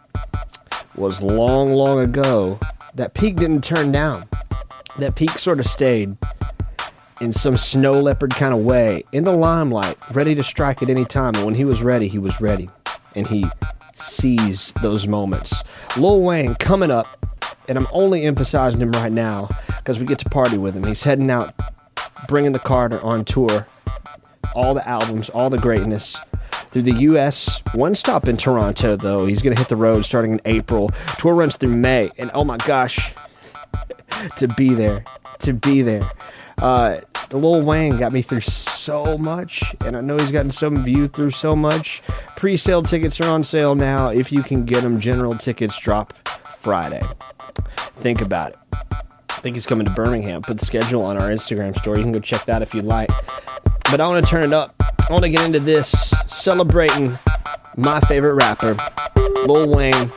was 0.95 1.21
long, 1.21 1.73
long 1.73 1.99
ago. 1.99 2.61
That 2.95 3.15
peak 3.15 3.37
didn't 3.37 3.65
turn 3.65 3.91
down. 3.91 4.29
That 4.99 5.17
peak 5.17 5.39
sort 5.39 5.59
of 5.59 5.67
stayed 5.67 6.17
in 7.21 7.33
some 7.33 7.57
snow 7.57 8.01
leopard 8.01 8.35
kind 8.35 8.55
of 8.55 8.61
way 8.61 9.05
in 9.13 9.25
the 9.25 9.33
limelight, 9.33 9.99
ready 10.13 10.35
to 10.35 10.45
strike 10.45 10.83
at 10.83 10.91
any 10.91 11.05
time. 11.05 11.35
And 11.35 11.45
when 11.45 11.55
he 11.55 11.65
was 11.65 11.83
ready, 11.83 12.09
he 12.09 12.19
was 12.19 12.41
ready. 12.41 12.71
And 13.15 13.27
he 13.27 13.47
seized 13.99 14.81
those 14.83 15.07
moments. 15.07 15.55
Lil 15.97 16.21
Wayne 16.21 16.55
coming 16.57 16.91
up, 16.91 17.07
and 17.69 17.77
I'm 17.79 17.89
only 17.93 18.23
emphasizing 18.23 18.81
him 18.81 18.93
right 18.93 19.13
now 19.13 19.49
because 19.79 19.99
we 19.99 20.07
get 20.07 20.19
to 20.21 20.29
party 20.29 20.59
with 20.59 20.75
him. 20.75 20.85
He's 20.85 21.03
heading 21.03 21.31
out, 21.31 21.55
bringing 22.29 22.53
the 22.53 22.59
Carter 22.59 23.01
on 23.01 23.25
tour, 23.25 23.67
all 24.55 24.75
the 24.75 24.87
albums, 24.89 25.29
all 25.31 25.51
the 25.51 25.59
greatness 25.59 26.17
through 26.71 26.83
the 26.83 26.93
U.S. 26.93 27.63
One 27.73 27.95
stop 27.95 28.29
in 28.29 28.37
Toronto, 28.37 28.97
though. 28.97 29.27
He's 29.27 29.43
going 29.43 29.55
to 29.55 29.61
hit 29.61 29.69
the 29.69 29.77
road 29.77 30.05
starting 30.05 30.33
in 30.33 30.41
April. 30.45 30.91
Tour 31.19 31.35
runs 31.35 31.57
through 31.57 31.77
May, 31.77 32.11
and 32.19 32.31
oh 32.35 32.45
my 32.45 32.59
gosh, 32.59 33.15
to 34.37 34.49
be 34.49 34.75
there, 34.75 35.05
to 35.41 35.53
be 35.53 35.83
there. 35.83 36.09
Uh, 36.59 37.01
Lil 37.33 37.63
Wayne 37.63 37.97
got 37.97 38.13
me 38.13 38.23
through 38.23 38.41
so 38.41 39.19
much, 39.19 39.75
and 39.85 39.97
I 39.97 40.01
know 40.01 40.17
he's 40.17 40.31
gotten 40.31 40.51
some 40.51 40.87
you 40.87 41.09
through 41.09 41.33
so 41.33 41.57
much. 41.57 42.03
Pre-sale 42.37 42.83
tickets 42.83 43.21
are 43.21 43.29
on 43.29 43.45
sale 43.45 43.75
now. 43.75 44.11
If 44.11 44.31
you 44.31 44.43
can 44.43 44.65
get 44.65 44.83
them, 44.83 45.01
general 45.01 45.37
tickets 45.37 45.79
drop 45.79 46.15
Friday. 46.59 47.03
Think 47.97 48.21
about 48.21 48.53
it. 48.53 48.59
I 48.83 49.41
think 49.41 49.57
he's 49.57 49.67
coming 49.67 49.87
to 49.87 49.93
Birmingham. 49.93 50.43
Put 50.43 50.59
the 50.59 50.67
schedule 50.67 51.03
on 51.03 51.17
our 51.17 51.31
Instagram 51.31 51.77
story. 51.77 51.99
You 51.99 52.05
can 52.05 52.13
go 52.13 52.21
check 52.21 52.45
that 52.47 52.63
if 52.63 52.75
you'd 52.75 52.85
like. 52.85 53.11
But 53.91 54.01
I 54.01 54.09
want 54.09 54.25
to 54.25 54.31
turn 54.31 54.45
it 54.45 54.53
up. 54.53 54.75
I 54.81 55.13
want 55.13 55.25
to 55.25 55.29
get 55.29 55.45
into 55.45 55.61
this 55.61 56.13
celebrating 56.27 57.19
my 57.77 58.01
favorite 58.01 58.35
rapper, 58.35 58.77
Lil 59.47 59.69
Wayne, 59.69 60.11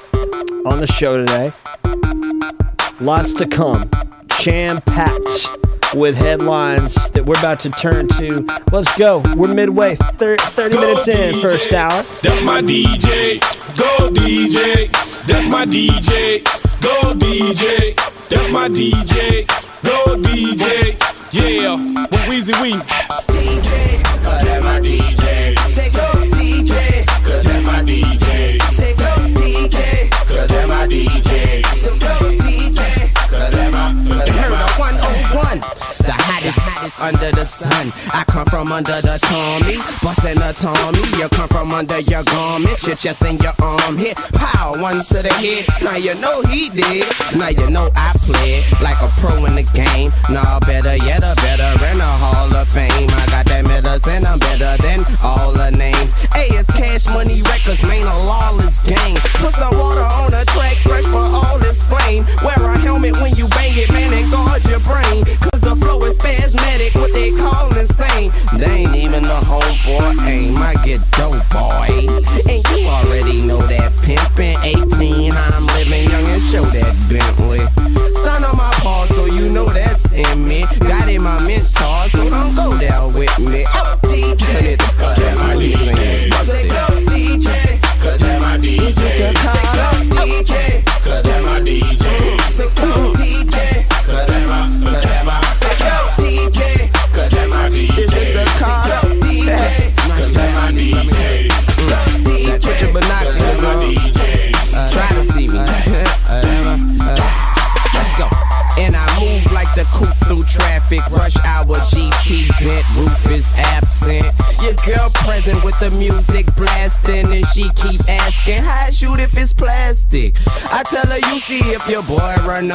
on 0.65 0.79
the 0.79 0.87
show 0.87 1.17
today. 1.17 1.51
Lots 2.99 3.33
to 3.33 3.47
come. 3.47 3.89
Jam 4.39 4.81
packed 4.81 5.47
with 5.93 6.15
headlines 6.15 7.09
that 7.11 7.25
we're 7.25 7.37
about 7.39 7.59
to 7.61 7.69
turn 7.71 8.07
to. 8.09 8.45
Let's 8.71 8.93
go. 8.97 9.23
We're 9.35 9.53
midway, 9.53 9.95
thir- 9.95 10.37
30 10.37 10.75
Go 10.75 10.81
minutes 10.81 11.07
in, 11.07 11.35
DJ. 11.35 11.41
first 11.41 11.73
hour. 11.73 12.03
That's 12.21 12.43
my 12.43 12.61
DJ. 12.61 13.39
Go 13.77 14.09
DJ. 14.11 14.89
That's 15.27 15.47
my 15.47 15.65
DJ. 15.65 16.43
Go 16.81 17.13
DJ. 17.13 17.95
That's 18.29 18.51
my 18.51 18.67
DJ. 18.69 19.47
Go 19.83 20.15
DJ. 20.21 20.97
Yeah, 21.31 21.75
with 21.75 22.21
Weezy 22.27 22.59
We. 22.61 22.73
DJ, 22.73 24.03
cause 24.23 24.43
that's 24.43 24.63
my 24.63 24.79
DJ. 24.79 25.57
Say 25.69 25.89
go 25.91 26.01
DJ, 26.33 27.05
cause 27.23 27.43
that's 27.43 27.65
my 27.67 27.81
DJ. 27.83 28.61
Say 28.73 28.93
go 28.95 29.05
DJ, 29.37 30.09
cause 30.27 30.47
that's 30.47 30.67
my 30.67 30.87
DJ. 30.87 31.63
So 31.77 31.91
go 31.99 32.35
DJ, 32.39 33.13
cause 33.29 33.49
that's 33.51 33.73
my, 33.73 33.93
cause 34.09 34.27
heard 34.29 34.51
that's 34.51 34.73
the 34.75 34.79
my 34.79 35.59
101, 35.59 35.78
the 36.09 36.17
hottest, 36.17 36.59
hottest 36.65 36.97
under 37.01 37.29
the 37.37 37.45
sun. 37.45 37.93
I 38.09 38.25
come 38.25 38.45
from 38.49 38.73
under 38.73 38.97
the 39.05 39.15
Tommy, 39.21 39.77
bustin' 40.01 40.41
a 40.41 40.49
Tommy. 40.57 41.05
You 41.21 41.29
come 41.29 41.47
from 41.47 41.69
under 41.69 42.01
your 42.09 42.25
garment, 42.33 42.81
your 42.81 42.97
chest 42.97 43.21
and 43.29 43.37
your 43.37 43.53
arm 43.61 43.93
hit. 43.93 44.17
Pow, 44.33 44.73
one 44.81 44.97
to 44.97 45.19
the 45.21 45.33
head. 45.37 45.69
Now 45.85 46.01
you 46.01 46.17
know 46.17 46.41
he 46.49 46.73
did. 46.73 47.05
Now 47.37 47.53
you 47.53 47.69
know 47.69 47.93
I 47.93 48.09
played 48.25 48.65
like 48.81 48.97
a 49.05 49.09
pro 49.21 49.45
in 49.45 49.53
the 49.53 49.65
game. 49.77 50.09
Nah, 50.33 50.57
better 50.65 50.97
yet, 50.97 51.21
a 51.21 51.33
better 51.45 51.69
in 51.93 52.01
a 52.01 52.11
Hall 52.17 52.49
of 52.57 52.67
Fame. 52.67 52.89
I 52.89 53.25
got 53.29 53.45
that 53.53 53.69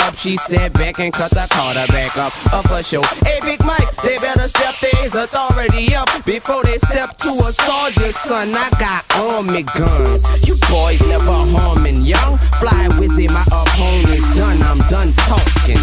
up. 0.05 0.15
She 0.15 0.37
sat 0.37 0.73
back 0.75 1.01
and 1.01 1.13
cut 1.13 1.31
the 1.31 1.87
back 1.89 2.17
up. 2.17 2.33
Up 2.53 2.69
for 2.69 2.83
show. 2.83 3.03
Hey 3.25 3.41
Big 3.43 3.65
Mike, 3.65 3.89
they 4.03 4.17
better 4.17 4.49
step 4.49 4.77
their 4.81 5.25
authority 5.25 5.95
up 5.95 6.09
before 6.25 6.63
they 6.65 6.79
step 6.79 7.17
to 7.25 7.31
a 7.45 7.51
sergeant. 7.53 8.15
Son, 8.15 8.55
I 8.55 8.69
got 8.79 9.05
army 9.17 9.63
guns. 9.63 10.47
You 10.47 10.55
boys 10.69 11.01
never 11.09 11.41
harming 11.57 12.03
young. 12.03 12.39
Fly 12.61 12.89
wizzy, 13.01 13.29
my 13.33 13.45
opponent's 13.49 14.29
done. 14.37 14.61
I'm 14.63 14.81
done 14.89 15.13
talking. 15.25 15.81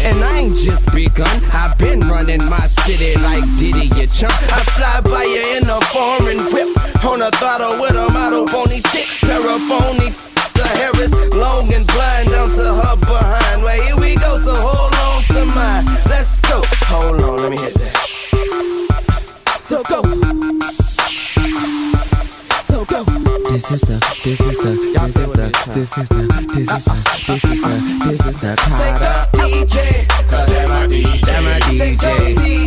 And 0.00 0.22
I 0.22 0.46
ain't 0.46 0.56
just 0.56 0.92
begun. 0.92 1.40
I've 1.52 1.76
been 1.78 2.00
running 2.00 2.44
my 2.46 2.64
city 2.66 3.16
like 3.20 3.44
Diddy, 3.58 3.90
you 3.98 4.06
chump. 4.06 4.34
I 4.52 4.60
fly 4.76 5.00
by 5.00 5.24
you 5.24 5.42
in 5.58 5.64
a 5.66 5.80
foreign 5.90 6.40
whip. 6.52 6.70
On 7.04 7.22
a 7.22 7.30
throttle 7.32 7.80
with 7.80 7.96
a 7.96 8.08
model 8.12 8.46
phony 8.46 8.80
chick. 8.90 9.06
Paraphony. 9.20 10.27
The 10.68 10.76
hair 10.76 10.92
is 11.00 11.12
long 11.34 11.64
and 11.72 11.86
blind 11.88 12.28
down 12.30 12.48
to 12.50 12.64
her 12.74 12.96
behind. 12.96 13.62
Well, 13.62 13.82
here 13.82 13.96
we 13.96 14.16
go, 14.16 14.36
so 14.36 14.52
hold 14.52 14.94
on 15.00 15.22
to 15.32 15.44
mine. 15.54 15.84
Let's 16.08 16.40
go. 16.42 16.60
Hold 16.86 17.22
on, 17.22 17.36
let 17.38 17.50
me 17.50 17.56
hit 17.56 17.72
that. 17.72 17.96
So 19.62 19.82
go. 19.84 20.02
So 22.62 22.84
go. 22.84 23.04
This 23.48 23.70
is 23.72 23.80
the, 23.80 23.96
this 24.24 24.40
is 24.40 24.56
the, 24.58 24.72
this 24.92 25.16
is 25.16 25.30
the, 25.32 25.48
this 25.72 25.96
is 25.96 26.08
the, 26.08 26.20
this 26.52 26.68
is 26.76 26.84
the, 26.84 27.00
this 27.26 27.44
is 27.44 27.60
the, 27.62 27.72
this 28.04 28.26
is 28.26 28.36
the 28.36 28.56
Carter. 28.56 29.28
DJ, 29.38 30.06
Cause 30.28 30.48
that's 30.48 30.68
my 30.68 30.86
DJ. 30.86 31.20
that 31.24 31.42
my 31.44 31.58
DJ, 31.72 32.04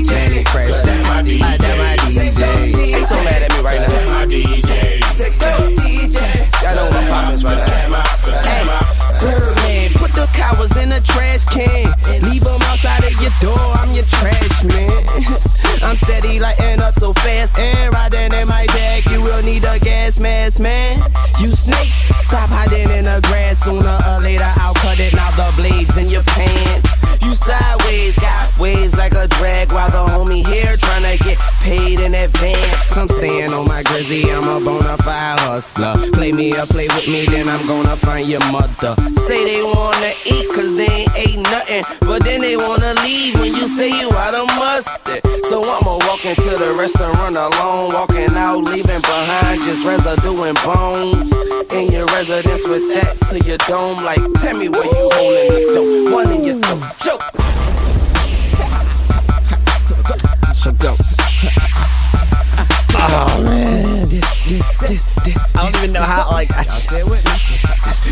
Mannie 0.10 0.44
Fresh, 0.46 0.78
that 0.84 1.00
my 1.06 1.22
DJ, 1.22 1.40
that 1.60 1.78
my 1.78 1.96
DJ. 2.10 2.74
They 2.76 3.00
so 3.02 3.16
mad 3.24 3.44
at 3.44 3.52
me 3.54 3.62
right 3.62 3.80
That's 3.80 4.08
now. 4.08 4.14
my 4.14 4.26
DJ. 4.26 4.71
Hey, 8.44 8.64
Birdman, 9.20 9.92
put 9.94 10.12
the 10.14 10.28
cowards 10.34 10.76
in 10.78 10.90
the 10.90 11.02
trash 11.02 11.46
can. 11.46 11.94
Leave 12.24 12.44
them 12.44 12.62
outside 12.70 13.04
of 13.04 13.22
your 13.22 13.32
door. 13.40 13.60
I'm 13.78 13.92
your 13.94 14.06
trash 14.06 14.64
man. 14.64 15.48
I'm 15.84 15.96
steady 15.96 16.40
lighting 16.40 16.82
up 16.82 16.94
so 16.94 17.14
fast 17.14 17.58
and 17.58 17.94
riding 17.94 18.32
in 18.32 18.48
my 18.48 18.66
bag. 18.74 19.06
You 19.10 19.22
will 19.22 19.44
need 19.44 19.64
a 19.66 19.80
gas 19.80 20.20
mask, 20.20 20.60
man. 20.60 21.00
You 21.40 21.48
snakes, 21.48 22.00
stop 22.24 22.50
hiding 22.50 22.90
in 22.92 23.06
the 23.06 23.20
grass. 23.28 23.64
Sooner 23.64 23.98
or 24.08 24.22
later, 24.22 24.52
I'll 24.62 24.74
cut 24.76 25.00
it. 25.00 25.14
Now 25.14 25.32
the 25.32 25.52
blades 25.58 25.98
in 25.98 26.10
your 26.10 26.24
pants. 26.24 27.02
You 27.22 27.34
sideways, 27.34 28.18
got 28.18 28.58
waves 28.60 28.98
like 28.98 29.14
a 29.14 29.28
drag 29.28 29.72
while 29.72 29.90
the 29.92 30.04
homie 30.10 30.46
here 30.46 30.74
trying 30.78 31.06
to 31.06 31.24
get 31.24 31.38
paid 31.62 32.00
in 32.00 32.16
advance. 32.16 32.98
I'm 32.98 33.08
staying 33.08 33.54
on 33.54 33.68
my 33.68 33.84
grizzy, 33.86 34.26
I'm 34.32 34.44
a 34.44 34.64
bona 34.64 34.98
fide 34.98 35.40
hustler. 35.46 35.94
Play 36.14 36.32
me 36.32 36.52
or 36.52 36.66
play 36.66 36.88
with 36.90 37.08
me, 37.08 37.26
then 37.28 37.48
I'm 37.48 37.66
gonna 37.68 37.96
find 37.96 38.28
your 38.28 38.42
mother. 38.52 38.96
Say 39.14 39.46
they 39.46 39.62
wanna 39.62 40.14
eat 40.26 40.50
cause 40.50 40.76
they 40.76 40.90
ain't 40.90 41.18
ate 41.18 41.40
nothing, 41.46 41.84
but 42.02 42.24
then 42.26 42.42
they 42.42 42.58
wanna 42.58 42.94
leave 43.06 43.40
when 43.40 43.54
you 43.54 43.68
say 43.68 43.90
you 43.90 44.10
out 44.18 44.34
of 44.34 44.48
mustard. 44.58 45.22
So 45.46 45.62
I'ma 45.72 45.98
walk 46.08 46.26
into 46.26 46.52
the 46.60 46.76
restaurant 46.78 47.36
alone, 47.36 47.94
walking 47.94 48.36
out, 48.36 48.60
leaving 48.68 49.02
behind 49.02 49.62
just 49.62 49.86
residue 49.86 50.44
and 50.44 50.58
bones. 50.64 51.32
In 51.72 51.92
your 51.92 52.06
residence 52.08 52.68
with 52.68 52.84
that 52.94 53.16
to 53.30 53.40
your 53.48 53.58
dome, 53.70 54.04
like 54.04 54.20
tell 54.42 54.58
me 54.58 54.68
where 54.68 54.84
you 54.84 55.10
holding 55.16 55.48
the 55.48 55.62
dope. 55.74 56.14
One 56.14 56.32
in 56.32 56.44
your 56.44 56.60
throat, 56.60 56.84
choke. 57.00 57.22
So 60.62 60.72
go. 60.74 60.94
Oh 62.94 63.44
man, 63.44 63.84
this, 64.52 64.68
this, 64.80 65.16
this. 65.24 65.56
I 65.56 65.62
don't 65.62 65.76
even 65.78 65.94
know 65.94 66.02
how. 66.02 66.30
Like, 66.30 66.52
I, 66.52 66.64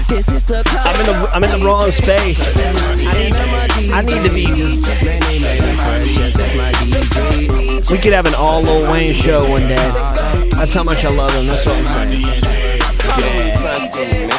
This 0.08 0.30
is 0.30 0.44
the 0.46 0.64
I'm 0.86 1.00
in 1.00 1.06
the 1.06 1.30
I'm 1.34 1.44
in 1.44 1.52
the 1.52 1.66
wrong 1.66 1.92
space. 1.92 2.48
I 2.56 3.14
need, 3.14 3.34
I 3.92 4.02
need 4.02 4.24
to 4.26 4.34
be 4.34 4.46
just. 4.46 4.86
We 7.92 7.98
could 7.98 8.14
have 8.14 8.26
an 8.26 8.36
all 8.36 8.62
Lil 8.62 8.90
Wayne 8.90 9.14
show 9.14 9.50
one 9.50 9.68
day. 9.68 9.76
That's 10.52 10.74
how 10.74 10.84
much 10.84 11.04
I 11.04 11.10
love 11.16 11.34
him. 11.34 11.48
That's 11.48 11.66
what 11.66 11.76
I'm 11.76 11.84
saying. 13.94 14.32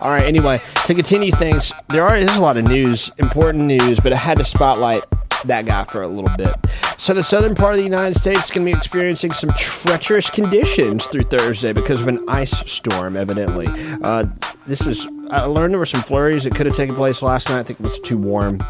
All 0.00 0.10
right. 0.10 0.24
Anyway, 0.24 0.60
to 0.86 0.94
continue 0.94 1.32
things, 1.32 1.72
there 1.88 2.04
are 2.06 2.18
there's 2.18 2.36
a 2.36 2.42
lot 2.42 2.58
of 2.58 2.64
news, 2.64 3.10
important 3.18 3.64
news, 3.64 4.00
but 4.00 4.12
I 4.12 4.16
had 4.16 4.36
to 4.38 4.44
spotlight 4.44 5.04
that 5.44 5.66
guy 5.66 5.84
for 5.84 6.02
a 6.02 6.08
little 6.08 6.34
bit. 6.36 6.54
So 6.98 7.14
the 7.14 7.22
southern 7.22 7.54
part 7.54 7.74
of 7.74 7.78
the 7.78 7.84
United 7.84 8.18
States 8.18 8.44
is 8.44 8.50
going 8.50 8.66
to 8.66 8.72
be 8.72 8.76
experiencing 8.76 9.32
some 9.32 9.50
treacherous 9.50 10.30
conditions 10.30 11.06
through 11.06 11.24
Thursday 11.24 11.72
because 11.72 12.00
of 12.00 12.08
an 12.08 12.24
ice 12.28 12.52
storm, 12.70 13.16
evidently. 13.16 13.66
Uh, 14.02 14.26
this 14.66 14.86
is 14.86 15.06
I 15.30 15.44
learned 15.44 15.72
there 15.72 15.78
were 15.78 15.86
some 15.86 16.02
flurries 16.02 16.44
that 16.44 16.54
could 16.54 16.66
have 16.66 16.76
taken 16.76 16.94
place 16.94 17.22
last 17.22 17.48
night. 17.48 17.60
I 17.60 17.62
think 17.62 17.80
it 17.80 17.82
was 17.82 17.98
too 18.00 18.18
warm 18.18 18.62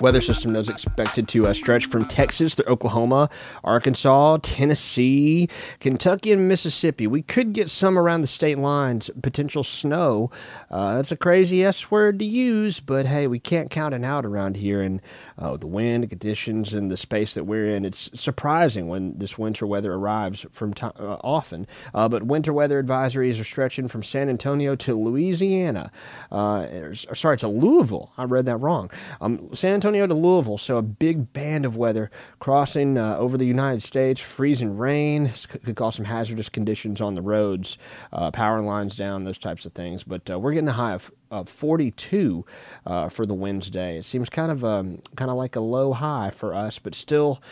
weather 0.00 0.20
system 0.20 0.52
that 0.52 0.60
was 0.60 0.68
expected 0.68 1.28
to 1.28 1.46
uh, 1.46 1.52
stretch 1.52 1.86
from 1.86 2.04
Texas 2.06 2.54
through 2.54 2.66
Oklahoma, 2.72 3.28
Arkansas, 3.64 4.38
Tennessee, 4.42 5.48
Kentucky, 5.80 6.32
and 6.32 6.48
Mississippi. 6.48 7.06
We 7.06 7.22
could 7.22 7.52
get 7.52 7.70
some 7.70 7.98
around 7.98 8.20
the 8.20 8.26
state 8.26 8.58
lines, 8.58 9.10
potential 9.22 9.64
snow. 9.64 10.30
Uh, 10.70 10.96
that's 10.96 11.10
a 11.12 11.16
crazy 11.16 11.64
S 11.64 11.90
word 11.90 12.18
to 12.20 12.24
use, 12.24 12.80
but 12.80 13.06
hey, 13.06 13.26
we 13.26 13.38
can't 13.38 13.70
count 13.70 13.94
it 13.94 14.04
out 14.04 14.24
around 14.24 14.56
here. 14.56 14.82
And 14.82 15.00
uh, 15.38 15.56
the 15.56 15.66
wind 15.66 16.08
conditions 16.10 16.74
and 16.74 16.90
the 16.90 16.96
space 16.96 17.34
that 17.34 17.44
we're 17.44 17.74
in, 17.74 17.84
it's 17.84 18.10
surprising 18.14 18.88
when 18.88 19.18
this 19.18 19.38
winter 19.38 19.66
weather 19.66 19.94
arrives 19.94 20.44
from 20.50 20.74
to- 20.74 20.86
uh, 20.98 21.18
often. 21.22 21.66
Uh, 21.94 22.08
but 22.08 22.24
winter 22.24 22.52
weather 22.52 22.82
advisories 22.82 23.40
are 23.40 23.44
stretching 23.44 23.88
from 23.88 24.02
San 24.02 24.28
Antonio 24.28 24.74
to 24.76 24.94
Louisiana. 24.94 25.90
Uh, 26.30 26.66
or- 26.70 26.94
sorry, 26.94 27.38
to 27.38 27.48
Louisville. 27.48 28.12
I 28.16 28.24
read 28.24 28.46
that 28.46 28.56
wrong. 28.56 28.90
Um, 29.20 29.48
San 29.54 29.74
Antonio 29.74 29.87
to 29.92 30.14
Louisville. 30.14 30.58
So 30.58 30.76
a 30.76 30.82
big 30.82 31.32
band 31.32 31.64
of 31.64 31.76
weather 31.76 32.10
crossing 32.38 32.98
uh, 32.98 33.16
over 33.16 33.36
the 33.36 33.44
United 33.44 33.82
States. 33.82 34.20
Freezing 34.20 34.76
rain 34.76 35.32
could 35.48 35.76
cause 35.76 35.96
some 35.96 36.04
hazardous 36.04 36.48
conditions 36.48 37.00
on 37.00 37.14
the 37.14 37.22
roads, 37.22 37.78
uh, 38.12 38.30
power 38.30 38.60
lines 38.60 38.96
down, 38.96 39.24
those 39.24 39.38
types 39.38 39.64
of 39.66 39.72
things. 39.72 40.04
But 40.04 40.30
uh, 40.30 40.38
we're 40.38 40.52
getting 40.52 40.68
a 40.68 40.72
high 40.72 40.94
of, 40.94 41.10
of 41.30 41.48
42 41.48 42.44
uh, 42.86 43.08
for 43.08 43.26
the 43.26 43.34
Wednesday. 43.34 43.98
It 43.98 44.04
seems 44.04 44.28
kind 44.28 44.50
of 44.50 44.64
um, 44.64 45.02
kind 45.16 45.30
of 45.30 45.36
like 45.36 45.56
a 45.56 45.60
low 45.60 45.92
high 45.92 46.30
for 46.30 46.54
us, 46.54 46.78
but 46.78 46.94
still. 46.94 47.42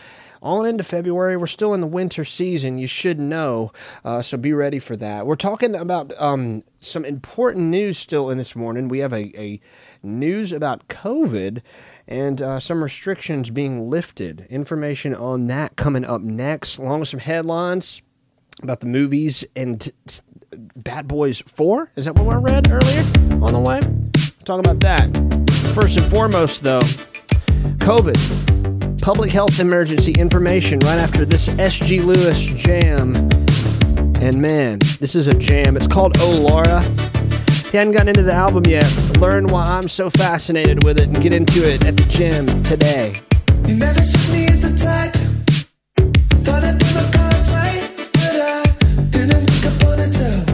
On 0.42 0.66
into 0.66 0.84
February, 0.84 1.36
we're 1.36 1.46
still 1.46 1.72
in 1.74 1.80
the 1.80 1.86
winter 1.88 2.24
season. 2.24 2.78
You 2.78 2.86
should 2.86 3.18
know, 3.18 3.72
uh, 4.04 4.20
so 4.22 4.36
be 4.36 4.52
ready 4.52 4.78
for 4.78 4.94
that. 4.94 5.26
We're 5.26 5.34
talking 5.34 5.74
about 5.74 6.12
um, 6.20 6.62
some 6.78 7.04
important 7.04 7.64
news 7.64 7.98
still 7.98 8.30
in 8.30 8.38
this 8.38 8.54
morning. 8.54 8.86
We 8.86 8.98
have 8.98 9.14
a, 9.14 9.32
a 9.36 9.60
news 10.02 10.52
about 10.52 10.88
COVID 10.88 11.62
and 12.08 12.40
uh, 12.40 12.60
some 12.60 12.82
restrictions 12.82 13.50
being 13.50 13.90
lifted. 13.90 14.46
Information 14.50 15.14
on 15.14 15.46
that 15.48 15.76
coming 15.76 16.04
up 16.04 16.20
next, 16.20 16.78
along 16.78 17.00
with 17.00 17.08
some 17.08 17.20
headlines 17.20 18.02
about 18.62 18.80
the 18.80 18.86
movies 18.86 19.44
and 19.54 19.90
Bad 20.76 21.08
Boys 21.08 21.42
4. 21.46 21.92
Is 21.96 22.04
that 22.06 22.14
what 22.14 22.34
I 22.34 22.38
read 22.38 22.70
earlier 22.70 23.00
on 23.42 23.52
the 23.52 23.60
way? 23.60 23.80
Talk 24.44 24.60
about 24.60 24.80
that. 24.80 25.14
First 25.74 25.98
and 25.98 26.06
foremost, 26.06 26.62
though, 26.62 26.80
COVID, 27.80 29.02
public 29.02 29.30
health 29.30 29.60
emergency 29.60 30.12
information 30.12 30.78
right 30.80 30.98
after 30.98 31.24
this 31.24 31.48
SG 31.48 32.04
Lewis 32.04 32.38
jam. 32.40 33.14
And 34.22 34.40
man, 34.40 34.78
this 35.00 35.14
is 35.14 35.28
a 35.28 35.34
jam. 35.34 35.76
It's 35.76 35.86
called 35.86 36.16
Oh 36.18 36.46
Laura. 36.48 36.82
Hadn't 37.76 37.92
gotten 37.92 38.08
into 38.08 38.22
the 38.22 38.32
album 38.32 38.64
yet, 38.64 38.90
learn 39.18 39.48
why 39.48 39.64
I'm 39.64 39.86
so 39.86 40.08
fascinated 40.08 40.82
with 40.82 40.98
it 40.98 41.08
and 41.08 41.20
get 41.20 41.34
into 41.34 41.62
it 41.62 41.84
at 41.84 41.94
the 41.94 42.04
gym 42.04 42.46
today. 42.62 43.20
Thought 46.42 46.64
I'd 46.64 46.80
put 46.80 46.94
my 46.94 47.10
cards 47.12 47.50
right, 47.50 48.10
but 48.14 48.36
I 48.40 48.64
didn't 49.10 49.42
make 49.42 49.64
a 49.64 49.72
ponytail. 49.76 50.45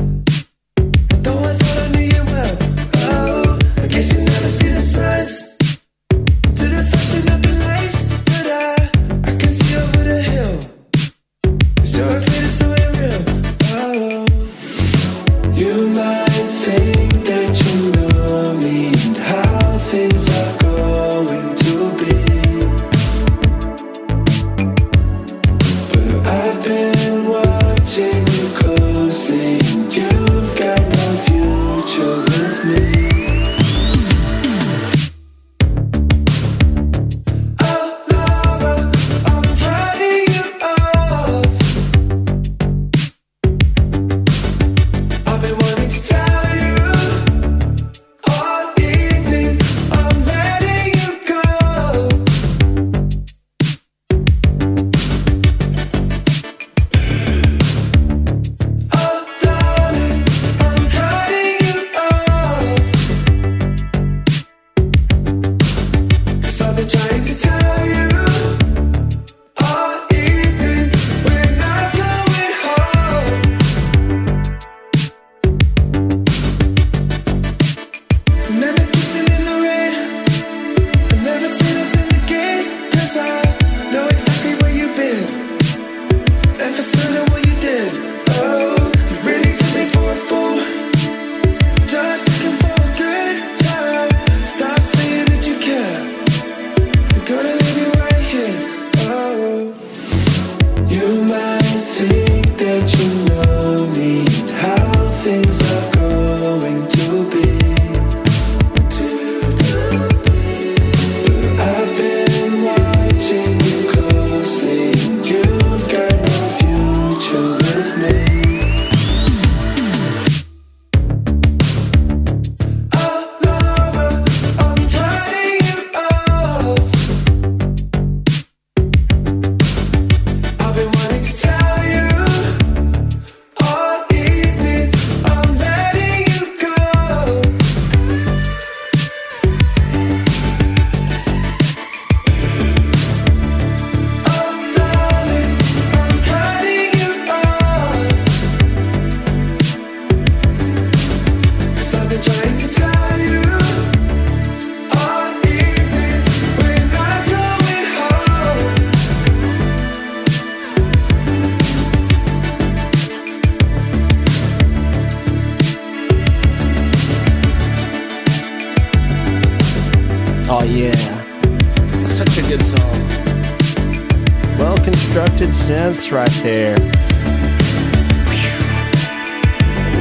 There. 176.42 176.76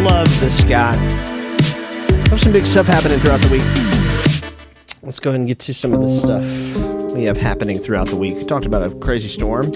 Love 0.03 0.27
this 0.39 0.63
guy. 0.63 0.95
Have 2.29 2.39
some 2.39 2.51
big 2.51 2.65
stuff 2.65 2.87
happening 2.87 3.19
throughout 3.19 3.41
the 3.41 3.49
week. 3.49 3.63
Let's 5.03 5.19
go 5.19 5.29
ahead 5.31 5.41
and 5.41 5.47
get 5.47 5.59
to 5.59 5.73
some 5.73 5.93
of 5.93 6.01
the 6.01 6.07
stuff 6.07 7.13
we 7.13 7.23
have 7.25 7.37
happening 7.37 7.77
throughout 7.77 8.07
the 8.07 8.15
week. 8.15 8.35
We 8.35 8.45
talked 8.45 8.65
about 8.65 8.83
a 8.83 8.95
crazy 8.95 9.27
storm 9.27 9.71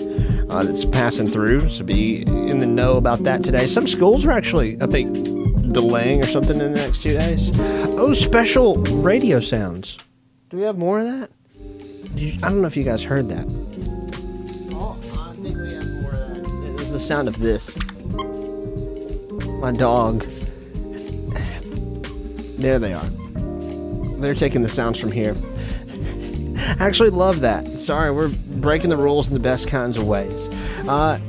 uh, 0.50 0.64
that's 0.64 0.86
passing 0.86 1.28
through, 1.28 1.70
so 1.70 1.84
be 1.84 2.22
in 2.24 2.60
the 2.60 2.66
know 2.66 2.98
about 2.98 3.24
that 3.24 3.44
today. 3.44 3.68
Some 3.68 3.88
schools 3.88 4.26
are 4.26 4.32
actually, 4.32 4.82
I 4.82 4.88
think, 4.88 5.14
delaying 5.74 6.24
or 6.24 6.28
something 6.28 6.60
in 6.60 6.74
the 6.74 6.80
next 6.80 7.04
two 7.04 7.12
days. 7.12 7.52
Oh, 7.98 8.14
special 8.14 8.78
radio 8.78 9.40
sounds. 9.40 9.98
Do 10.50 10.58
we 10.58 10.64
have 10.64 10.78
more 10.78 11.00
of 11.00 11.06
that? 11.06 11.30
I 12.18 12.50
don't 12.50 12.62
know 12.62 12.68
if 12.68 12.78
you 12.78 12.84
guys 12.84 13.04
heard 13.04 13.30
that. 13.30 13.46
Sound 17.06 17.28
of 17.28 17.40
this. 17.40 17.78
My 19.62 19.72
dog. 19.72 20.26
There 22.58 22.80
they 22.80 22.94
are. 22.94 23.10
They're 24.20 24.34
taking 24.34 24.64
the 24.64 24.70
sounds 24.70 25.00
from 25.00 25.12
here. 25.12 25.36
I 26.58 26.86
actually 26.86 27.12
love 27.12 27.42
that. 27.42 27.80
Sorry, 27.80 28.12
we're 28.12 28.30
breaking 28.30 28.90
the 28.90 28.98
rules 28.98 29.28
in 29.28 29.34
the 29.34 29.40
best 29.40 29.68
kinds 29.68 29.98
of 29.98 30.08
ways. 30.08 30.48
Uh, 30.88 31.20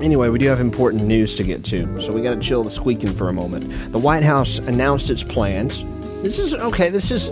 anyway, 0.00 0.30
we 0.30 0.38
do 0.38 0.46
have 0.46 0.60
important 0.60 1.04
news 1.04 1.34
to 1.34 1.44
get 1.44 1.64
to, 1.66 2.00
so 2.00 2.12
we 2.12 2.22
got 2.22 2.34
to 2.34 2.40
chill 2.40 2.64
the 2.64 2.70
squeaking 2.70 3.12
for 3.12 3.28
a 3.28 3.32
moment. 3.32 3.92
The 3.92 3.98
White 3.98 4.22
House 4.22 4.58
announced 4.58 5.10
its 5.10 5.22
plans. 5.22 5.84
This 6.22 6.38
is 6.38 6.54
okay. 6.54 6.88
This 6.88 7.10
is 7.10 7.30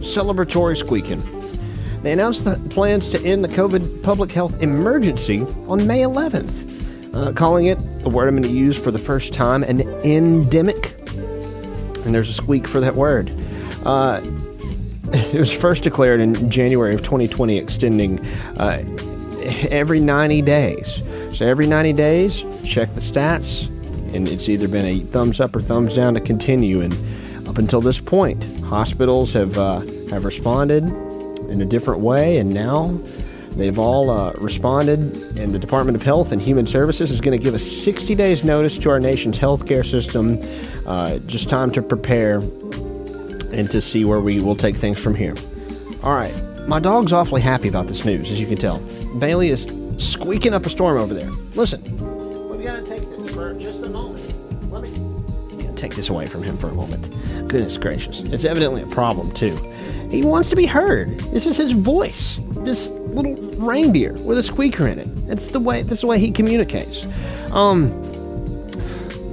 celebratory 0.00 0.76
squeaking. 0.76 1.22
They 2.02 2.12
announced 2.12 2.44
the 2.44 2.56
plans 2.70 3.08
to 3.10 3.20
end 3.24 3.44
the 3.44 3.48
COVID 3.48 4.02
public 4.02 4.32
health 4.32 4.60
emergency 4.60 5.42
on 5.68 5.86
May 5.86 6.00
11th, 6.00 6.75
uh, 7.16 7.32
calling 7.32 7.66
it 7.66 7.78
a 8.04 8.10
word 8.10 8.28
I'm 8.28 8.36
going 8.36 8.42
to 8.42 8.48
use 8.48 8.78
for 8.78 8.90
the 8.90 8.98
first 8.98 9.32
time 9.32 9.62
an 9.62 9.80
endemic. 10.04 10.94
And 12.04 12.14
there's 12.14 12.28
a 12.28 12.34
squeak 12.34 12.68
for 12.68 12.78
that 12.80 12.94
word. 12.94 13.32
Uh, 13.84 14.20
it 15.12 15.38
was 15.38 15.50
first 15.50 15.82
declared 15.82 16.20
in 16.20 16.50
January 16.50 16.94
of 16.94 17.02
2020, 17.02 17.56
extending 17.56 18.24
uh, 18.58 18.84
every 19.70 19.98
90 19.98 20.42
days. 20.42 21.02
So 21.32 21.46
every 21.46 21.66
90 21.66 21.94
days, 21.94 22.44
check 22.64 22.92
the 22.94 23.00
stats, 23.00 23.66
and 24.14 24.28
it's 24.28 24.48
either 24.48 24.68
been 24.68 24.84
a 24.84 25.00
thumbs 25.00 25.40
up 25.40 25.56
or 25.56 25.60
thumbs 25.60 25.96
down 25.96 26.14
to 26.14 26.20
continue. 26.20 26.82
And 26.82 27.48
up 27.48 27.56
until 27.56 27.80
this 27.80 27.98
point, 27.98 28.44
hospitals 28.62 29.32
have 29.32 29.56
uh, 29.56 29.80
have 30.10 30.24
responded 30.24 30.84
in 31.48 31.60
a 31.60 31.64
different 31.64 32.00
way, 32.00 32.38
and 32.38 32.52
now 32.52 32.98
they've 33.56 33.78
all 33.78 34.10
uh, 34.10 34.32
responded. 34.34 35.00
And 35.36 35.52
the 35.52 35.58
Department 35.58 35.96
of 35.96 36.02
Health 36.02 36.32
and 36.32 36.40
Human 36.40 36.66
Services 36.66 37.10
is 37.10 37.20
going 37.20 37.38
to 37.38 37.42
give 37.42 37.54
us 37.54 37.64
60 37.64 38.14
days 38.14 38.44
notice 38.44 38.78
to 38.78 38.90
our 38.90 39.00
nation's 39.00 39.38
healthcare 39.38 39.84
system. 39.84 40.38
Uh, 40.86 41.18
just 41.20 41.48
time 41.48 41.70
to 41.72 41.82
prepare 41.82 42.38
and 43.52 43.70
to 43.70 43.80
see 43.80 44.04
where 44.04 44.20
we 44.20 44.40
will 44.40 44.56
take 44.56 44.76
things 44.76 44.98
from 44.98 45.14
here. 45.14 45.34
All 46.02 46.12
right, 46.12 46.34
my 46.68 46.78
dog's 46.78 47.12
awfully 47.12 47.40
happy 47.40 47.68
about 47.68 47.86
this 47.86 48.04
news, 48.04 48.30
as 48.30 48.38
you 48.38 48.46
can 48.46 48.58
tell. 48.58 48.78
Bailey 49.18 49.48
is 49.48 49.66
squeaking 49.98 50.52
up 50.52 50.66
a 50.66 50.70
storm 50.70 50.98
over 50.98 51.14
there. 51.14 51.30
Listen, 51.54 51.82
we've 52.48 52.64
gotta 52.64 52.82
take 52.82 53.08
this 53.10 53.34
for 53.34 53.54
just 53.54 53.82
a 53.82 53.88
moment. 53.88 54.22
Let 54.70 54.82
me 54.82 55.68
take 55.74 55.94
this 55.94 56.08
away 56.08 56.26
from 56.26 56.42
him 56.42 56.58
for 56.58 56.68
a 56.68 56.74
moment. 56.74 57.10
Goodness 57.48 57.76
gracious, 57.76 58.20
it's 58.20 58.44
evidently 58.44 58.82
a 58.82 58.86
problem 58.86 59.32
too. 59.32 59.56
He 60.10 60.22
wants 60.22 60.50
to 60.50 60.56
be 60.56 60.66
heard. 60.66 61.18
This 61.32 61.46
is 61.46 61.56
his 61.56 61.72
voice. 61.72 62.38
This 62.58 62.88
little 62.88 63.34
reindeer 63.56 64.12
with 64.14 64.38
a 64.38 64.42
squeaker 64.42 64.86
in 64.86 64.98
it. 64.98 65.26
That's 65.26 65.48
the 65.48 65.60
way. 65.60 65.82
That's 65.82 66.02
the 66.02 66.06
way 66.06 66.18
he 66.18 66.30
communicates. 66.30 67.06
Um, 67.52 67.90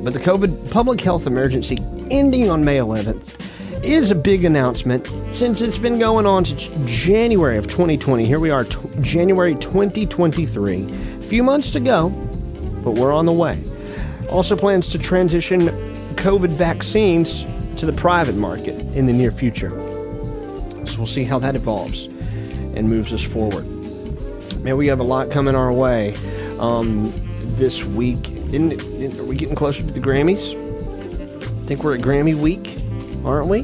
but 0.03 0.13
the 0.13 0.19
COVID 0.19 0.71
public 0.71 0.99
health 1.01 1.27
emergency 1.27 1.77
ending 2.11 2.49
on 2.49 2.65
May 2.65 2.77
11th 2.77 3.39
is 3.83 4.11
a 4.11 4.15
big 4.15 4.45
announcement 4.45 5.07
since 5.33 5.61
it's 5.61 5.77
been 5.77 5.99
going 5.99 6.25
on 6.25 6.45
since 6.45 6.69
January 6.85 7.57
of 7.57 7.67
2020. 7.67 8.25
Here 8.25 8.39
we 8.39 8.49
are, 8.49 8.63
t- 8.63 8.77
January 9.01 9.55
2023. 9.55 10.93
A 11.19 11.23
few 11.23 11.43
months 11.43 11.69
to 11.71 11.79
go, 11.79 12.09
but 12.83 12.91
we're 12.91 13.11
on 13.11 13.25
the 13.25 13.31
way. 13.31 13.61
Also 14.29 14.55
plans 14.55 14.87
to 14.89 14.97
transition 14.97 15.67
COVID 16.15 16.49
vaccines 16.49 17.45
to 17.77 17.85
the 17.85 17.93
private 17.93 18.35
market 18.35 18.79
in 18.95 19.05
the 19.05 19.13
near 19.13 19.31
future. 19.31 19.92
So 20.85 20.97
we'll 20.97 21.07
see 21.07 21.23
how 21.23 21.39
that 21.39 21.55
evolves 21.55 22.05
and 22.75 22.89
moves 22.89 23.13
us 23.13 23.23
forward. 23.23 23.65
Man, 24.63 24.77
we 24.77 24.87
have 24.87 24.99
a 24.99 25.03
lot 25.03 25.29
coming 25.31 25.55
our 25.55 25.71
way 25.71 26.15
um, 26.59 27.11
this 27.57 27.83
week. 27.83 28.29
Are 28.29 29.23
we 29.23 29.35
getting 29.35 29.55
closer 29.55 29.83
to 29.83 29.93
the 29.93 29.99
Grammys? 29.99 30.53
I 31.63 31.65
think 31.65 31.83
we're 31.83 31.95
at 31.95 32.01
Grammy 32.01 32.35
week, 32.35 32.77
aren't 33.25 33.47
we? 33.47 33.63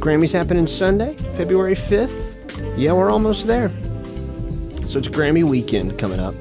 Grammys 0.00 0.32
happening 0.32 0.66
Sunday, 0.66 1.14
February 1.36 1.74
5th. 1.74 2.76
Yeah, 2.76 2.92
we're 2.92 3.10
almost 3.10 3.46
there. 3.46 3.68
So 4.86 4.98
it's 4.98 5.08
Grammy 5.08 5.44
weekend 5.44 5.98
coming 5.98 6.20
up. 6.20 6.34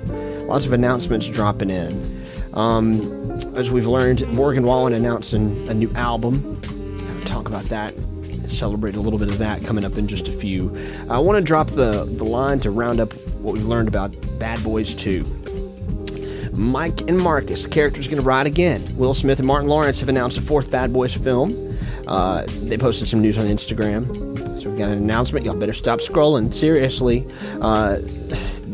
Lots 0.47 0.65
of 0.65 0.74
announcements 0.74 1.28
dropping 1.28 1.69
in. 1.69 2.26
Um, 2.53 3.32
as 3.55 3.72
we've 3.72 3.88
learned, 3.88 4.28
Morgan 4.34 4.63
Wallen 4.63 4.93
announcing 4.93 5.69
a 5.69 5.74
new 5.74 5.91
album. 5.93 6.61
I'll 7.19 7.26
talk 7.26 7.47
about 7.47 7.65
that. 7.65 7.93
Celebrate 8.51 8.95
a 8.95 9.01
little 9.01 9.19
bit 9.19 9.29
of 9.29 9.37
that 9.39 9.63
coming 9.63 9.85
up 9.85 9.97
in 9.97 10.07
just 10.07 10.27
a 10.27 10.31
few. 10.31 10.75
I 11.09 11.17
want 11.19 11.37
to 11.37 11.41
drop 11.41 11.67
the, 11.67 12.05
the 12.05 12.25
line 12.25 12.59
to 12.61 12.71
round 12.71 12.99
up 12.99 13.13
what 13.39 13.53
we've 13.53 13.65
learned 13.65 13.87
about 13.87 14.13
Bad 14.39 14.63
Boys 14.63 14.93
2. 14.93 15.23
Mike 16.53 17.01
and 17.09 17.17
Marcus, 17.17 17.65
characters 17.65 18.07
going 18.07 18.21
to 18.21 18.27
ride 18.27 18.45
again. 18.45 18.95
Will 18.97 19.13
Smith 19.13 19.39
and 19.39 19.47
Martin 19.47 19.69
Lawrence 19.69 19.99
have 19.99 20.09
announced 20.09 20.37
a 20.37 20.41
fourth 20.41 20.69
Bad 20.69 20.93
Boys 20.93 21.13
film. 21.13 21.77
Uh, 22.07 22.45
they 22.63 22.77
posted 22.77 23.07
some 23.07 23.21
news 23.21 23.37
on 23.37 23.45
Instagram. 23.45 24.05
So 24.61 24.69
we've 24.69 24.77
got 24.77 24.89
an 24.89 24.97
announcement. 24.97 25.45
Y'all 25.45 25.55
better 25.55 25.73
stop 25.73 25.99
scrolling. 25.99 26.53
Seriously. 26.53 27.25
Uh, 27.61 27.99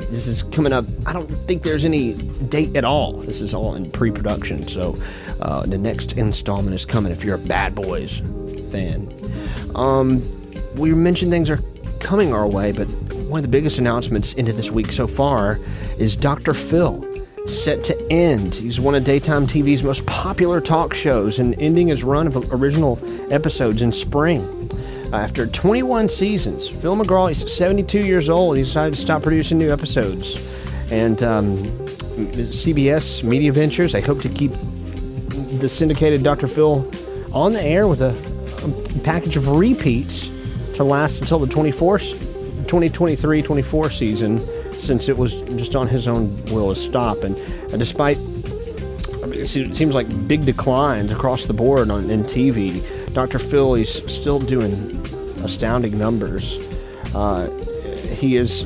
this 0.10 0.28
is 0.28 0.44
coming 0.44 0.74
up. 0.74 0.86
I 1.06 1.14
don't 1.14 1.28
think 1.48 1.64
there's 1.64 1.86
any 1.86 2.14
date 2.14 2.76
at 2.76 2.84
all. 2.84 3.14
This 3.14 3.42
is 3.42 3.54
all 3.54 3.76
in 3.76 3.92
pre 3.92 4.12
production. 4.12 4.68
So 4.68 5.00
uh, 5.40 5.66
the 5.66 5.78
next 5.78 6.14
installment 6.14 6.74
is 6.74 6.86
coming 6.86 7.12
if 7.12 7.24
you're 7.24 7.36
a 7.36 7.40
Bad 7.40 7.76
Boys 7.76 8.22
fan. 8.72 9.17
Um, 9.76 10.24
we 10.76 10.94
mentioned 10.94 11.32
things 11.32 11.50
are 11.50 11.62
coming 12.00 12.34
our 12.34 12.48
way, 12.48 12.72
but 12.72 12.88
one 13.28 13.40
of 13.40 13.44
the 13.44 13.50
biggest 13.50 13.78
announcements 13.78 14.34
into 14.34 14.54
this 14.54 14.72
week 14.72 14.92
so 14.92 15.08
far 15.08 15.60
is 15.98 16.16
Dr. 16.16 16.54
Phil 16.54 17.04
set 17.48 17.84
to 17.86 18.12
end. 18.12 18.56
He's 18.56 18.80
one 18.80 18.96
of 18.96 19.04
daytime 19.04 19.48
TV's 19.48 19.84
most 19.84 20.06
popular 20.06 20.60
talk 20.60 20.94
shows 20.94 21.40
and 21.40 21.60
ending 21.60 21.88
his 21.88 22.04
run 22.04 22.28
of 22.28 22.54
original 22.54 23.00
episodes 23.32 23.82
in 23.82 23.92
spring. 23.92 24.70
After 25.14 25.48
21 25.48 26.10
seasons, 26.10 26.68
Phil 26.68 26.96
McGraw 26.96 27.32
is 27.32 27.54
72 27.54 28.00
years 28.00 28.30
old. 28.30 28.58
He 28.58 28.64
decided 28.64 28.96
to 28.96 29.00
stop 29.00 29.24
producing 29.24 29.58
new 29.58 29.72
episodes. 29.72 30.38
And 30.92 31.24
um, 31.24 31.58
CBS 32.18 33.24
Media 33.24 33.54
Ventures, 33.54 33.94
they 33.94 34.02
hope 34.02 34.22
to 34.22 34.30
keep 34.30 34.52
the 35.60 35.70
syndicated 35.70 36.24
Dr. 36.24 36.48
Phil 36.48 36.90
on 37.32 37.54
the 37.54 37.62
air 37.62 37.88
with 37.88 38.02
a, 38.02 38.12
package 39.04 39.36
of 39.36 39.48
repeats 39.48 40.30
to 40.76 40.84
last 40.84 41.22
until 41.22 41.40
the 41.40 41.48
24th, 41.48 42.12
2023 42.68 43.42
24 43.42 43.90
season 43.90 44.48
since 44.80 45.10
it 45.10 45.18
was 45.18 45.34
just 45.56 45.76
on 45.76 45.88
his 45.88 46.08
own 46.08 46.44
will 46.46 46.74
to 46.74 46.80
stop. 46.80 47.24
And 47.24 47.36
uh, 47.74 47.78
despite 47.78 48.18
it 49.34 49.48
seems 49.48 49.94
like 49.94 50.28
big 50.28 50.46
declines 50.46 51.12
across 51.12 51.46
the 51.46 51.54
board 51.54 51.90
on 51.90 52.10
in 52.10 52.24
TV, 52.24 52.84
Dr. 53.14 53.40
Phil 53.40 53.76
is 53.76 53.90
still 54.08 54.40
doing 54.40 55.06
astounding 55.44 55.98
numbers. 55.98 56.58
Uh, 57.14 57.50
he 58.16 58.38
is 58.38 58.66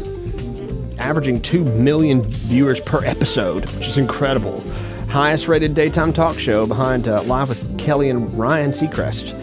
averaging 0.97 1.41
2 1.41 1.64
million 1.64 2.24
viewers 2.24 2.80
per 2.80 3.04
episode, 3.06 3.66
which 3.72 3.88
is 3.88 3.97
incredible. 3.97 4.64
Highest 5.10 5.47
rated 5.47 5.76
daytime 5.76 6.14
talk 6.14 6.38
show 6.38 6.66
behind 6.66 7.08
uh, 7.08 7.24
Live 7.24 7.49
with 7.49 7.78
Kelly 7.80 8.10
and 8.10 8.34
Ryan 8.38 8.72
Seacrest. 8.72 9.38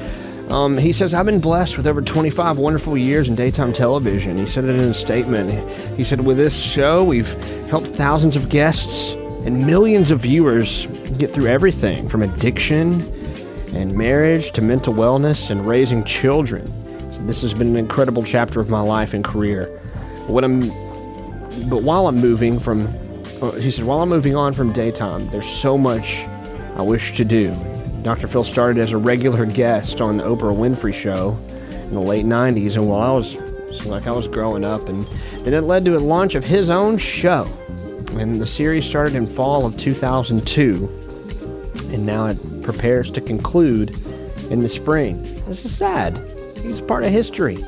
Um, 0.49 0.79
he 0.79 0.95
says, 0.95 1.13
I've 1.13 1.27
been 1.27 1.41
blessed 1.41 1.77
with 1.77 1.87
over 1.87 2.01
25 2.01 2.57
wonderful 2.57 2.97
years 2.97 3.29
in 3.29 3.35
daytime 3.35 3.73
television. 3.73 4.39
He 4.39 4.47
said 4.47 4.65
it 4.65 4.71
in 4.71 4.81
a 4.81 4.95
statement. 4.95 5.51
He 5.97 6.05
said, 6.05 6.23
With 6.23 6.39
this 6.39 6.59
show, 6.59 7.05
we've 7.05 7.31
helped 7.69 7.89
thousands 7.89 8.35
of 8.35 8.49
guests 8.49 9.13
and 9.45 9.67
millions 9.67 10.11
of 10.11 10.21
viewers 10.21 10.87
get 11.19 11.33
through 11.33 11.49
everything 11.49 12.09
from 12.09 12.23
addiction 12.23 13.03
and 13.75 13.95
marriage 13.95 14.53
to 14.53 14.63
mental 14.63 14.95
wellness 14.95 15.51
and 15.51 15.67
raising 15.67 16.03
children. 16.05 16.67
So 17.13 17.19
this 17.27 17.43
has 17.43 17.53
been 17.53 17.69
an 17.69 17.77
incredible 17.77 18.23
chapter 18.23 18.59
of 18.59 18.71
my 18.71 18.81
life 18.81 19.13
and 19.13 19.23
career. 19.23 19.67
What 20.29 20.45
I'm, 20.45 20.69
but 21.69 21.83
while 21.83 22.07
I'm 22.07 22.17
moving 22.17 22.59
from, 22.59 22.87
uh, 23.43 23.51
he 23.53 23.71
said, 23.71 23.85
while 23.85 24.01
I'm 24.01 24.09
moving 24.09 24.35
on 24.35 24.55
from 24.55 24.73
daytime, 24.73 25.29
there's 25.29 25.49
so 25.49 25.77
much 25.77 26.25
I 26.77 26.83
wish 26.83 27.15
to 27.19 27.25
do. 27.25 27.55
Dr. 28.03 28.29
Phil 28.29 28.45
started 28.45 28.81
as 28.81 28.93
a 28.93 28.99
regular 28.99 29.45
guest 29.45 30.01
on 30.01 30.17
the 30.17 30.25
Oprah 30.25 30.57
Winfrey 30.57 30.95
Show 30.95 31.39
in 31.71 31.95
the 31.95 32.01
late 32.01 32.25
90s, 32.25 32.77
and 32.77 32.89
while 32.89 33.01
I 33.01 33.11
was 33.13 33.37
like 33.87 34.07
I 34.07 34.13
was 34.13 34.29
growing 34.29 34.65
up, 34.65 34.89
and 34.89 35.07
then 35.43 35.55
it 35.55 35.63
led 35.63 35.85
to 35.87 35.97
a 35.97 35.99
launch 35.99 36.35
of 36.35 36.45
his 36.45 36.71
own 36.71 36.99
show. 36.99 37.47
And 38.13 38.41
the 38.41 38.47
series 38.47 38.85
started 38.85 39.15
in 39.15 39.27
fall 39.27 39.67
of 39.67 39.77
2002, 39.77 40.89
and 41.93 42.05
now 42.05 42.27
it 42.27 42.63
prepares 42.63 43.11
to 43.13 43.21
conclude 43.21 43.91
in 44.51 44.61
the 44.61 44.69
spring. 44.69 45.23
This 45.47 45.65
is 45.65 45.77
sad. 45.77 46.17
He's 46.59 46.81
part 46.81 47.05
of 47.05 47.11
history. 47.11 47.63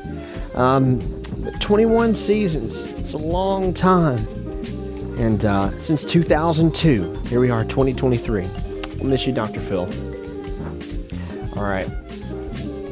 Um, 0.55 1.21
21 1.59 2.15
seasons. 2.15 2.85
It's 2.97 3.13
a 3.13 3.17
long 3.17 3.73
time. 3.73 4.27
And 5.17 5.45
uh, 5.45 5.71
since 5.71 6.03
2002, 6.03 7.15
here 7.27 7.39
we 7.39 7.49
are, 7.49 7.63
2023. 7.63 8.45
I'll 8.99 9.05
miss 9.05 9.25
you, 9.25 9.33
Dr. 9.33 9.59
Phil. 9.59 10.10
All 11.57 11.63
right. 11.63 11.89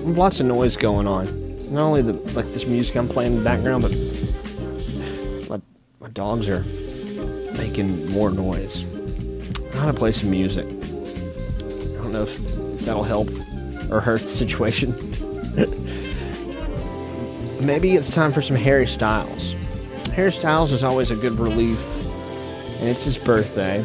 Lots 0.03 0.39
of 0.39 0.45
noise 0.45 0.75
going 0.75 1.07
on. 1.07 1.49
Not 1.71 1.83
only 1.83 2.01
the 2.01 2.13
like 2.33 2.45
this 2.47 2.65
music 2.65 2.95
I'm 2.95 3.07
playing 3.07 3.33
in 3.33 3.37
the 3.39 3.43
background, 3.43 3.83
but 3.83 5.49
my, 5.49 5.61
my 5.99 6.09
dogs 6.09 6.49
are 6.49 6.63
making 7.57 8.09
more 8.09 8.31
noise. 8.31 8.83
I 9.71 9.75
gotta 9.75 9.93
play 9.93 10.11
some 10.11 10.31
music. 10.31 10.65
I 10.65 12.01
don't 12.01 12.11
know 12.11 12.23
if, 12.23 12.39
if 12.39 12.81
that'll 12.81 13.03
help 13.03 13.29
or 13.89 14.01
hurt 14.01 14.21
the 14.21 14.27
situation. 14.27 14.91
Maybe 17.65 17.95
it's 17.95 18.09
time 18.09 18.31
for 18.31 18.41
some 18.41 18.55
Harry 18.55 18.87
Styles. 18.87 19.53
Harry 20.13 20.31
Styles 20.31 20.71
is 20.71 20.83
always 20.83 21.11
a 21.11 21.15
good 21.15 21.39
relief, 21.39 21.81
and 22.79 22.89
it's 22.89 23.03
his 23.03 23.17
birthday. 23.17 23.81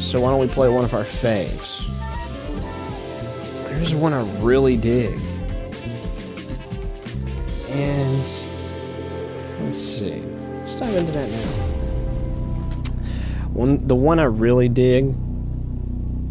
So 0.00 0.20
why 0.20 0.30
don't 0.30 0.40
we 0.40 0.48
play 0.48 0.68
one 0.68 0.84
of 0.84 0.94
our 0.94 1.04
faves? 1.04 1.93
There's 3.84 3.94
one 3.94 4.14
I 4.14 4.22
really 4.40 4.78
dig. 4.78 5.20
And 7.68 8.26
let's 9.60 9.76
see. 9.76 10.22
Let's 10.54 10.74
dive 10.74 10.96
into 10.96 11.12
that 11.12 11.30
now. 11.30 11.50
One, 13.50 13.86
the 13.86 13.94
one 13.94 14.20
I 14.20 14.24
really 14.24 14.70
dig 14.70 15.14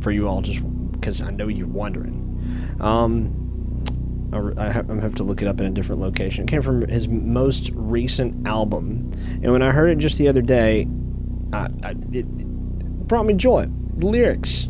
for 0.01 0.09
you 0.09 0.27
all, 0.27 0.41
just 0.41 0.63
because 0.93 1.21
I 1.21 1.29
know 1.29 1.47
you're 1.47 1.67
wondering. 1.67 2.75
Um, 2.79 3.83
I 4.57 4.71
have 4.71 5.13
to 5.13 5.23
look 5.23 5.43
it 5.43 5.47
up 5.47 5.59
in 5.59 5.67
a 5.67 5.69
different 5.69 6.01
location. 6.01 6.45
It 6.45 6.47
came 6.47 6.63
from 6.63 6.87
his 6.87 7.07
most 7.07 7.69
recent 7.75 8.47
album, 8.47 9.11
and 9.43 9.51
when 9.51 9.61
I 9.61 9.69
heard 9.69 9.91
it 9.91 9.99
just 9.99 10.17
the 10.17 10.27
other 10.27 10.41
day, 10.41 10.87
I, 11.53 11.67
I, 11.83 11.91
it, 12.11 12.25
it 12.25 12.47
brought 13.07 13.27
me 13.27 13.35
joy. 13.35 13.67
The 13.97 14.07
lyrics. 14.07 14.67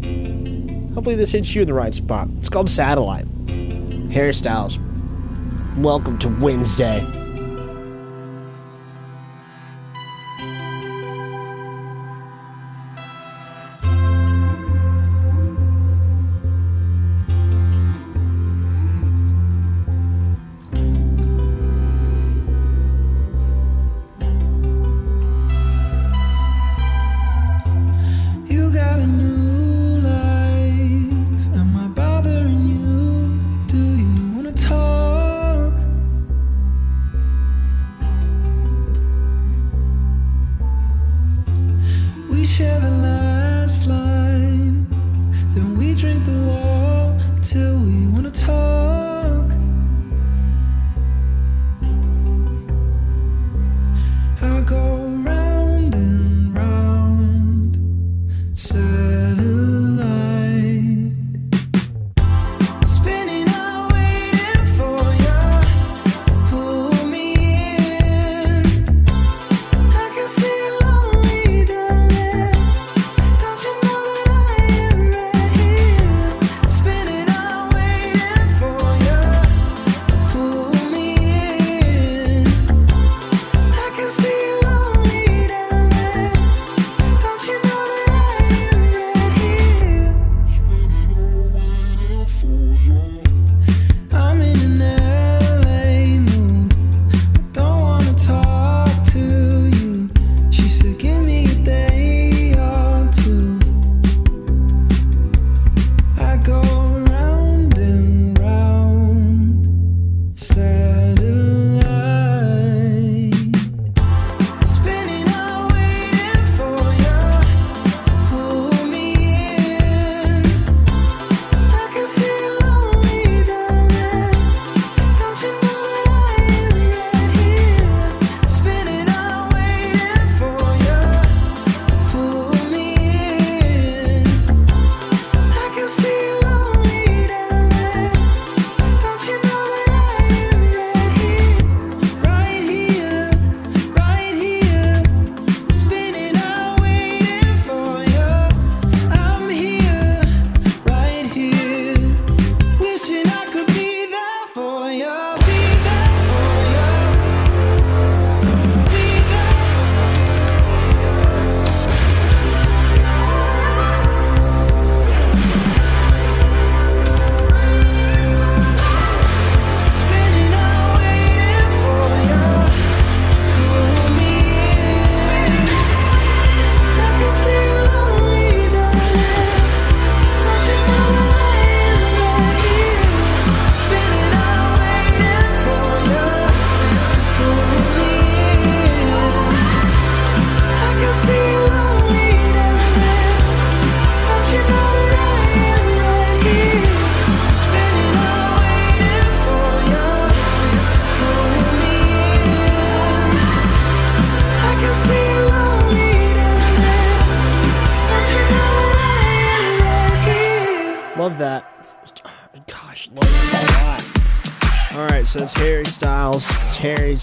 Hopefully, 0.93 1.15
this 1.15 1.31
hits 1.31 1.55
you 1.55 1.63
in 1.63 1.67
the 1.67 1.73
right 1.73 1.93
spot. 1.93 2.27
It's 2.39 2.49
called 2.49 2.69
Satellite. 2.69 3.27
Harry 4.11 4.33
Styles. 4.33 4.77
Welcome 5.77 6.19
to 6.19 6.29
Wednesday. 6.39 7.22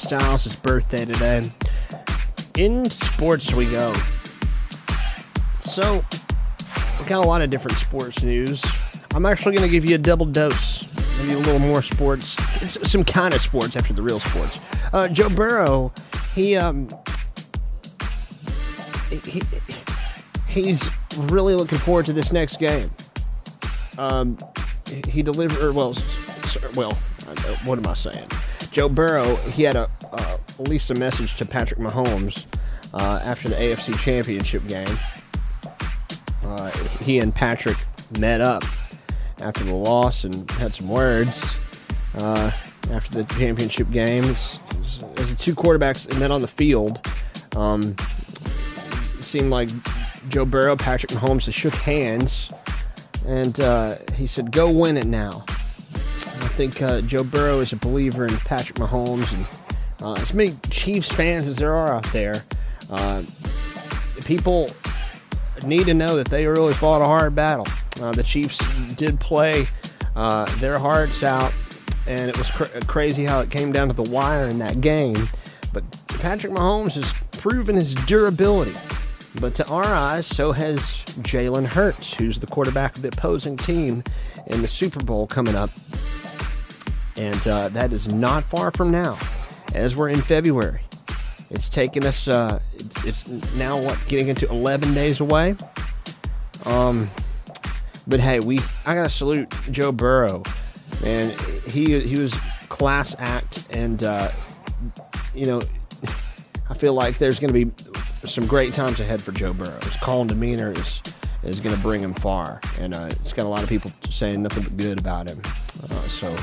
Styles' 0.01 0.57
birthday 0.57 1.05
today. 1.05 1.53
In 2.57 2.89
sports 2.89 3.53
we 3.53 3.67
go. 3.67 3.95
So 5.61 6.03
we 6.99 7.05
got 7.07 7.23
a 7.23 7.29
lot 7.29 7.43
of 7.43 7.51
different 7.51 7.77
sports 7.77 8.23
news. 8.23 8.65
I'm 9.15 9.27
actually 9.27 9.55
going 9.57 9.67
to 9.67 9.71
give 9.71 9.85
you 9.85 9.97
a 9.97 9.99
double 9.99 10.25
dose. 10.25 10.87
Maybe 11.19 11.35
a 11.35 11.39
little 11.39 11.59
more 11.59 11.83
sports, 11.83 12.37
some 12.67 13.05
kind 13.05 13.35
of 13.35 13.43
sports 13.43 13.77
after 13.77 13.93
the 13.93 14.01
real 14.01 14.21
sports. 14.21 14.59
Uh, 14.93 15.07
Joe 15.09 15.29
Burrow, 15.29 15.93
he 16.35 16.57
um, 16.57 16.89
he, 19.11 19.43
he's 20.49 20.89
really 21.17 21.55
looking 21.55 21.79
forward 21.79 22.07
to 22.07 22.15
this 22.15 22.33
next 22.33 22.59
game. 22.59 22.91
Um, 23.99 24.39
he 25.09 25.23
delivered 25.23 25.75
well, 25.75 25.95
well. 26.75 26.93
What 27.65 27.79
am 27.79 27.87
I 27.87 27.95
saying? 27.95 28.29
Joe 28.71 28.89
Burrow, 28.89 29.37
he 29.37 29.65
had 29.65 29.77
a 29.77 29.91
uh, 30.13 30.39
at 30.59 30.69
least 30.69 30.91
a 30.91 30.95
message 30.95 31.37
to 31.37 31.47
Patrick 31.47 31.81
Mahomes 31.81 32.45
uh, 32.95 33.21
after 33.25 33.49
the 33.49 33.55
AFC 33.55 33.99
Championship 33.99 34.67
game. 34.69 34.99
Uh, 36.45 36.71
he 37.03 37.19
and 37.19 37.35
Patrick 37.35 37.77
met 38.19 38.41
up 38.41 38.65
after 39.39 39.65
the 39.65 39.75
loss 39.75 40.25
and 40.25 40.51
had 40.53 40.75
some 40.75 40.89
words 40.89 41.59
uh, 42.19 42.51
after 42.91 43.23
the 43.23 43.35
championship 43.35 43.91
game. 43.91 44.25
As, 44.25 44.59
the 45.17 45.37
two 45.39 45.55
quarterbacks 45.55 46.19
met 46.19 46.31
on 46.31 46.41
the 46.41 46.49
field, 46.49 47.07
um, 47.57 47.95
it 49.19 49.25
seemed 49.25 49.51
like 49.51 49.69
Joe 50.29 50.45
Burrow, 50.45 50.77
Patrick 50.77 51.13
Mahomes, 51.13 51.53
shook 51.53 51.75
hands, 51.75 52.51
and 53.27 53.59
uh, 53.61 53.97
he 54.15 54.27
said, 54.27 54.53
"Go 54.53 54.71
win 54.71 54.97
it 54.97 55.07
now." 55.07 55.45
I 56.51 56.53
think 56.55 56.83
uh, 56.83 57.01
Joe 57.03 57.23
Burrow 57.23 57.61
is 57.61 57.73
a 57.73 57.77
believer 57.77 58.27
in 58.27 58.37
Patrick 58.39 58.77
Mahomes, 58.77 59.33
and 59.33 59.47
uh, 60.03 60.15
as 60.15 60.35
many 60.35 60.51
Chiefs 60.69 61.11
fans 61.11 61.47
as 61.47 61.57
there 61.57 61.73
are 61.73 61.95
out 61.95 62.13
there, 62.13 62.45
uh, 62.91 63.23
people 64.25 64.69
need 65.65 65.87
to 65.87 65.95
know 65.95 66.17
that 66.17 66.29
they 66.29 66.47
really 66.47 66.75
fought 66.75 67.01
a 67.01 67.07
hard 67.07 67.37
battle. 67.37 67.69
Uh, 68.03 68.11
the 68.11 68.25
Chiefs 68.25 68.59
did 68.97 69.21
play 69.21 69.69
uh, 70.17 70.45
their 70.57 70.79
hearts 70.79 71.23
out, 71.23 71.55
and 72.09 72.29
it 72.29 72.37
was 72.37 72.51
cr- 72.51 72.65
crazy 72.89 73.25
how 73.25 73.41
it 73.41 73.51
came 73.51 73.71
down 73.71 73.87
to 73.87 73.95
the 73.95 74.11
wire 74.11 74.49
in 74.49 74.59
that 74.59 74.81
game. 74.81 75.29
But 75.73 75.85
Patrick 76.09 76.53
Mahomes 76.53 76.95
has 76.95 77.15
proven 77.41 77.77
his 77.77 77.95
durability. 77.95 78.75
But 79.41 79.55
to 79.55 79.69
our 79.69 79.85
eyes, 79.85 80.27
so 80.27 80.51
has 80.51 80.81
Jalen 81.23 81.67
Hurts, 81.67 82.13
who's 82.13 82.41
the 82.41 82.49
quarterback 82.49 82.97
of 82.97 83.03
the 83.03 83.09
opposing 83.09 83.57
team 83.57 84.03
in 84.49 84.63
the 84.63 84.69
Super 84.69 84.99
Bowl 84.99 85.29
coming 85.29 85.55
up. 85.55 85.71
And 87.17 87.47
uh, 87.47 87.69
that 87.71 87.93
is 87.93 88.09
not 88.09 88.45
far 88.45 88.71
from 88.71 88.91
now, 88.91 89.19
as 89.75 89.97
we're 89.97 90.09
in 90.09 90.23
February. 90.23 90.83
It's 91.51 91.69
taken 91.69 92.05
us, 92.05 92.29
uh, 92.29 92.61
it's, 92.75 93.05
it's 93.05 93.55
now 93.55 93.81
what, 93.81 93.99
getting 94.07 94.29
into 94.29 94.49
11 94.49 94.95
days 94.95 95.21
away? 95.21 95.57
Um, 96.65 97.11
but 98.07 98.21
hey, 98.21 98.41
we 98.41 98.61
I 98.85 98.95
gotta 98.95 99.09
salute 99.09 99.55
Joe 99.71 99.93
Burrow, 99.93 100.43
man. 101.03 101.33
He 101.67 102.01
he 102.01 102.19
was 102.19 102.35
class 102.69 103.15
act, 103.19 103.67
and 103.71 104.03
uh, 104.03 104.31
you 105.35 105.47
know, 105.47 105.61
I 106.69 106.75
feel 106.75 106.95
like 106.95 107.19
there's 107.19 107.39
gonna 107.39 107.53
be 107.53 107.71
some 108.25 108.47
great 108.47 108.75
times 108.75 109.01
ahead 109.01 109.23
for 109.23 109.33
Joe 109.33 109.53
Burrow. 109.53 109.79
His 109.83 109.97
calm 109.97 110.27
demeanor 110.27 110.73
is 110.73 111.03
is 111.43 111.61
gonna 111.61 111.77
bring 111.77 112.03
him 112.03 112.15
far, 112.15 112.61
and 112.79 112.95
uh, 112.95 113.09
it's 113.23 113.33
got 113.33 113.47
a 113.47 113.49
lot 113.49 113.63
of 113.63 113.69
people 113.69 113.93
saying 114.11 114.43
nothing 114.43 114.65
but 114.65 114.77
good 114.77 114.99
about 114.99 115.29
him. 115.29 115.41
Uh, 115.85 115.95
so 116.09 116.37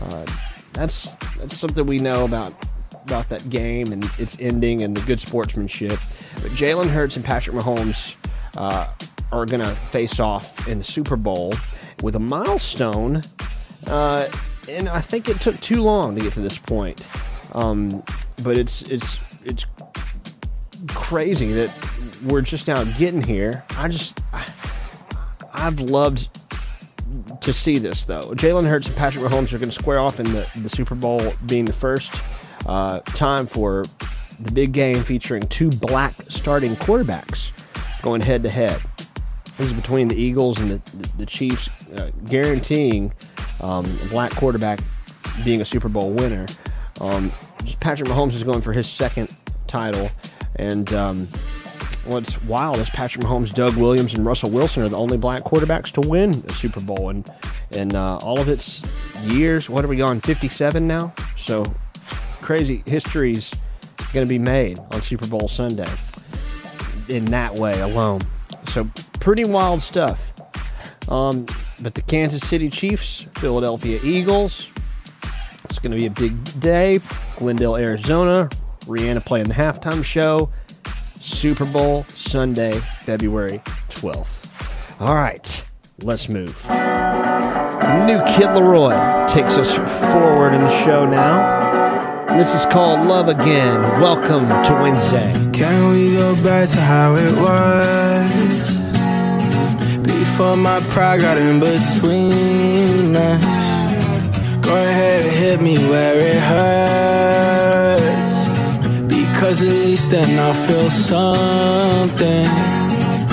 uh, 0.00 0.26
that's 0.72 1.14
that's 1.38 1.56
something 1.56 1.86
we 1.86 1.98
know 1.98 2.24
about 2.24 2.54
about 3.04 3.28
that 3.28 3.48
game 3.48 3.92
and 3.92 4.04
its 4.18 4.36
ending 4.40 4.82
and 4.82 4.96
the 4.96 5.06
good 5.06 5.20
sportsmanship. 5.20 5.98
But 6.34 6.50
Jalen 6.52 6.88
Hurts 6.88 7.16
and 7.16 7.24
Patrick 7.24 7.56
Mahomes 7.56 8.16
uh, 8.56 8.88
are 9.30 9.46
going 9.46 9.60
to 9.60 9.74
face 9.90 10.18
off 10.18 10.66
in 10.66 10.78
the 10.78 10.84
Super 10.84 11.16
Bowl 11.16 11.54
with 12.02 12.16
a 12.16 12.20
milestone. 12.20 13.22
Uh, 13.86 14.28
and 14.68 14.88
I 14.88 15.00
think 15.00 15.28
it 15.28 15.40
took 15.40 15.60
too 15.60 15.82
long 15.82 16.16
to 16.16 16.20
get 16.20 16.32
to 16.34 16.40
this 16.40 16.58
point. 16.58 17.06
Um, 17.52 18.02
but 18.42 18.58
it's 18.58 18.82
it's 18.82 19.18
it's 19.44 19.66
crazy 20.88 21.52
that 21.52 21.70
we're 22.24 22.42
just 22.42 22.66
now 22.66 22.82
getting 22.84 23.22
here. 23.22 23.64
I 23.78 23.88
just 23.88 24.20
I, 24.32 24.46
I've 25.52 25.80
loved 25.80 26.28
to 27.40 27.52
see 27.52 27.78
this 27.78 28.04
though. 28.04 28.32
Jalen 28.32 28.68
Hurts 28.68 28.86
and 28.86 28.96
Patrick 28.96 29.24
Mahomes 29.24 29.52
are 29.52 29.58
going 29.58 29.70
to 29.70 29.74
square 29.74 29.98
off 29.98 30.20
in 30.20 30.26
the, 30.32 30.46
the 30.56 30.68
Super 30.68 30.94
Bowl, 30.94 31.34
being 31.46 31.64
the 31.64 31.72
first 31.72 32.14
uh, 32.66 33.00
time 33.00 33.46
for 33.46 33.84
the 34.40 34.52
big 34.52 34.72
game 34.72 35.02
featuring 35.02 35.42
two 35.48 35.70
black 35.70 36.14
starting 36.28 36.76
quarterbacks 36.76 37.52
going 38.02 38.20
head 38.20 38.42
to 38.42 38.50
head. 38.50 38.80
This 39.56 39.68
is 39.68 39.72
between 39.72 40.08
the 40.08 40.16
Eagles 40.16 40.60
and 40.60 40.70
the, 40.70 40.96
the, 40.96 41.10
the 41.18 41.26
Chiefs, 41.26 41.70
uh, 41.96 42.10
guaranteeing 42.28 43.12
um, 43.62 43.86
a 44.04 44.06
black 44.08 44.32
quarterback 44.32 44.80
being 45.44 45.60
a 45.60 45.64
Super 45.64 45.88
Bowl 45.88 46.10
winner. 46.10 46.46
Um, 47.00 47.32
Patrick 47.80 48.08
Mahomes 48.08 48.34
is 48.34 48.42
going 48.42 48.60
for 48.60 48.72
his 48.72 48.86
second 48.86 49.34
title, 49.66 50.10
and 50.56 50.92
um, 50.92 51.28
what's 52.06 52.40
wild 52.42 52.78
is 52.78 52.88
Patrick 52.90 53.24
Mahomes, 53.24 53.52
Doug 53.52 53.76
Williams, 53.76 54.14
and 54.14 54.24
Russell 54.24 54.50
Wilson 54.50 54.82
are 54.82 54.88
the 54.88 54.96
only 54.96 55.16
black 55.16 55.42
quarterbacks 55.42 55.90
to 55.92 56.08
win 56.08 56.44
a 56.48 56.52
Super 56.52 56.80
Bowl, 56.80 57.10
and 57.10 57.30
in 57.70 57.94
uh, 57.94 58.18
all 58.22 58.38
of 58.38 58.48
its 58.48 58.82
years. 59.22 59.68
What 59.68 59.84
are 59.84 59.88
we 59.88 60.00
on? 60.00 60.20
Fifty-seven 60.20 60.86
now. 60.86 61.12
So 61.36 61.64
crazy 62.40 62.82
history's 62.86 63.52
going 64.12 64.24
to 64.24 64.28
be 64.28 64.38
made 64.38 64.78
on 64.78 65.02
Super 65.02 65.26
Bowl 65.26 65.48
Sunday 65.48 65.90
in 67.08 67.24
that 67.26 67.54
way 67.56 67.80
alone. 67.80 68.20
So 68.68 68.88
pretty 69.20 69.44
wild 69.44 69.82
stuff. 69.82 70.32
Um, 71.08 71.46
but 71.80 71.94
the 71.94 72.02
Kansas 72.02 72.46
City 72.48 72.70
Chiefs, 72.70 73.26
Philadelphia 73.36 74.00
Eagles. 74.02 74.70
It's 75.64 75.78
going 75.80 75.92
to 75.92 75.98
be 75.98 76.06
a 76.06 76.10
big 76.10 76.60
day. 76.60 77.00
Glendale, 77.36 77.76
Arizona. 77.76 78.48
Rihanna 78.86 79.24
playing 79.24 79.48
the 79.48 79.54
halftime 79.54 80.04
show. 80.04 80.50
Super 81.20 81.64
Bowl 81.64 82.04
Sunday, 82.08 82.78
February 83.04 83.60
12th. 83.90 85.00
All 85.00 85.14
right, 85.14 85.64
let's 86.02 86.28
move. 86.28 86.62
New 86.68 88.20
Kid 88.26 88.48
LAROI 88.50 89.26
takes 89.28 89.56
us 89.58 89.74
forward 90.12 90.54
in 90.54 90.62
the 90.62 90.84
show 90.84 91.04
now. 91.06 92.36
This 92.36 92.54
is 92.54 92.66
called 92.66 93.06
Love 93.06 93.28
Again. 93.28 93.80
Welcome 94.00 94.48
to 94.64 94.74
Wednesday. 94.74 95.32
Can 95.52 95.90
we 95.92 96.12
go 96.14 96.34
back 96.42 96.68
to 96.70 96.80
how 96.80 97.14
it 97.14 97.32
was? 97.36 98.76
Before 100.02 100.56
my 100.56 100.80
pride 100.90 101.20
got 101.20 101.38
in 101.38 101.60
between 101.60 103.16
us. 103.16 103.44
Go 104.60 104.74
ahead 104.74 105.24
and 105.24 105.34
hit 105.34 105.60
me 105.62 105.78
where 105.78 106.14
it 106.14 106.40
hurts. 106.40 107.85
Because 109.46 109.62
at 109.62 109.68
least 109.68 110.10
then 110.10 110.40
I'll 110.40 110.54
feel 110.54 110.90
something. 110.90 112.48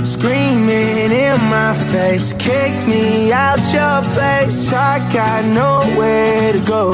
Screaming 0.06 1.12
in 1.12 1.42
my 1.50 1.74
face, 1.92 2.34
kicked 2.34 2.86
me 2.88 3.32
out 3.32 3.58
your 3.74 4.04
place. 4.14 4.72
I 4.72 5.00
got 5.12 5.44
nowhere 5.46 6.54
to 6.54 6.60
go. 6.60 6.94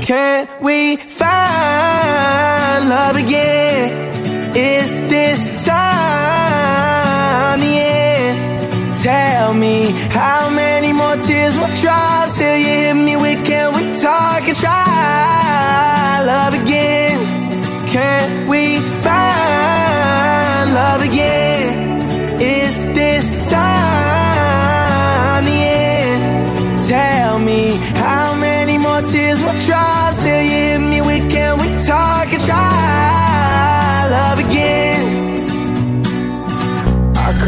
Can 0.00 0.48
we 0.60 0.96
find 0.96 2.88
love 2.88 3.14
again? 3.14 3.92
Is 4.56 4.92
this 5.08 5.64
time 5.64 7.60
the 7.60 7.78
end? 7.78 9.02
Tell 9.04 9.54
me 9.54 9.92
how 10.10 10.50
many 10.50 10.92
more 10.92 11.14
tears 11.14 11.54
will 11.56 11.70
drop 11.80 12.34
till 12.34 12.56
you 12.56 12.66
hit 12.66 12.94
me 12.94 13.14
with 13.14 13.46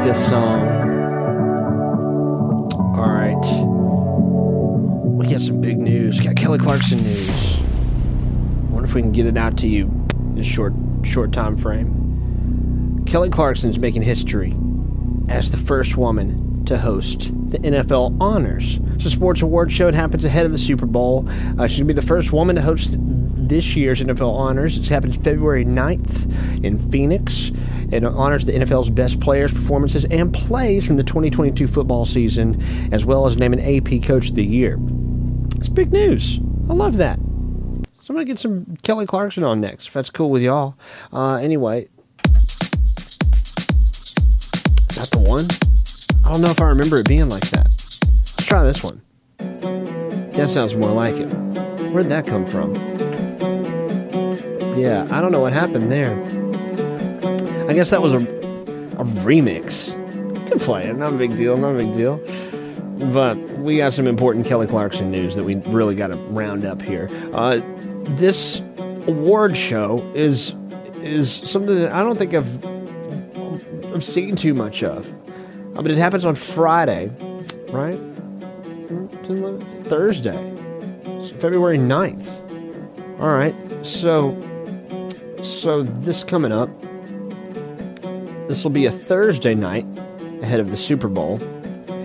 Like 0.00 0.08
this 0.08 0.28
song. 0.28 0.66
All 2.96 3.10
right. 3.10 3.36
We 5.18 5.26
got 5.26 5.42
some 5.42 5.60
big 5.60 5.78
news. 5.78 6.20
Got 6.20 6.36
Kelly 6.36 6.58
Clarkson 6.58 6.98
news. 7.02 7.58
wonder 8.70 8.88
if 8.88 8.94
we 8.94 9.02
can 9.02 9.12
get 9.12 9.26
it 9.26 9.36
out 9.36 9.58
to 9.58 9.68
you 9.68 9.86
in 10.32 10.38
a 10.38 10.44
short 10.44 10.72
short 11.02 11.32
time 11.32 11.56
frame. 11.56 13.04
Kelly 13.04 13.28
Clarkson 13.28 13.68
is 13.68 13.78
making 13.78 14.02
history 14.02 14.54
as 15.28 15.50
the 15.50 15.58
first 15.58 15.96
woman 15.96 16.64
to 16.64 16.78
host 16.78 17.30
the 17.50 17.58
NFL 17.58 18.16
Honors. 18.20 18.80
It's 18.94 19.04
a 19.04 19.10
sports 19.10 19.42
award 19.42 19.70
show. 19.70 19.88
It 19.88 19.94
happens 19.94 20.24
ahead 20.24 20.46
of 20.46 20.52
the 20.52 20.58
Super 20.58 20.86
Bowl. 20.86 21.28
Uh, 21.58 21.66
she's 21.66 21.80
going 21.80 21.88
to 21.88 21.94
be 21.94 22.00
the 22.00 22.06
first 22.06 22.32
woman 22.32 22.56
to 22.56 22.62
host 22.62 22.96
this 22.98 23.76
year's 23.76 24.00
NFL 24.00 24.32
Honors. 24.32 24.78
It 24.78 24.88
happens 24.88 25.16
February 25.16 25.64
9th 25.64 26.64
in 26.64 26.78
Phoenix. 26.90 27.50
It 27.92 28.04
honors 28.04 28.46
the 28.46 28.52
NFL's 28.52 28.88
best 28.88 29.20
players, 29.20 29.52
performances, 29.52 30.04
and 30.04 30.32
plays 30.32 30.86
from 30.86 30.96
the 30.96 31.02
2022 31.02 31.66
football 31.66 32.04
season, 32.04 32.62
as 32.92 33.04
well 33.04 33.26
as 33.26 33.36
naming 33.36 33.60
AP 33.60 34.02
Coach 34.04 34.28
of 34.28 34.34
the 34.34 34.44
Year. 34.44 34.78
It's 35.56 35.68
big 35.68 35.92
news. 35.92 36.38
I 36.68 36.72
love 36.72 36.96
that. 36.98 37.18
So 37.18 38.10
I'm 38.10 38.14
going 38.14 38.26
to 38.26 38.32
get 38.32 38.38
some 38.38 38.76
Kelly 38.82 39.06
Clarkson 39.06 39.42
on 39.44 39.60
next, 39.60 39.88
if 39.88 39.92
that's 39.92 40.10
cool 40.10 40.30
with 40.30 40.42
y'all. 40.42 40.76
Uh, 41.12 41.34
anyway, 41.34 41.88
is 44.88 44.96
that 44.96 45.10
the 45.10 45.18
one? 45.20 45.48
I 46.24 46.32
don't 46.32 46.42
know 46.42 46.50
if 46.50 46.60
I 46.60 46.66
remember 46.66 46.98
it 46.98 47.08
being 47.08 47.28
like 47.28 47.48
that. 47.50 47.66
Let's 47.66 48.46
try 48.46 48.62
this 48.62 48.84
one. 48.84 49.02
That 49.38 50.48
sounds 50.48 50.74
more 50.74 50.92
like 50.92 51.16
it. 51.16 51.26
Where'd 51.90 52.08
that 52.08 52.24
come 52.26 52.46
from? 52.46 52.74
Yeah, 54.78 55.08
I 55.10 55.20
don't 55.20 55.32
know 55.32 55.40
what 55.40 55.52
happened 55.52 55.90
there. 55.90 56.39
I 57.70 57.72
guess 57.72 57.90
that 57.90 58.02
was 58.02 58.14
a, 58.14 58.16
a 58.16 59.04
remix. 59.22 59.94
You 60.36 60.44
can 60.44 60.58
play 60.58 60.86
it, 60.86 60.96
not 60.96 61.12
a 61.12 61.16
big 61.16 61.36
deal, 61.36 61.56
not 61.56 61.76
a 61.76 61.78
big 61.78 61.92
deal. 61.92 62.16
But 63.12 63.36
we 63.58 63.76
got 63.76 63.92
some 63.92 64.08
important 64.08 64.44
Kelly 64.44 64.66
Clarkson 64.66 65.08
news 65.08 65.36
that 65.36 65.44
we 65.44 65.54
really 65.54 65.94
got 65.94 66.08
to 66.08 66.16
round 66.16 66.64
up 66.64 66.82
here. 66.82 67.08
Uh, 67.32 67.60
this 68.16 68.60
award 69.06 69.56
show 69.56 69.98
is 70.16 70.56
is 70.96 71.32
something 71.32 71.76
that 71.76 71.92
I 71.92 72.02
don't 72.02 72.18
think 72.18 72.34
I've 72.34 72.66
I've 73.94 74.02
seen 74.02 74.34
too 74.34 74.52
much 74.52 74.82
of. 74.82 75.06
Uh, 75.76 75.82
but 75.82 75.92
it 75.92 75.96
happens 75.96 76.26
on 76.26 76.34
Friday, 76.34 77.08
right? 77.68 78.00
Thursday, 79.84 80.56
February 81.38 81.78
9th. 81.78 83.20
All 83.20 83.32
right. 83.32 83.54
So 83.86 84.36
so 85.40 85.84
this 85.84 86.24
coming 86.24 86.50
up 86.50 86.68
this 88.50 88.64
will 88.64 88.72
be 88.72 88.86
a 88.86 88.90
Thursday 88.90 89.54
night 89.54 89.86
ahead 90.42 90.58
of 90.58 90.72
the 90.72 90.76
Super 90.76 91.06
Bowl. 91.06 91.40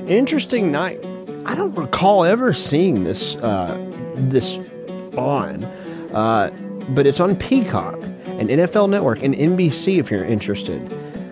Interesting 0.07 0.71
night. 0.71 1.03
I 1.43 1.55
don't 1.55 1.73
recall 1.73 2.23
ever 2.23 2.53
seeing 2.53 3.03
this 3.03 3.35
uh, 3.37 3.75
this 4.15 4.59
on, 5.17 5.63
uh, 6.13 6.51
but 6.89 7.07
it's 7.07 7.19
on 7.19 7.35
Peacock 7.35 7.95
and 8.27 8.49
NFL 8.49 8.89
Network 8.91 9.23
and 9.23 9.33
NBC 9.33 9.97
if 9.97 10.11
you're 10.11 10.23
interested. 10.23 10.81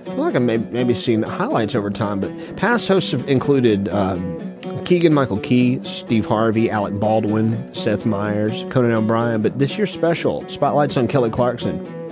I 0.02 0.04
feel 0.06 0.16
like 0.16 0.36
I've 0.36 0.42
maybe, 0.42 0.66
maybe 0.72 0.94
seen 0.96 1.22
highlights 1.22 1.76
over 1.76 1.92
time, 1.92 2.20
but 2.20 2.56
past 2.56 2.88
hosts 2.88 3.12
have 3.12 3.30
included 3.30 3.90
um, 3.90 4.84
Keegan 4.84 5.14
Michael 5.14 5.40
Key, 5.40 5.80
Steve 5.84 6.26
Harvey, 6.26 6.72
Alec 6.72 7.00
Baldwin, 7.00 7.72
Seth 7.74 8.08
Meyers, 8.08 8.66
Conan 8.72 8.92
O'Brien. 8.92 9.44
But 9.44 9.60
this 9.60 9.78
year's 9.78 9.92
special 9.92 10.48
spotlights 10.50 10.98
on 10.98 11.08
Kelly 11.08 11.30
Clarkson 11.30 12.03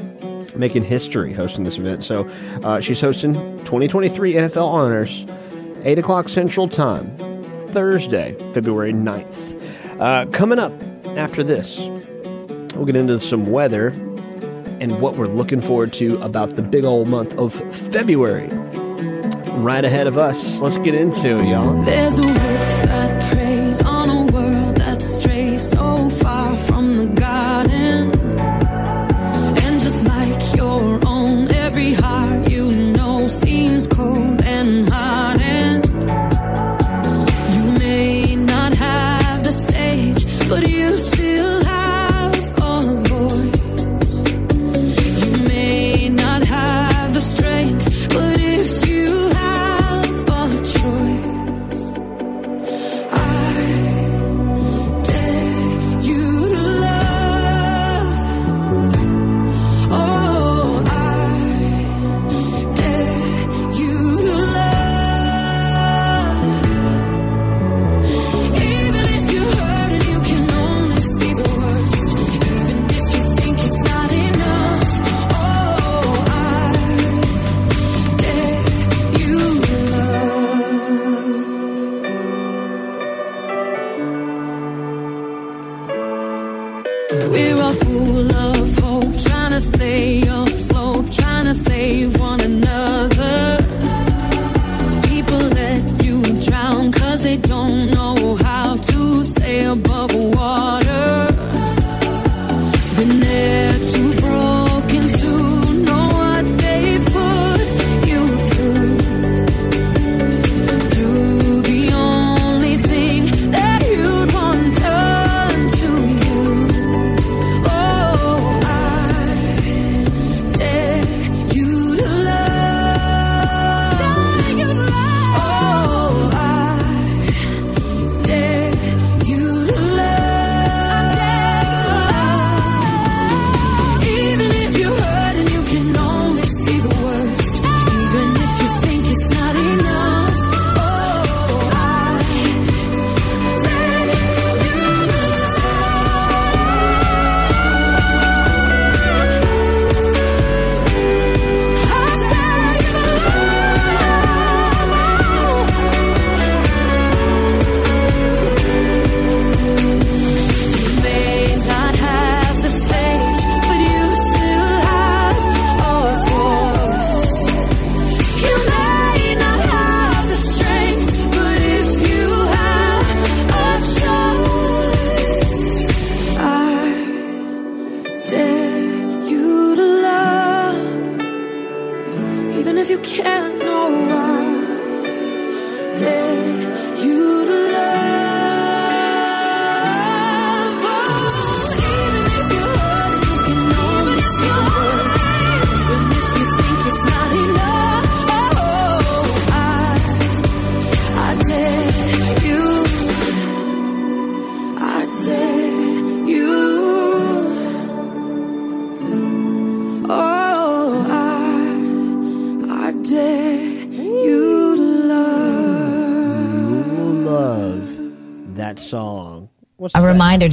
making 0.56 0.84
history 0.84 1.34
hosting 1.34 1.64
this 1.64 1.78
event. 1.78 2.04
So 2.04 2.28
uh, 2.64 2.80
she's 2.80 3.02
hosting 3.02 3.34
2023 3.60 4.34
NFL 4.34 4.68
Honors, 4.68 5.26
8 5.84 6.00
o'clock 6.00 6.30
Central 6.30 6.68
Time, 6.68 7.16
Thursday, 7.70 8.36
February 8.54 8.94
9th. 8.94 10.00
Uh, 10.00 10.26
coming 10.32 10.60
up 10.60 10.74
after 11.18 11.44
this, 11.44 11.88
we'll 12.76 12.86
get 12.86 12.96
into 12.96 13.20
some 13.20 13.48
weather 13.48 13.88
and 14.82 15.00
what 15.00 15.16
we're 15.16 15.28
looking 15.28 15.62
forward 15.62 15.94
to 15.94 16.20
about 16.22 16.56
the 16.56 16.62
big 16.64 16.84
old 16.84 17.08
month 17.08 17.38
of 17.38 17.54
February. 17.92 18.48
Right 19.52 19.86
ahead 19.86 20.08
of 20.08 20.18
us. 20.18 20.60
Let's 20.60 20.80
get 20.80 20.96
into 20.96 21.38
it, 21.38 21.48
y'all. 21.48 21.84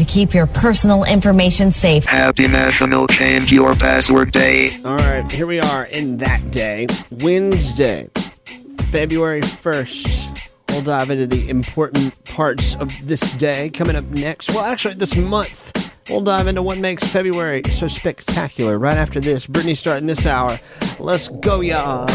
Keep 0.08 0.34
your 0.34 0.46
personal 0.46 1.04
information 1.04 1.70
safe. 1.70 2.04
Happy 2.06 2.48
National 2.48 3.06
Change 3.06 3.52
Your 3.52 3.74
Password 3.74 4.32
Day. 4.32 4.70
All 4.84 4.96
right, 4.96 5.30
here 5.30 5.46
we 5.46 5.60
are 5.60 5.84
in 5.84 6.16
that 6.16 6.50
day, 6.50 6.86
Wednesday, 7.10 8.08
February 8.90 9.42
1st. 9.42 10.50
We'll 10.70 10.82
dive 10.82 11.10
into 11.10 11.26
the 11.26 11.48
important 11.48 12.24
parts 12.24 12.74
of 12.76 13.06
this 13.06 13.20
day 13.34 13.70
coming 13.70 13.96
up 13.96 14.04
next. 14.06 14.48
Well, 14.50 14.64
actually, 14.64 14.94
this 14.94 15.16
month. 15.16 15.74
We'll 16.10 16.22
dive 16.22 16.46
into 16.46 16.62
what 16.62 16.78
makes 16.78 17.06
February 17.06 17.62
so 17.64 17.86
spectacular 17.86 18.78
right 18.78 18.96
after 18.96 19.20
this. 19.20 19.46
Brittany 19.46 19.74
starting 19.74 20.06
this 20.06 20.24
hour. 20.24 20.58
Let's 20.98 21.28
go, 21.28 21.60
y'all. 21.60 22.06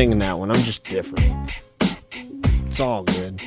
Singing 0.00 0.18
that 0.18 0.38
one. 0.38 0.50
I'm 0.50 0.62
just 0.62 0.82
different. 0.84 1.60
It's 2.70 2.80
all 2.80 3.02
good. 3.02 3.38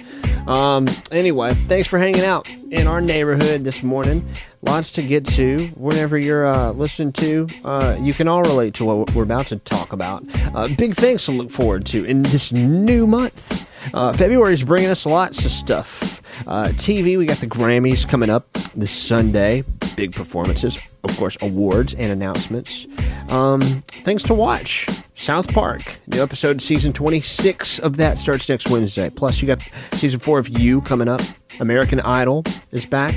Um, 0.45 0.85
anyway, 1.11 1.55
thanks 1.55 1.87
for 1.87 1.97
hanging 1.97 2.23
out 2.23 2.47
in 2.69 2.85
our 2.85 3.01
neighborhood 3.01 3.63
this 3.63 3.81
morning. 3.81 4.23
Lots 4.61 4.91
to 4.91 5.01
get 5.01 5.25
to. 5.29 5.65
Whenever 5.69 6.15
you're 6.15 6.45
uh, 6.45 6.69
listening 6.73 7.11
to, 7.13 7.47
uh, 7.65 7.97
you 7.99 8.13
can 8.13 8.27
all 8.27 8.43
relate 8.43 8.75
to 8.75 8.85
what 8.85 9.15
we're 9.15 9.23
about 9.23 9.47
to 9.47 9.55
talk 9.57 9.93
about. 9.93 10.23
Uh, 10.53 10.67
big 10.77 10.93
things 10.93 11.25
to 11.25 11.31
look 11.31 11.49
forward 11.49 11.87
to 11.87 12.05
in 12.05 12.21
this 12.21 12.51
new 12.51 13.07
month. 13.07 13.67
Uh, 13.91 14.13
February 14.13 14.53
is 14.53 14.63
bringing 14.63 14.91
us 14.91 15.07
lots 15.07 15.43
of 15.45 15.51
stuff. 15.51 16.21
Uh, 16.45 16.65
TV, 16.75 17.17
we 17.17 17.25
got 17.25 17.37
the 17.37 17.47
Grammys 17.47 18.07
coming 18.07 18.29
up 18.29 18.53
this 18.75 18.91
Sunday. 18.91 19.63
Big 19.95 20.13
performances, 20.13 20.79
of 21.03 21.17
course, 21.17 21.35
awards 21.41 21.95
and 21.95 22.11
announcements. 22.11 22.85
Um, 23.29 23.59
things 23.87 24.21
to 24.23 24.35
watch. 24.35 24.87
South 25.23 25.53
Park, 25.53 25.99
new 26.07 26.21
episode, 26.21 26.61
season 26.61 26.91
26 26.91 27.79
of 27.79 27.95
that 27.95 28.19
starts 28.19 28.49
next 28.49 28.69
Wednesday. 28.69 29.09
Plus, 29.09 29.41
you 29.41 29.47
got 29.47 29.65
season 29.93 30.19
four 30.19 30.37
of 30.37 30.49
You 30.59 30.81
coming 30.81 31.07
up. 31.07 31.21
American 31.61 32.01
Idol 32.01 32.43
is 32.71 32.85
back. 32.85 33.15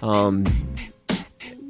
Um, 0.00 0.44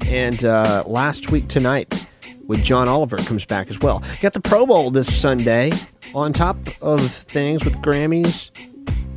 and 0.05 0.45
uh, 0.45 0.83
last 0.85 1.31
week 1.31 1.47
tonight 1.47 2.07
with 2.45 2.63
John 2.63 2.87
Oliver 2.87 3.17
comes 3.17 3.43
back 3.43 3.71
as 3.71 3.79
well. 3.79 4.03
Got 4.21 4.33
the 4.33 4.39
Pro 4.39 4.67
Bowl 4.67 4.91
this 4.91 5.11
Sunday. 5.11 5.71
On 6.13 6.31
top 6.31 6.57
of 6.79 7.01
things 7.01 7.65
with 7.65 7.75
Grammys, 7.77 8.51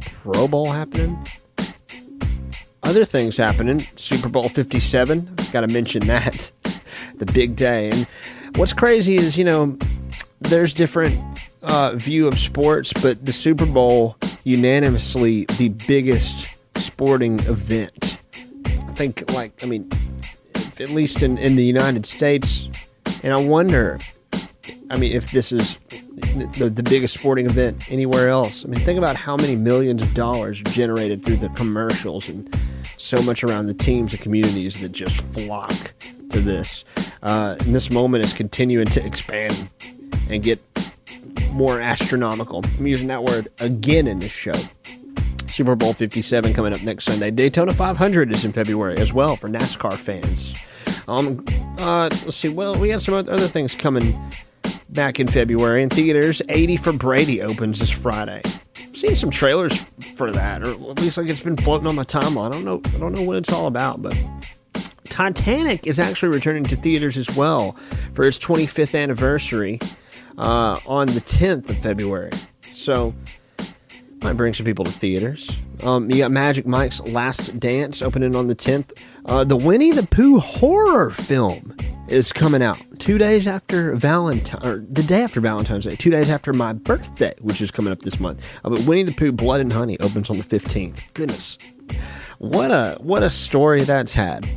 Pro 0.01 0.49
Bowl 0.49 0.73
happening. 0.73 1.23
Other 2.85 3.05
things 3.05 3.37
happening. 3.37 3.81
Super 3.97 4.31
Bowl 4.31 4.49
57. 4.49 5.29
Got 5.53 5.61
to 5.61 5.69
mention 5.69 6.07
that. 6.07 6.51
the 7.17 7.27
big 7.27 7.55
day. 7.55 7.91
And 7.91 8.09
what's 8.57 8.73
crazy 8.73 9.17
is, 9.17 9.37
you 9.37 9.45
know, 9.45 9.77
there's 10.41 10.73
different 10.73 11.47
uh, 11.63 11.93
view 11.95 12.29
of 12.29 12.39
sports, 12.39 12.93
but 12.93 13.25
the 13.25 13.33
Super 13.33 13.67
Bowl 13.67 14.17
unanimously 14.45 15.45
the 15.59 15.69
biggest 15.87 16.55
sporting 16.77 17.39
event. 17.41 18.19
I 18.67 18.93
think, 18.93 19.31
like, 19.33 19.63
I 19.63 19.67
mean, 19.67 19.89
at 20.81 20.91
least 20.91 21.23
in, 21.23 21.39
in 21.39 21.57
the 21.57 21.65
United 21.65 22.07
States. 22.07 22.69
And 23.23 23.33
I 23.33 23.41
wonder, 23.41 23.99
I 24.91 24.97
mean, 24.97 25.13
if 25.13 25.31
this 25.33 25.53
is 25.53 25.77
the, 25.89 26.71
the 26.71 26.83
biggest 26.83 27.15
sporting 27.15 27.47
event 27.47 27.91
anywhere 27.91 28.29
else. 28.29 28.65
I 28.65 28.69
mean, 28.69 28.81
think 28.81 28.99
about 28.99 29.17
how 29.17 29.37
many 29.37 29.57
millions 29.57 30.03
of 30.03 30.15
dollars 30.15 30.61
are 30.61 30.65
generated 30.65 31.25
through 31.25 31.39
the 31.39 31.49
commercials 31.51 32.29
and 32.29 32.53
so 32.97 33.23
much 33.23 33.45
around 33.45 33.67
the 33.67 33.75
teams 33.75 34.13
and 34.13 34.23
communities 34.23 34.81
that 34.81 34.93
just 34.93 35.21
flock 35.33 35.93
to 36.31 36.41
this. 36.41 36.85
Uh, 37.23 37.57
and 37.61 37.75
this 37.75 37.91
moment 37.91 38.25
is 38.25 38.33
continuing 38.33 38.87
to 38.87 39.05
expand 39.05 39.69
and 40.29 40.43
get 40.43 40.61
more 41.51 41.81
astronomical. 41.81 42.63
I'm 42.79 42.87
using 42.87 43.09
that 43.09 43.25
word 43.25 43.49
again 43.61 44.07
in 44.07 44.19
this 44.19 44.33
show. 44.33 44.55
Super 45.49 45.75
Bowl 45.75 45.93
57 45.93 46.55
coming 46.55 46.73
up 46.73 46.83
next 46.83 47.05
Sunday. 47.05 47.31
Daytona 47.31 47.73
500 47.73 48.31
is 48.31 48.45
in 48.45 48.53
February 48.53 48.97
as 48.99 49.13
well 49.13 49.37
for 49.37 49.49
NASCAR 49.49 49.95
fans. 49.95 50.55
Um, 51.09 51.45
uh, 51.79 52.09
let's 52.25 52.37
see. 52.37 52.49
Well, 52.49 52.75
we 52.75 52.91
had 52.91 53.03
some 53.03 53.15
other 53.15 53.49
things 53.49 53.75
coming 53.75 54.17
back 54.91 55.19
in 55.19 55.27
February 55.27 55.83
in 55.83 55.91
theaters. 55.91 56.43
80 56.49 56.77
for 56.77 56.93
Brady 56.93 57.43
opens 57.43 57.81
this 57.81 57.91
Friday. 57.91 58.43
Seeing 58.95 59.15
some 59.15 59.31
trailers 59.31 59.85
for 60.17 60.31
that, 60.31 60.63
or 60.63 60.71
at 60.71 61.01
least 61.01 61.17
like 61.17 61.29
it's 61.29 61.41
been 61.41 61.57
floating 61.57 61.87
on 61.87 61.95
my 61.95 62.05
timeline. 62.05 62.49
I 62.49 62.51
don't 62.51 62.65
know. 62.65 62.81
I 62.95 62.99
don't 62.99 63.13
know 63.13 63.23
what 63.23 63.37
it's 63.37 63.53
all 63.53 63.67
about, 63.67 64.03
but 64.03 64.17
Titanic 65.05 65.87
is 65.87 65.99
actually 65.99 66.31
returning 66.31 66.65
to 66.65 66.77
theaters 66.77 67.17
as 67.17 67.31
well 67.37 67.73
for 68.15 68.27
its 68.27 68.39
25th 68.39 69.01
anniversary 69.01 69.79
uh, 70.39 70.79
on 70.87 71.09
the 71.09 71.21
10th 71.21 71.69
of 71.69 71.79
February. 71.79 72.31
So 72.73 73.15
might 74.23 74.33
bring 74.35 74.53
some 74.53 74.67
people 74.67 74.85
to 74.85 74.91
theaters. 74.91 75.51
Um, 75.83 76.11
you 76.11 76.19
got 76.19 76.31
Magic 76.31 76.67
Mike's 76.67 77.01
Last 77.03 77.59
Dance 77.61 78.03
opening 78.03 78.35
on 78.35 78.49
the 78.49 78.57
10th. 78.57 79.01
Uh, 79.27 79.45
the 79.45 79.57
Winnie 79.57 79.93
the 79.93 80.05
Pooh 80.05 80.39
horror 80.39 81.11
film 81.11 81.77
is 82.09 82.33
coming 82.33 82.63
out 82.63 82.81
two 82.99 83.19
days 83.19 83.47
after 83.47 83.95
Valentine, 83.95 84.67
or 84.67 84.85
the 84.91 85.03
day 85.03 85.23
after 85.23 85.41
Valentine's 85.41 85.85
Day, 85.85 85.95
two 85.95 86.11
days 86.11 86.31
after 86.31 86.53
my 86.53 86.73
birthday, 86.73 87.35
which 87.41 87.61
is 87.61 87.71
coming 87.71 87.93
up 87.93 88.01
this 88.01 88.19
month. 88.19 88.49
Uh, 88.65 88.71
but 88.71 88.81
Winnie 88.81 89.03
the 89.03 89.13
Pooh 89.13 89.33
Blood 89.33 89.61
and 89.61 89.73
Honey 89.73 89.99
opens 90.01 90.31
on 90.31 90.39
the 90.39 90.45
15th. 90.45 91.03
Goodness, 91.15 91.59
what 92.39 92.71
a 92.71 92.97
what 93.01 93.23
a 93.23 93.31
story 93.31 93.85
that's 93.85 94.15
had. 94.15 94.49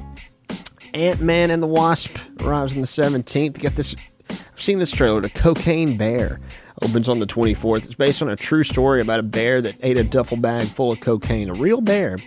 Ant 0.93 1.21
Man 1.21 1.51
and 1.51 1.61
the 1.61 1.67
Wasp 1.67 2.17
arrives 2.41 2.75
on 2.75 2.81
the 2.81 2.87
17th. 2.87 3.59
Get 3.59 3.75
this. 3.75 3.95
I've 4.31 4.61
seen 4.61 4.79
this 4.79 4.91
trailer. 4.91 5.21
The 5.21 5.29
Cocaine 5.29 5.97
Bear 5.97 6.39
opens 6.81 7.09
on 7.09 7.19
the 7.19 7.27
24th. 7.27 7.85
It's 7.85 7.95
based 7.95 8.21
on 8.21 8.29
a 8.29 8.35
true 8.35 8.63
story 8.63 9.01
about 9.01 9.19
a 9.19 9.23
bear 9.23 9.61
that 9.61 9.75
ate 9.81 9.97
a 9.97 10.03
duffel 10.03 10.37
bag 10.37 10.63
full 10.63 10.91
of 10.91 10.99
cocaine. 10.99 11.49
A 11.49 11.53
real 11.53 11.81
bear. 11.81 12.17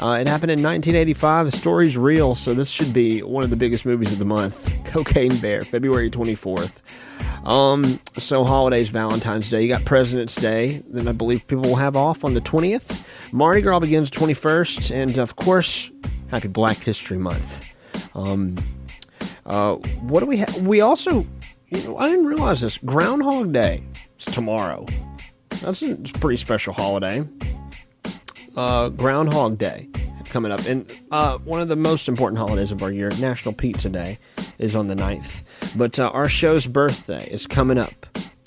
Uh, 0.00 0.18
it 0.20 0.26
happened 0.26 0.50
in 0.50 0.62
1985. 0.62 1.46
The 1.46 1.56
story's 1.56 1.96
real, 1.96 2.34
so 2.34 2.52
this 2.52 2.68
should 2.68 2.92
be 2.92 3.22
one 3.22 3.44
of 3.44 3.50
the 3.50 3.56
biggest 3.56 3.86
movies 3.86 4.12
of 4.12 4.18
the 4.18 4.24
month. 4.24 4.74
Cocaine 4.84 5.36
Bear, 5.38 5.62
February 5.62 6.10
24th. 6.10 6.82
Um, 7.46 8.00
so 8.18 8.42
holidays, 8.42 8.88
Valentine's 8.88 9.48
Day. 9.50 9.62
You 9.62 9.68
got 9.68 9.84
President's 9.84 10.34
Day. 10.34 10.82
Then 10.88 11.06
I 11.06 11.12
believe 11.12 11.46
people 11.46 11.64
will 11.64 11.76
have 11.76 11.96
off 11.96 12.24
on 12.24 12.34
the 12.34 12.40
20th. 12.40 13.04
Mardi 13.32 13.60
Gras 13.60 13.78
begins 13.80 14.10
21st, 14.10 14.94
and 14.94 15.18
of 15.18 15.36
course, 15.36 15.90
Happy 16.28 16.48
Black 16.48 16.78
History 16.78 17.18
Month. 17.18 17.70
Um, 18.14 18.56
uh, 19.46 19.74
what 19.74 20.20
do 20.20 20.26
we 20.26 20.38
have? 20.38 20.62
We 20.62 20.80
also, 20.80 21.26
you 21.68 21.82
know, 21.84 21.98
I 21.98 22.08
didn't 22.08 22.26
realize 22.26 22.60
this. 22.60 22.78
Groundhog 22.78 23.52
Day 23.52 23.82
is 24.18 24.26
tomorrow. 24.26 24.86
That's 25.60 25.82
a, 25.82 25.96
pretty 25.96 26.36
special 26.36 26.72
holiday. 26.72 27.26
Uh, 28.56 28.88
Groundhog 28.90 29.58
Day 29.58 29.88
coming 30.34 30.50
up. 30.50 30.66
And 30.66 30.92
uh, 31.12 31.38
one 31.38 31.60
of 31.60 31.68
the 31.68 31.76
most 31.76 32.08
important 32.08 32.38
holidays 32.38 32.72
of 32.72 32.82
our 32.82 32.90
year, 32.90 33.08
National 33.20 33.54
Pizza 33.54 33.88
Day, 33.88 34.18
is 34.58 34.74
on 34.74 34.88
the 34.88 34.94
9th. 34.96 35.44
But 35.76 35.98
uh, 35.98 36.08
our 36.08 36.28
show's 36.28 36.66
birthday 36.66 37.24
is 37.30 37.46
coming 37.46 37.78
up 37.78 38.06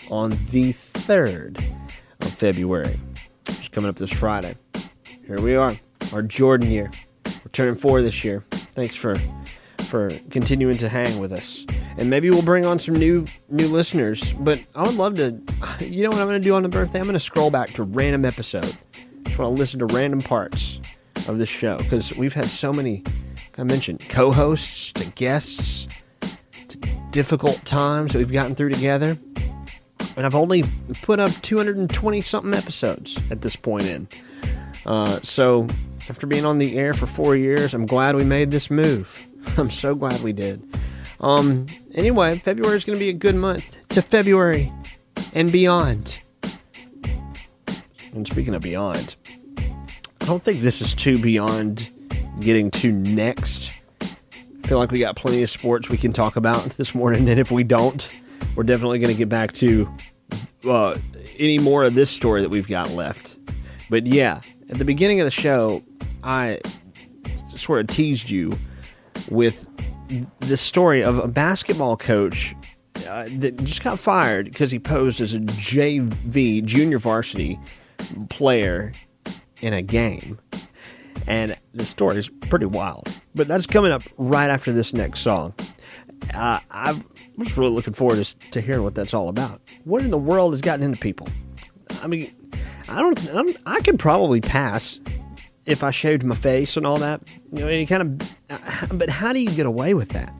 on 0.10 0.32
the 0.52 0.74
3rd 0.74 1.64
of 2.20 2.34
February. 2.34 3.00
It's 3.48 3.70
coming 3.70 3.90
up 3.90 3.96
this 3.96 4.12
Friday. 4.12 4.56
Here 5.26 5.40
we 5.40 5.56
are, 5.56 5.76
our 6.12 6.22
Jordan 6.22 6.72
year. 6.72 6.92
We're 7.26 7.52
turning 7.54 7.76
four 7.76 8.02
this 8.02 8.24
year. 8.24 8.44
Thanks 8.52 8.96
for 8.96 9.16
for 9.88 10.10
continuing 10.30 10.78
to 10.78 10.90
hang 10.90 11.20
with 11.20 11.32
us. 11.32 11.66
And 11.98 12.10
maybe 12.10 12.30
we'll 12.30 12.44
bring 12.44 12.66
on 12.66 12.78
some 12.78 12.96
new 12.96 13.26
new 13.50 13.68
listeners. 13.68 14.34
But 14.34 14.64
I 14.76 14.84
would 14.84 14.96
love 14.96 15.16
to. 15.16 15.40
You 15.80 16.04
know 16.04 16.10
what 16.10 16.20
I'm 16.20 16.28
going 16.28 16.42
to 16.42 16.48
do 16.48 16.56
on 16.56 16.64
the 16.64 16.70
birthday? 16.70 17.00
I'm 17.00 17.06
going 17.06 17.14
to 17.14 17.20
scroll 17.20 17.50
back 17.50 17.70
to 17.74 17.84
random 17.84 18.26
episode. 18.26 18.76
Just 19.24 19.38
want 19.38 19.56
to 19.56 19.60
listen 19.60 19.80
to 19.80 19.86
random 19.86 20.22
parts 20.22 20.80
of 21.28 21.38
this 21.38 21.50
show 21.50 21.78
because 21.78 22.16
we've 22.18 22.34
had 22.34 22.46
so 22.46 22.72
many. 22.74 23.04
I 23.58 23.64
mentioned 23.64 24.08
co-hosts 24.10 24.92
to 24.94 25.06
guests 25.12 25.88
to 26.68 26.78
difficult 27.12 27.64
times 27.66 28.14
that 28.14 28.20
we've 28.20 28.32
gotten 28.32 28.56
through 28.56 28.70
together. 28.70 29.18
And 30.16 30.26
I've 30.26 30.36
only 30.36 30.64
put 31.04 31.20
up 31.20 31.32
220 31.42 32.22
something 32.22 32.54
episodes 32.54 33.20
at 33.30 33.42
this 33.42 33.56
point 33.56 33.86
in. 33.86 34.08
Uh, 34.86 35.20
so 35.22 35.68
after 36.10 36.26
being 36.26 36.46
on 36.46 36.58
the 36.58 36.78
air 36.78 36.94
for 36.94 37.06
four 37.06 37.36
years, 37.36 37.74
I'm 37.74 37.86
glad 37.86 38.16
we 38.16 38.24
made 38.24 38.52
this 38.52 38.72
move. 38.72 39.28
I'm 39.58 39.70
so 39.70 39.96
glad 39.96 40.22
we 40.22 40.34
did. 40.34 40.68
Um, 41.20 41.66
anyway, 41.94 42.38
February 42.40 42.78
is 42.78 42.84
going 42.84 42.96
to 42.96 43.00
be 43.00 43.10
a 43.10 43.14
good 43.14 43.36
month 43.36 43.78
to 43.90 44.02
February 44.02 44.72
and 45.34 45.52
beyond. 45.52 46.20
And 48.14 48.28
speaking 48.28 48.54
of 48.56 48.62
beyond, 48.62 49.16
I 50.22 50.26
don't 50.26 50.44
think 50.44 50.62
this 50.62 50.82
is 50.82 50.94
too 50.94 51.18
beyond 51.20 51.90
getting 52.40 52.70
to 52.72 52.92
next. 52.92 53.72
I 54.02 54.68
feel 54.68 54.78
like 54.78 54.92
we 54.92 55.00
got 55.00 55.16
plenty 55.16 55.42
of 55.44 55.50
sports 55.50 55.90
we 55.90 55.98
can 55.98 56.14
talk 56.14 56.36
about 56.36 56.64
this 56.78 56.94
morning, 56.94 57.30
and 57.30 57.40
if 57.40 57.52
we 57.52 57.64
don't, 57.64 58.16
we're 58.56 58.64
definitely 58.64 59.00
going 59.00 59.14
to 59.14 59.18
get 59.18 59.30
back 59.30 59.54
to 59.54 59.90
uh, 60.68 60.98
any 61.38 61.58
more 61.58 61.84
of 61.84 61.94
this 61.94 62.10
story 62.10 62.42
that 62.42 62.50
we've 62.50 62.68
got 62.68 62.90
left. 62.92 63.38
But 63.90 64.06
yeah, 64.06 64.42
at 64.70 64.78
the 64.78 64.86
beginning 64.86 65.20
of 65.20 65.26
the 65.26 65.32
show, 65.32 65.84
I 66.24 66.60
sort 67.56 67.80
of 67.80 67.88
teased 67.88 68.30
you 68.30 68.58
with 69.30 69.66
the 70.40 70.58
story 70.58 71.04
of 71.04 71.20
a 71.20 71.28
basketball 71.28 71.98
coach 71.98 72.56
uh, 73.08 73.28
that 73.38 73.64
just 73.64 73.84
got 73.84 74.00
fired 74.00 74.46
because 74.46 74.72
he 74.72 74.80
posed 74.80 75.22
as 75.22 75.34
a 75.34 75.40
JV 75.40 76.64
junior 76.64 76.98
varsity 76.98 77.60
player 78.30 78.92
in 79.62 79.74
a 79.74 79.82
game. 79.82 80.40
And 81.28 81.58
the 81.74 81.86
story 81.86 82.18
is 82.18 82.30
pretty 82.30 82.66
wild. 82.66 83.10
But 83.36 83.48
that's 83.48 83.66
coming 83.66 83.92
up 83.92 84.04
right 84.18 84.50
after 84.50 84.72
this 84.72 84.94
next 84.94 85.20
song. 85.20 85.54
Uh, 86.34 86.60
I 86.72 87.00
was 87.38 87.58
really 87.58 87.72
looking 87.72 87.94
forward 87.94 88.24
to, 88.24 88.50
to 88.52 88.62
hearing 88.62 88.84
what 88.84 88.96
that's 88.96 89.14
all 89.14 89.30
about. 89.30 89.62
What 89.84 90.02
in 90.02 90.12
the 90.12 90.18
world 90.18 90.54
has 90.54 90.62
gotten 90.62 90.84
into 90.84 91.00
people? 91.00 91.28
I 92.02 92.08
mean, 92.08 92.34
I 92.90 93.02
don't. 93.02 93.34
I'm, 93.34 93.48
I 93.66 93.82
could 93.82 94.00
probably 94.00 94.42
pass 94.42 95.00
if 95.68 95.84
I 95.84 95.92
shaved 95.92 96.24
my 96.24 96.36
face 96.36 96.78
and 96.78 96.88
all 96.88 96.98
that. 96.98 97.22
You 97.52 97.60
know, 97.62 97.68
any 97.68 97.86
kind 97.86 98.02
of. 98.02 98.98
But 98.98 99.10
how 99.10 99.34
do 99.34 99.40
you 99.40 99.52
get 99.52 99.66
away 99.66 99.94
with 99.94 100.10
that? 100.10 100.34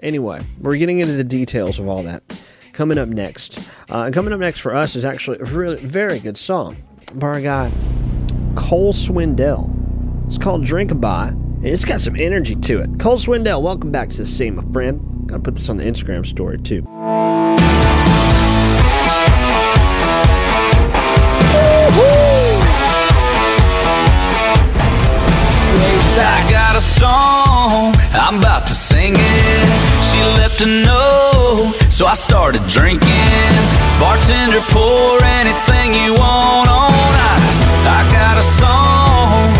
Anyway, 0.00 0.40
we're 0.60 0.76
getting 0.76 1.00
into 1.00 1.14
the 1.14 1.24
details 1.24 1.78
of 1.78 1.88
all 1.88 2.02
that. 2.04 2.22
Coming 2.72 2.96
up 2.96 3.08
next, 3.08 3.68
uh, 3.90 4.10
coming 4.10 4.32
up 4.32 4.40
next 4.40 4.60
for 4.60 4.74
us 4.74 4.96
is 4.96 5.04
actually 5.04 5.38
a 5.40 5.44
really 5.44 5.76
very 5.76 6.18
good 6.18 6.38
song 6.38 6.76
by 7.14 7.26
our 7.26 7.40
guy 7.40 7.70
Cole 8.54 8.92
Swindell. 8.92 9.76
It's 10.26 10.38
called 10.38 10.64
Drinkaby, 10.64 11.28
and 11.28 11.66
it's 11.66 11.84
got 11.84 12.00
some 12.00 12.16
energy 12.16 12.54
to 12.54 12.78
it. 12.78 12.98
Cole 12.98 13.18
Swindell, 13.18 13.60
welcome 13.60 13.90
back 13.90 14.08
to 14.10 14.16
the 14.18 14.26
scene, 14.26 14.54
my 14.54 14.64
friend. 14.72 15.00
Gotta 15.26 15.42
put 15.42 15.56
this 15.56 15.68
on 15.68 15.76
the 15.76 15.84
Instagram 15.84 16.24
story 16.24 16.58
too. 16.58 16.82
I 26.20 26.38
got 26.50 26.76
a 26.76 26.80
song, 26.80 27.94
I'm 28.12 28.38
about 28.38 28.66
to 28.68 28.74
sing 28.74 29.14
it. 29.16 29.68
She 30.08 30.20
left 30.40 30.60
a 30.60 30.66
note, 30.66 31.74
so 31.90 32.06
I 32.06 32.14
started 32.14 32.66
drinking. 32.66 33.52
Bartender, 33.98 34.60
pour 34.72 35.22
anything 35.24 35.94
you 35.94 36.14
want 36.14 36.68
on 36.68 36.90
ice. 36.90 37.58
I 37.84 38.00
got 38.12 38.36
a 38.36 38.46
song, 38.60 39.52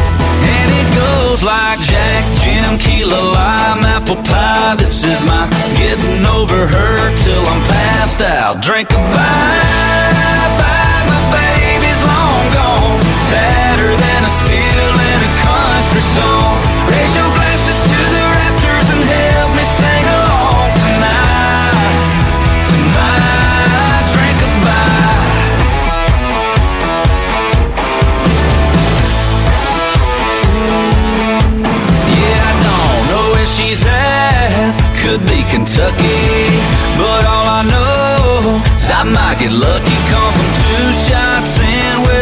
and 0.54 0.68
it 0.80 0.88
goes 0.96 1.42
like 1.42 1.78
Jack, 1.80 2.24
Jim, 2.40 2.78
Kila, 2.78 3.20
Lime, 3.36 3.84
Apple 3.84 4.16
Pie. 4.16 4.76
This 4.76 5.04
is 5.04 5.20
my 5.26 5.48
getting 5.76 6.24
over 6.26 6.66
her 6.66 7.16
till 7.16 7.44
I'm 7.46 7.62
passed 7.64 8.20
out. 8.20 8.62
Drink 8.62 8.92
a 8.92 8.96
bye, 8.96 10.50
bye, 10.60 11.02
my 11.08 11.20
baby's 11.36 12.00
long 12.04 12.44
gone. 12.52 13.00
Sadder 13.28 13.92
than 13.96 14.20
a 14.24 14.32
steel 14.40 14.79
country 15.44 16.02
song. 16.16 16.56
Raise 16.90 17.14
your 17.16 17.30
glasses 17.36 17.78
to 17.88 17.98
the 18.14 18.24
raptors 18.36 18.86
and 18.94 19.02
help 19.14 19.50
me 19.56 19.64
sing 19.78 20.04
along 20.18 20.68
tonight. 20.84 21.94
Tonight, 22.70 24.04
drink 24.14 24.36
goodbye. 24.42 25.30
Yeah, 32.20 32.50
I 32.50 32.54
don't 32.66 33.02
know 33.10 33.24
where 33.34 33.50
she's 33.56 33.82
at. 33.86 34.74
Could 35.02 35.22
be 35.26 35.40
Kentucky, 35.52 36.60
but 37.00 37.22
all 37.32 37.46
I 37.60 37.62
know 37.72 38.60
is 38.78 38.90
I 38.90 39.02
might 39.04 39.38
get 39.38 39.52
lucky. 39.52 39.96
Come 40.10 40.32
from 40.36 40.48
two 40.60 40.86
shots 41.06 41.58
in 41.60 41.69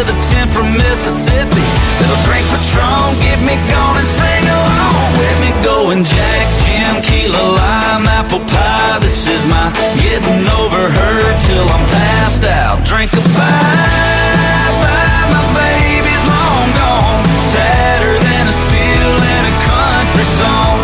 a 0.09 0.17
10 0.33 0.49
from 0.49 0.73
Mississippi. 0.73 1.67
Little 2.01 2.21
drink 2.25 2.47
Patron, 2.49 3.19
get 3.21 3.39
me 3.45 3.57
going 3.69 3.97
and 4.01 4.09
sing 4.09 4.45
along 4.49 5.09
with 5.21 5.37
me. 5.43 5.51
Going 5.63 6.03
Jack, 6.05 6.47
Jim, 6.65 7.03
Kila, 7.03 7.37
Lime, 7.37 8.07
Apple 8.09 8.41
Pie. 8.41 8.99
This 9.01 9.29
is 9.29 9.45
my 9.47 9.69
getting 10.01 10.49
over 10.61 10.83
her 10.89 11.19
till 11.45 11.67
I'm 11.69 11.85
passed 11.93 12.45
out. 12.45 12.85
Drink 12.87 13.13
a 13.13 13.23
bye, 13.37 14.79
my 15.35 15.45
baby's 15.53 16.25
long 16.25 16.69
gone. 16.79 17.25
Sadder 17.53 18.15
than 18.17 18.45
a 18.49 18.57
steel 18.65 19.13
in 19.13 19.43
a 19.53 19.55
country 19.69 20.27
song. 20.41 20.78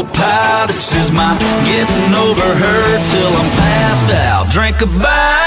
Apple 0.00 0.14
Pie. 0.14 0.66
This 0.66 0.94
is 0.94 1.10
my 1.12 1.36
getting 1.64 2.14
over 2.14 2.40
her 2.40 3.04
till 3.12 3.32
I'm 3.36 3.50
passed 3.58 4.10
out. 4.14 4.50
Drink 4.50 4.80
a 4.80 4.86
bye, 4.86 5.39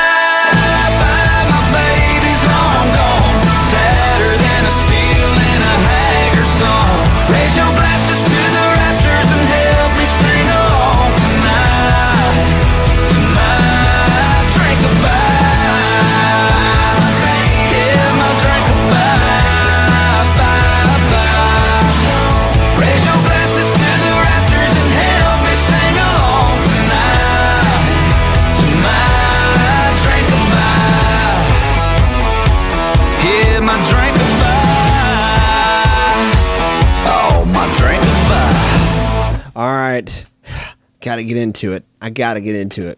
Got 41.14 41.18
to 41.18 41.26
get 41.26 41.38
into 41.38 41.74
it. 41.74 41.86
I 42.02 42.10
got 42.10 42.34
to 42.34 42.42
get 42.42 42.56
into 42.56 42.88
it. 42.88 42.98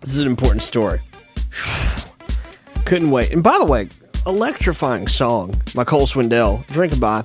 This 0.00 0.16
is 0.16 0.24
an 0.24 0.30
important 0.30 0.62
story. 0.62 1.00
Couldn't 2.84 3.10
wait. 3.10 3.32
And 3.32 3.42
by 3.42 3.58
the 3.58 3.64
way, 3.64 3.88
electrifying 4.24 5.08
song 5.08 5.52
by 5.74 5.82
Cole 5.82 6.06
Swindell, 6.06 6.64
Drink 6.68 7.00
By. 7.00 7.24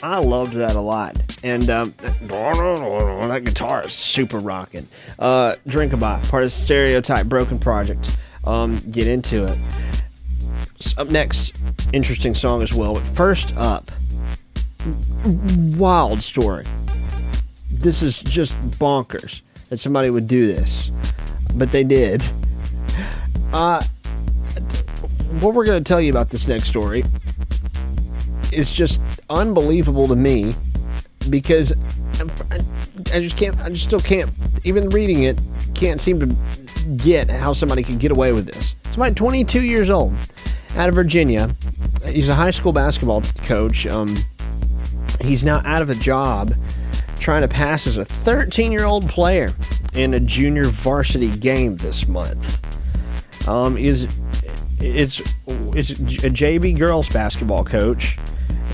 I 0.00 0.20
loved 0.20 0.52
that 0.52 0.76
a 0.76 0.80
lot. 0.80 1.16
And 1.42 1.68
um, 1.68 1.92
that 2.20 3.42
guitar 3.44 3.86
is 3.86 3.94
super 3.94 4.38
rocking. 4.38 4.86
Uh, 5.18 5.56
Drink 5.66 5.98
By, 5.98 6.20
part 6.28 6.44
of 6.44 6.52
Stereotype 6.52 7.26
Broken 7.26 7.58
Project. 7.58 8.18
Um, 8.44 8.76
get 8.92 9.08
into 9.08 9.44
it. 9.46 9.58
Up 10.96 11.10
next, 11.10 11.64
interesting 11.92 12.36
song 12.36 12.62
as 12.62 12.72
well. 12.72 12.94
But 12.94 13.02
first 13.08 13.56
up, 13.56 13.90
wild 15.76 16.20
story 16.20 16.64
this 17.78 18.02
is 18.02 18.20
just 18.20 18.54
bonkers 18.78 19.42
that 19.68 19.78
somebody 19.78 20.10
would 20.10 20.26
do 20.26 20.46
this, 20.46 20.90
but 21.54 21.72
they 21.72 21.84
did. 21.84 22.22
Uh, 23.52 23.82
what 25.40 25.54
we're 25.54 25.64
going 25.64 25.82
to 25.82 25.88
tell 25.88 26.00
you 26.00 26.10
about 26.10 26.30
this 26.30 26.46
next 26.48 26.64
story 26.64 27.04
is 28.52 28.70
just 28.70 29.00
unbelievable 29.28 30.06
to 30.06 30.16
me 30.16 30.52
because 31.30 31.72
I, 33.12 33.20
just 33.20 33.36
can't, 33.36 33.58
I 33.60 33.68
just 33.68 33.84
still 33.84 34.00
can't, 34.00 34.30
even 34.64 34.88
reading 34.90 35.24
it, 35.24 35.38
can't 35.74 36.00
seem 36.00 36.20
to 36.20 36.26
get 36.96 37.30
how 37.30 37.52
somebody 37.52 37.82
could 37.82 37.98
get 37.98 38.10
away 38.10 38.32
with 38.32 38.46
this. 38.46 38.74
Somebody 38.84 39.14
22 39.14 39.64
years 39.64 39.90
old 39.90 40.14
out 40.76 40.88
of 40.88 40.94
Virginia. 40.94 41.54
He's 42.08 42.28
a 42.28 42.34
high 42.34 42.50
school 42.50 42.72
basketball 42.72 43.22
coach. 43.42 43.86
Um, 43.86 44.16
he's 45.20 45.44
now 45.44 45.60
out 45.64 45.82
of 45.82 45.90
a 45.90 45.94
job 45.94 46.52
trying 47.18 47.42
to 47.42 47.48
pass 47.48 47.86
as 47.86 47.96
a 47.96 48.04
13 48.04 48.72
year 48.72 48.86
old 48.86 49.08
player 49.08 49.50
in 49.94 50.14
a 50.14 50.20
junior 50.20 50.64
varsity 50.64 51.30
game 51.30 51.76
this 51.76 52.06
month. 52.06 52.58
Um, 53.48 53.76
is 53.76 54.04
it's 54.80 55.20
it's 55.74 55.90
a 56.24 56.30
JV 56.30 56.76
girls 56.76 57.08
basketball 57.08 57.64
coach 57.64 58.18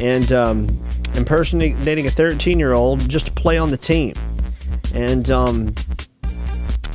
and 0.00 0.32
um, 0.32 0.68
impersonating 1.16 2.06
a 2.06 2.10
13 2.10 2.58
year 2.58 2.72
old 2.72 3.08
just 3.08 3.26
to 3.26 3.32
play 3.32 3.58
on 3.58 3.70
the 3.70 3.76
team. 3.76 4.14
And 4.94 5.30
um, 5.30 5.74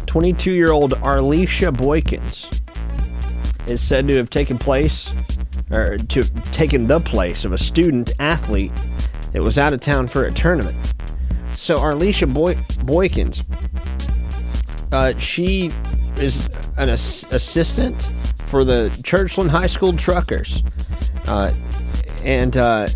22 0.05 0.51
year 0.51 0.71
old 0.71 0.91
Arlisha 1.01 1.75
Boykins 1.75 2.61
is 3.69 3.81
said 3.81 4.07
to 4.07 4.15
have 4.15 4.29
taken 4.29 4.57
place 4.57 5.13
or 5.71 5.97
to 5.97 6.19
have 6.19 6.51
taken 6.51 6.87
the 6.87 6.99
place 6.99 7.45
of 7.45 7.51
a 7.53 7.57
student 7.57 8.13
athlete 8.19 8.71
that 9.33 9.41
was 9.41 9.57
out 9.57 9.73
of 9.73 9.81
town 9.81 10.07
for 10.07 10.25
a 10.25 10.31
tournament. 10.31 10.93
So 11.57 11.75
Arlisha 11.75 12.31
Boy- 12.31 12.53
Boykins, 12.85 13.43
uh, 14.93 15.17
she 15.17 15.71
is 16.17 16.47
an 16.77 16.89
ass- 16.89 17.25
assistant 17.31 18.11
for 18.45 18.63
the 18.63 18.95
Churchland 19.01 19.49
High 19.49 19.65
School 19.65 19.91
Truckers, 19.91 20.61
uh, 21.25 21.51
and 22.23 22.55
uh, 22.57 22.87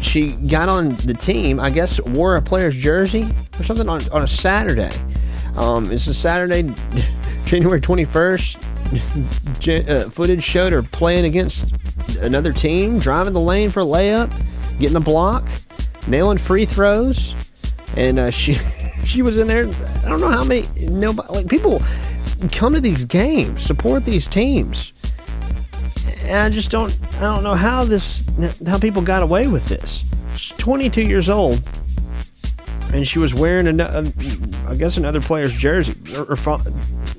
she 0.00 0.30
got 0.30 0.70
on 0.70 0.96
the 0.96 1.12
team. 1.12 1.60
I 1.60 1.68
guess 1.68 2.00
wore 2.00 2.36
a 2.36 2.42
player's 2.42 2.74
jersey 2.74 3.28
or 3.60 3.64
something 3.64 3.88
on, 3.88 4.00
on 4.10 4.22
a 4.22 4.28
Saturday. 4.28 4.90
Um, 5.54 5.92
it's 5.92 6.06
a 6.06 6.14
Saturday, 6.14 6.72
January 7.44 7.82
twenty 7.82 8.06
first. 8.06 8.56
uh, 9.68 10.08
footage 10.08 10.42
showed 10.42 10.72
her 10.72 10.82
playing 10.82 11.26
against 11.26 11.70
another 12.16 12.52
team, 12.52 12.98
driving 12.98 13.34
the 13.34 13.40
lane 13.40 13.68
for 13.70 13.80
a 13.80 13.84
layup, 13.84 14.32
getting 14.78 14.96
a 14.96 15.00
block, 15.00 15.44
nailing 16.08 16.38
free 16.38 16.64
throws 16.64 17.34
and 17.96 18.18
uh, 18.18 18.30
she 18.30 18.54
she 19.04 19.22
was 19.22 19.38
in 19.38 19.46
there. 19.46 19.66
I 20.04 20.08
don't 20.08 20.20
know 20.20 20.30
how 20.30 20.44
many 20.44 20.66
nobody 20.78 21.28
like 21.32 21.48
people 21.48 21.82
come 22.52 22.74
to 22.74 22.80
these 22.80 23.04
games, 23.04 23.62
support 23.62 24.04
these 24.04 24.26
teams. 24.26 24.92
And 26.22 26.36
I 26.36 26.48
just 26.50 26.70
don't 26.70 26.96
I 27.16 27.20
don't 27.20 27.42
know 27.42 27.54
how 27.54 27.84
this 27.84 28.22
how 28.66 28.78
people 28.78 29.02
got 29.02 29.22
away 29.22 29.46
with 29.46 29.66
this. 29.66 30.04
She's 30.36 30.56
22 30.58 31.02
years 31.02 31.28
old, 31.28 31.62
and 32.92 33.06
she 33.06 33.18
was 33.18 33.34
wearing 33.34 33.66
an, 33.66 33.80
uh, 33.80 34.04
I 34.66 34.74
guess 34.74 34.96
another 34.96 35.20
player's 35.20 35.54
jersey. 35.54 35.94
Her, 36.12 36.24
her 36.24 36.36
fa- 36.36 36.62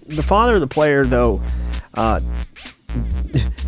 the 0.07 0.23
father 0.23 0.55
of 0.55 0.59
the 0.59 0.67
player, 0.67 1.05
though, 1.05 1.41
uh, 1.93 2.19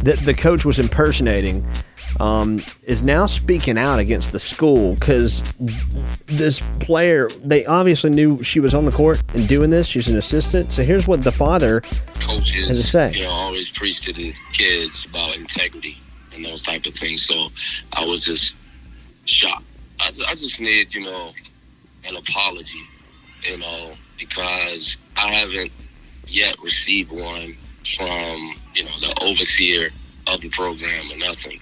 that 0.03 0.19
the 0.25 0.33
coach 0.33 0.65
was 0.65 0.79
impersonating 0.79 1.65
um, 2.19 2.61
is 2.83 3.01
now 3.01 3.25
speaking 3.25 3.77
out 3.77 3.99
against 3.99 4.31
the 4.31 4.39
school 4.39 4.95
because 4.95 5.41
this 6.25 6.61
player, 6.79 7.29
they 7.43 7.65
obviously 7.65 8.09
knew 8.09 8.41
she 8.43 8.59
was 8.59 8.73
on 8.73 8.85
the 8.85 8.91
court 8.91 9.21
and 9.33 9.47
doing 9.47 9.69
this. 9.69 9.87
She's 9.87 10.07
an 10.07 10.17
assistant. 10.17 10.71
So 10.71 10.83
here's 10.83 11.07
what 11.07 11.21
the 11.21 11.31
father 11.31 11.81
coaches, 12.19 12.67
has 12.67 12.77
to 12.77 12.83
say. 12.83 13.11
you 13.13 13.23
know, 13.23 13.31
always 13.31 13.69
preach 13.69 14.01
to 14.01 14.13
the 14.13 14.33
kids 14.53 15.05
about 15.09 15.35
integrity 15.35 15.97
and 16.33 16.43
those 16.43 16.61
type 16.61 16.85
of 16.85 16.93
things. 16.95 17.23
So 17.23 17.47
I 17.93 18.05
was 18.05 18.25
just 18.25 18.55
shocked. 19.25 19.65
I, 19.99 20.09
I 20.27 20.35
just 20.35 20.59
need, 20.59 20.93
you 20.93 21.01
know, 21.01 21.31
an 22.05 22.15
apology, 22.15 22.83
you 23.43 23.57
know, 23.57 23.93
because 24.17 24.97
I 25.15 25.33
haven't 25.33 25.71
yet 26.27 26.55
received 26.63 27.11
one 27.11 27.57
from, 27.95 28.55
you 28.75 28.83
know, 28.83 28.99
the 28.99 29.13
overseer 29.21 29.89
of 30.27 30.41
the 30.41 30.49
program 30.49 31.11
or 31.11 31.17
nothing. 31.17 31.59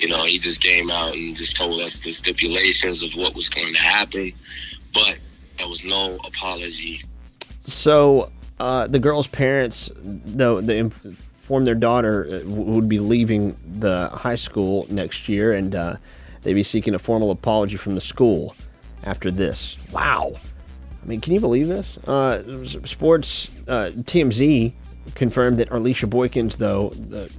You 0.00 0.08
know, 0.08 0.24
he 0.24 0.38
just 0.38 0.62
came 0.62 0.90
out 0.90 1.12
and 1.12 1.36
just 1.36 1.56
told 1.56 1.80
us 1.80 2.00
the 2.00 2.12
stipulations 2.12 3.02
of 3.02 3.12
what 3.14 3.34
was 3.34 3.50
going 3.50 3.74
to 3.74 3.80
happen. 3.80 4.32
But 4.94 5.18
there 5.58 5.68
was 5.68 5.84
no 5.84 6.18
apology. 6.24 7.02
So 7.64 8.32
uh, 8.58 8.86
the 8.86 8.98
girl's 8.98 9.26
parents, 9.26 9.90
though, 9.94 10.62
they 10.62 10.78
informed 10.78 11.66
their 11.66 11.74
daughter 11.74 12.42
uh, 12.42 12.48
would 12.48 12.88
be 12.88 12.98
leaving 12.98 13.56
the 13.66 14.08
high 14.08 14.34
school 14.36 14.86
next 14.88 15.28
year, 15.28 15.52
and 15.52 15.74
uh, 15.74 15.96
they'd 16.42 16.54
be 16.54 16.62
seeking 16.62 16.94
a 16.94 16.98
formal 16.98 17.30
apology 17.30 17.76
from 17.76 17.94
the 17.94 18.00
school 18.00 18.56
after 19.04 19.30
this. 19.30 19.76
Wow. 19.92 20.32
I 21.02 21.06
mean, 21.06 21.20
can 21.20 21.34
you 21.34 21.40
believe 21.40 21.68
this? 21.68 21.98
Uh, 21.98 22.64
sports 22.84 23.50
uh, 23.68 23.90
TMZ 23.94 24.72
confirmed 25.14 25.58
that 25.58 25.70
Arlisha 25.70 26.08
Boykins, 26.08 26.56
though, 26.56 26.90
the, 26.90 27.32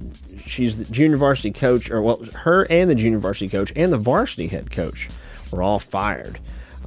she's 0.44 0.78
the 0.78 0.84
junior 0.84 1.16
varsity 1.16 1.50
coach, 1.50 1.90
or 1.90 2.02
well, 2.02 2.24
her 2.40 2.66
and 2.70 2.90
the 2.90 2.94
junior 2.94 3.18
varsity 3.18 3.48
coach 3.48 3.72
and 3.76 3.92
the 3.92 3.98
varsity 3.98 4.46
head 4.46 4.70
coach 4.70 5.08
were 5.52 5.62
all 5.62 5.78
fired. 5.78 6.38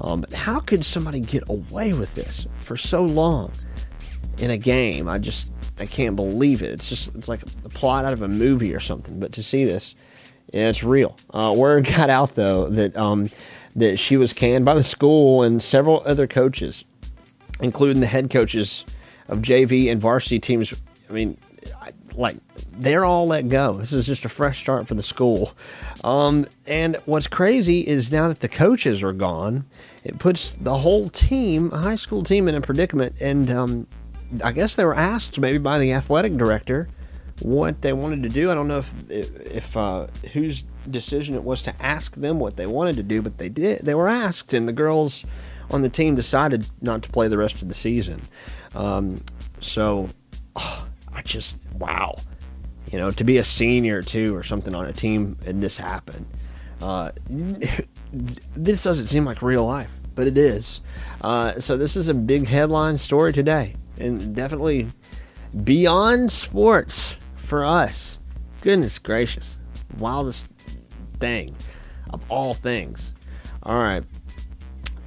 Um, 0.02 0.22
but 0.22 0.34
how 0.34 0.60
could 0.60 0.84
somebody 0.86 1.20
get 1.20 1.44
away 1.50 1.94
with 1.94 2.14
this 2.16 2.48
for 2.60 2.76
so 2.76 3.04
long 3.04 3.52
in 4.40 4.52
a 4.52 4.58
game? 4.58 5.08
I 5.08 5.18
just 5.18 5.52
I 5.80 5.86
can't 5.86 6.16
believe 6.16 6.62
it. 6.62 6.72
It's 6.72 6.90
just 6.90 7.16
it's 7.16 7.28
like 7.28 7.42
a 7.44 7.70
plot 7.70 8.06
out 8.06 8.14
of 8.14 8.22
a 8.22 8.28
movie 8.28 8.74
or 8.74 8.80
something. 8.80 9.20
But 9.20 9.32
to 9.34 9.44
see 9.44 9.66
this, 9.66 9.96
yeah, 10.54 10.70
it's 10.70 10.84
real. 10.84 11.16
Uh, 11.34 11.54
word 11.56 11.86
got 11.96 12.10
out 12.10 12.36
though 12.36 12.70
that 12.70 12.96
um, 12.98 13.30
that 13.76 13.98
she 13.98 14.18
was 14.18 14.34
canned 14.34 14.66
by 14.66 14.76
the 14.76 14.84
school 14.84 15.44
and 15.44 15.62
several 15.62 16.04
other 16.06 16.28
coaches, 16.28 16.86
including 17.62 18.02
the 18.02 18.08
head 18.08 18.30
coaches 18.30 18.86
of 19.28 19.40
JV 19.40 19.92
and 19.92 20.02
varsity 20.02 20.40
teams. 20.40 20.82
I 21.10 21.14
mean, 21.14 21.38
like 22.16 22.38
they're 22.72 23.06
all 23.06 23.28
let 23.28 23.50
go. 23.50 23.74
This 23.74 23.94
is 23.94 24.06
just 24.06 24.26
a 24.26 24.30
fresh 24.30 24.60
start 24.60 24.88
for 24.88 24.96
the 24.96 25.04
school. 25.04 25.54
Um, 26.04 26.46
and 26.68 26.98
what's 27.06 27.28
crazy 27.28 27.82
is 27.82 28.12
now 28.12 28.28
that 28.28 28.40
the 28.40 28.48
coaches 28.48 29.04
are 29.04 29.14
gone, 29.14 29.66
it 30.04 30.20
puts 30.20 30.56
the 30.56 30.78
whole 30.78 31.10
team, 31.10 31.72
a 31.74 31.80
high 31.80 31.96
school 31.96 32.24
team, 32.24 32.48
in 32.48 32.56
a 32.56 32.62
predicament. 32.62 33.16
And 33.20 33.50
um, 33.50 33.88
I 34.44 34.52
guess 34.52 34.76
they 34.76 34.86
were 34.86 34.96
asked 34.96 35.40
maybe 35.40 35.58
by 35.58 35.80
the 35.80 35.94
athletic 35.94 36.38
director 36.38 36.88
what 37.42 37.82
they 37.82 37.92
wanted 37.92 38.24
to 38.24 38.30
do. 38.30 38.50
I 38.52 38.56
don't 38.56 38.68
know 38.68 38.80
if 38.80 38.94
if 39.10 39.76
uh, 39.76 40.08
whose 40.34 40.64
decision 40.90 41.36
it 41.36 41.44
was 41.44 41.62
to 41.64 41.84
ask 41.84 42.16
them 42.16 42.40
what 42.40 42.56
they 42.56 42.68
wanted 42.68 42.96
to 42.98 43.04
do, 43.04 43.22
but 43.22 43.38
they 43.38 43.50
did. 43.50 43.82
They 43.82 43.96
were 43.96 44.08
asked, 44.08 44.54
and 44.54 44.68
the 44.68 44.74
girls 44.74 45.26
on 45.72 45.82
the 45.82 45.90
team 45.90 46.16
decided 46.16 46.70
not 46.82 47.02
to 47.04 47.10
play 47.10 47.28
the 47.28 47.38
rest 47.38 47.62
of 47.62 47.68
the 47.68 47.74
season. 47.74 48.22
Um, 48.76 49.18
so 49.60 50.08
I 50.56 51.22
just 51.24 51.56
wow, 51.78 52.16
you 52.92 53.00
know, 53.00 53.12
to 53.12 53.24
be 53.24 53.38
a 53.38 53.44
senior 53.44 54.02
too 54.02 54.36
or 54.36 54.44
something 54.44 54.76
on 54.76 54.86
a 54.86 54.94
team 54.94 55.38
and 55.46 55.62
this 55.62 55.78
happened. 55.78 56.26
Uh, 56.82 57.12
this 58.56 58.84
doesn't 58.84 59.08
seem 59.08 59.26
like 59.26 59.42
real 59.42 59.66
life, 59.66 59.92
but 60.14 60.28
it 60.28 60.38
is. 60.38 60.82
Uh, 61.22 61.60
so 61.60 61.78
this 61.78 61.96
is 61.96 62.10
a 62.10 62.14
big 62.14 62.48
headline 62.48 62.98
story 62.98 63.34
today, 63.34 63.74
and 64.00 64.36
definitely 64.36 64.88
beyond 65.64 66.32
sports 66.32 67.16
for 67.36 67.66
us. 67.66 68.20
Goodness 68.62 69.00
gracious, 69.00 69.60
wildest 69.98 70.48
thing 71.20 71.56
of 72.12 72.24
all 72.30 72.54
things. 72.54 73.14
All 73.64 73.78
right, 73.78 74.04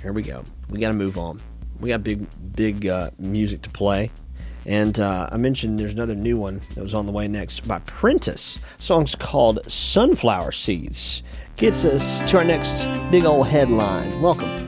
here 0.02 0.12
we 0.12 0.22
go. 0.22 0.42
We 0.70 0.80
got 0.80 0.88
to 0.88 0.94
move 0.94 1.18
on. 1.18 1.38
We 1.80 1.90
got 1.90 2.02
big, 2.02 2.26
big 2.54 2.86
uh, 2.86 3.10
music 3.18 3.62
to 3.62 3.70
play. 3.70 4.10
And 4.66 4.98
uh, 5.00 5.28
I 5.32 5.36
mentioned 5.36 5.78
there's 5.78 5.94
another 5.94 6.14
new 6.14 6.36
one 6.36 6.60
that 6.74 6.82
was 6.82 6.92
on 6.92 7.06
the 7.06 7.12
way 7.12 7.26
next 7.26 7.66
by 7.66 7.78
Prentice. 7.80 8.62
Song's 8.78 9.14
called 9.14 9.60
Sunflower 9.70 10.52
Seeds. 10.52 11.22
Gets 11.56 11.84
us 11.84 12.30
to 12.30 12.38
our 12.38 12.44
next 12.44 12.86
big 13.10 13.24
old 13.24 13.46
headline. 13.46 14.20
Welcome. 14.20 14.67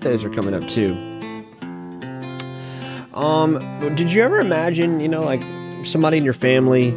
Birthdays 0.00 0.24
are 0.24 0.30
coming 0.30 0.54
up 0.54 0.66
too. 0.66 0.94
Um, 3.12 3.58
did 3.96 4.10
you 4.10 4.22
ever 4.22 4.40
imagine, 4.40 4.98
you 4.98 5.08
know, 5.08 5.20
like 5.20 5.42
somebody 5.84 6.16
in 6.16 6.24
your 6.24 6.32
family 6.32 6.92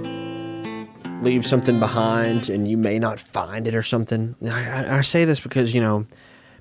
leave 1.21 1.45
something 1.45 1.81
behind 1.81 2.47
and 2.49 2.65
you 2.65 2.77
may 2.77 2.99
not 2.99 3.19
find 3.19 3.67
it 3.67 3.75
or 3.75 3.84
something? 3.84 4.38
I, 4.41 4.99
I, 4.99 5.01
say 5.01 5.25
this 5.25 5.41
because, 5.41 5.73
you 5.73 5.81
know, 5.81 6.05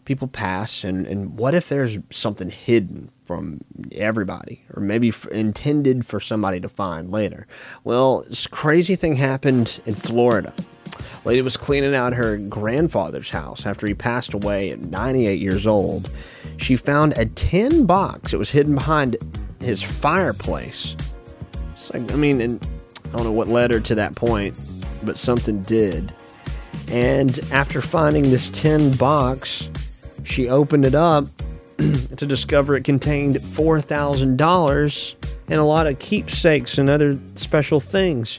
people 0.04 0.26
pass, 0.26 0.82
and, 0.82 1.06
and 1.06 1.38
what 1.38 1.54
if 1.54 1.68
there's 1.68 1.98
something 2.10 2.50
hidden 2.50 3.12
from 3.24 3.60
everybody, 3.92 4.64
or 4.74 4.82
maybe 4.82 5.10
f- 5.10 5.28
intended 5.28 6.04
for 6.04 6.18
somebody 6.18 6.58
to 6.58 6.68
find 6.68 7.12
later? 7.12 7.46
Well, 7.84 8.24
this 8.28 8.48
crazy 8.48 8.96
thing 8.96 9.14
happened 9.14 9.80
in 9.86 9.94
Florida. 9.94 10.52
Lady 11.24 11.42
was 11.42 11.56
cleaning 11.56 11.94
out 11.94 12.12
her 12.14 12.36
grandfather's 12.36 13.30
house 13.30 13.64
after 13.64 13.86
he 13.86 13.94
passed 13.94 14.34
away 14.34 14.70
at 14.70 14.80
98 14.80 15.40
years 15.40 15.66
old. 15.66 16.10
She 16.56 16.76
found 16.76 17.12
a 17.16 17.26
tin 17.26 17.86
box. 17.86 18.32
It 18.32 18.38
was 18.38 18.50
hidden 18.50 18.74
behind 18.74 19.16
his 19.60 19.82
fireplace. 19.82 20.96
I 21.94 21.98
mean, 21.98 22.40
and 22.40 22.66
I 23.06 23.16
don't 23.16 23.24
know 23.24 23.32
what 23.32 23.48
led 23.48 23.70
her 23.70 23.80
to 23.80 23.94
that 23.96 24.16
point, 24.16 24.58
but 25.02 25.18
something 25.18 25.62
did. 25.62 26.14
And 26.88 27.38
after 27.52 27.80
finding 27.80 28.24
this 28.24 28.48
tin 28.50 28.94
box, 28.96 29.68
she 30.24 30.48
opened 30.48 30.84
it 30.84 30.94
up 30.94 31.26
to 31.78 32.26
discover 32.26 32.74
it 32.74 32.84
contained 32.84 33.36
$4,000 33.36 35.14
and 35.48 35.60
a 35.60 35.64
lot 35.64 35.86
of 35.86 35.98
keepsakes 35.98 36.78
and 36.78 36.88
other 36.88 37.18
special 37.34 37.80
things. 37.80 38.38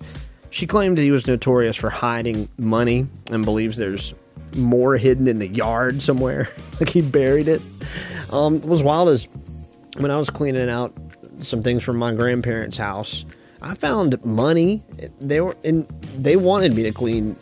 She 0.54 0.68
claimed 0.68 1.00
he 1.00 1.10
was 1.10 1.26
notorious 1.26 1.76
for 1.76 1.90
hiding 1.90 2.48
money 2.60 3.08
and 3.32 3.44
believes 3.44 3.76
there's 3.76 4.14
more 4.56 4.98
hidden 4.98 5.28
in 5.28 5.40
the 5.40 5.48
yard 5.48 6.00
somewhere. 6.04 6.48
like 6.80 6.90
he 6.90 7.02
buried 7.02 7.48
it. 7.48 7.60
Um, 8.30 8.62
what 8.62 8.70
was 8.70 8.84
wild 8.84 9.10
as 9.10 9.28
when 9.98 10.12
I 10.12 10.18
was 10.18 10.30
cleaning 10.30 10.70
out 10.70 10.94
some 11.42 11.64
things 11.64 11.82
from 11.82 11.98
my 11.98 12.14
grandparents' 12.14 12.78
house, 12.78 13.26
I 13.64 13.74
found 13.74 14.24
money. 14.24 14.84
They 15.20 15.42
were 15.42 15.58
in. 15.64 15.88
They 16.20 16.36
wanted 16.36 16.76
me 16.76 16.84
to 16.84 16.92
clean 16.92 17.36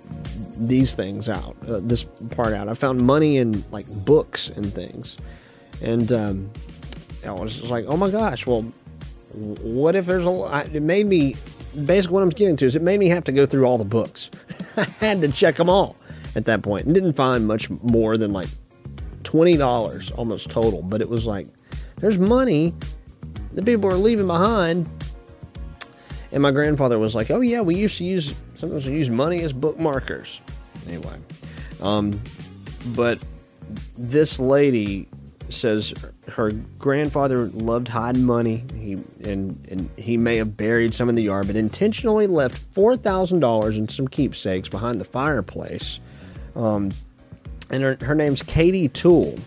these 0.56 0.96
things 0.96 1.28
out, 1.28 1.58
uh, 1.68 1.82
this 1.84 2.06
part 2.32 2.54
out. 2.54 2.70
I 2.70 2.76
found 2.76 3.02
money 3.02 3.38
in 3.38 3.66
like 3.72 3.88
books 4.06 4.48
and 4.48 4.74
things, 4.74 5.18
and 5.82 6.14
um, 6.14 6.50
I 7.26 7.32
was 7.34 7.70
like, 7.70 7.84
oh 7.90 7.98
my 7.98 8.10
gosh. 8.10 8.48
Well, 8.48 8.62
what 9.34 9.98
if 9.98 10.06
there's 10.06 10.26
a? 10.26 10.70
It 10.74 10.82
made 10.82 11.08
me. 11.08 11.36
Basically, 11.86 12.14
what 12.14 12.24
I'm 12.24 12.30
getting 12.30 12.58
to 12.58 12.66
is 12.66 12.76
it 12.76 12.82
made 12.82 13.00
me 13.00 13.08
have 13.10 13.24
to 13.26 13.32
go 13.32 13.46
through 13.46 13.66
all 13.66 13.78
the 13.78 13.86
books. 13.86 14.30
I 14.78 14.84
had 15.00 15.22
to 15.22 15.30
check 15.30 15.56
them 15.56 15.70
all 15.70 15.96
at 16.36 16.46
that 16.46 16.62
point, 16.62 16.86
and 16.86 16.94
didn't 16.94 17.14
find 17.14 17.48
much 17.48 17.70
more 17.70 18.18
than 18.18 18.32
like 18.34 18.50
twenty 19.24 19.56
dollars 19.58 20.12
almost 20.12 20.50
total. 20.50 20.82
But 20.82 21.02
it 21.02 21.10
was 21.10 21.26
like, 21.26 21.48
there's 21.98 22.20
money 22.20 22.74
that 23.54 23.66
people 23.66 23.90
are 23.90 23.98
leaving 23.98 24.28
behind. 24.28 24.90
And 26.34 26.42
my 26.42 26.52
grandfather 26.52 26.98
was 26.98 27.14
like, 27.14 27.30
"Oh 27.30 27.42
yeah, 27.42 27.62
we 27.62 27.76
used 27.76 27.98
to 27.98 28.06
use 28.06 28.34
sometimes 28.56 28.88
we 28.88 28.94
use 28.94 29.10
money 29.10 29.42
as 29.42 29.52
bookmarkers." 29.54 30.40
Anyway, 30.88 31.18
um, 31.82 32.22
but 32.88 33.20
this 33.98 34.40
lady 34.40 35.08
says 35.50 35.94
her 36.32 36.52
grandfather 36.80 37.48
loved 37.48 37.88
hiding 37.88 38.26
money. 38.26 38.64
He 38.76 38.94
and 39.24 39.68
and 39.70 39.90
he 39.98 40.18
may 40.18 40.38
have 40.38 40.58
buried 40.58 40.94
some 40.94 41.10
in 41.10 41.16
the 41.16 41.24
yard, 41.24 41.48
but 41.48 41.56
intentionally 41.56 42.28
left 42.28 42.58
four 42.74 42.98
thousand 42.98 43.40
dollars 43.40 43.78
and 43.78 43.90
some 43.90 44.08
keepsakes 44.08 44.70
behind 44.70 45.00
the 45.00 45.06
fireplace. 45.06 46.00
Um, 46.56 46.92
and 47.70 47.84
her, 47.84 47.98
her 48.02 48.16
name's 48.16 48.44
Katie 48.44 48.90
Toole, 48.90 49.40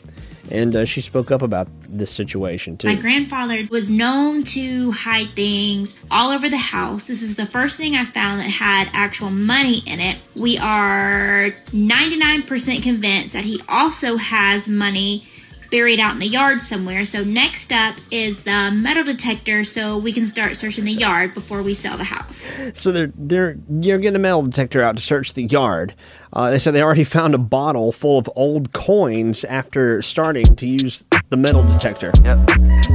and 0.50 0.74
uh, 0.74 0.84
she 0.84 1.00
spoke 1.00 1.30
up 1.30 1.42
about 1.42 1.68
this 1.88 2.10
situation 2.10 2.76
too. 2.76 2.88
My 2.88 2.94
grandfather 2.94 3.62
was 3.70 3.90
known 3.90 4.42
to 4.44 4.90
hide 4.90 5.34
things 5.36 5.94
all 6.10 6.30
over 6.30 6.48
the 6.48 6.56
house. 6.56 7.06
This 7.06 7.22
is 7.22 7.36
the 7.36 7.46
first 7.46 7.76
thing 7.76 7.94
I 7.94 8.04
found 8.04 8.40
that 8.40 8.48
had 8.48 8.88
actual 8.92 9.30
money 9.30 9.82
in 9.86 10.00
it. 10.00 10.16
We 10.34 10.58
are 10.58 11.54
99% 11.68 12.82
convinced 12.82 13.32
that 13.34 13.44
he 13.44 13.60
also 13.68 14.16
has 14.16 14.66
money 14.66 15.26
buried 15.74 15.98
out 15.98 16.12
in 16.12 16.20
the 16.20 16.28
yard 16.28 16.62
somewhere. 16.62 17.04
So 17.04 17.24
next 17.24 17.72
up 17.72 17.96
is 18.12 18.44
the 18.44 18.70
metal 18.72 19.02
detector 19.02 19.64
so 19.64 19.98
we 19.98 20.12
can 20.12 20.24
start 20.24 20.54
searching 20.54 20.84
the 20.84 20.92
yard 20.92 21.34
before 21.34 21.64
we 21.64 21.74
sell 21.74 21.96
the 21.96 22.04
house. 22.04 22.52
So 22.74 22.92
they're 22.92 23.10
they're 23.16 23.56
you're 23.68 23.98
getting 23.98 24.14
a 24.14 24.20
metal 24.20 24.42
detector 24.42 24.84
out 24.84 24.94
to 24.94 25.02
search 25.02 25.34
the 25.34 25.42
yard. 25.42 25.96
Uh, 26.32 26.50
they 26.50 26.60
said 26.60 26.74
they 26.74 26.82
already 26.82 27.02
found 27.18 27.34
a 27.34 27.38
bottle 27.38 27.90
full 27.90 28.18
of 28.18 28.30
old 28.36 28.72
coins 28.72 29.42
after 29.42 30.00
starting 30.00 30.54
to 30.54 30.64
use 30.64 31.04
the 31.30 31.36
metal 31.36 31.64
detector. 31.64 32.12
Yep. 32.22 32.38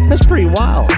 That's 0.08 0.26
pretty 0.26 0.46
wild. 0.46 0.90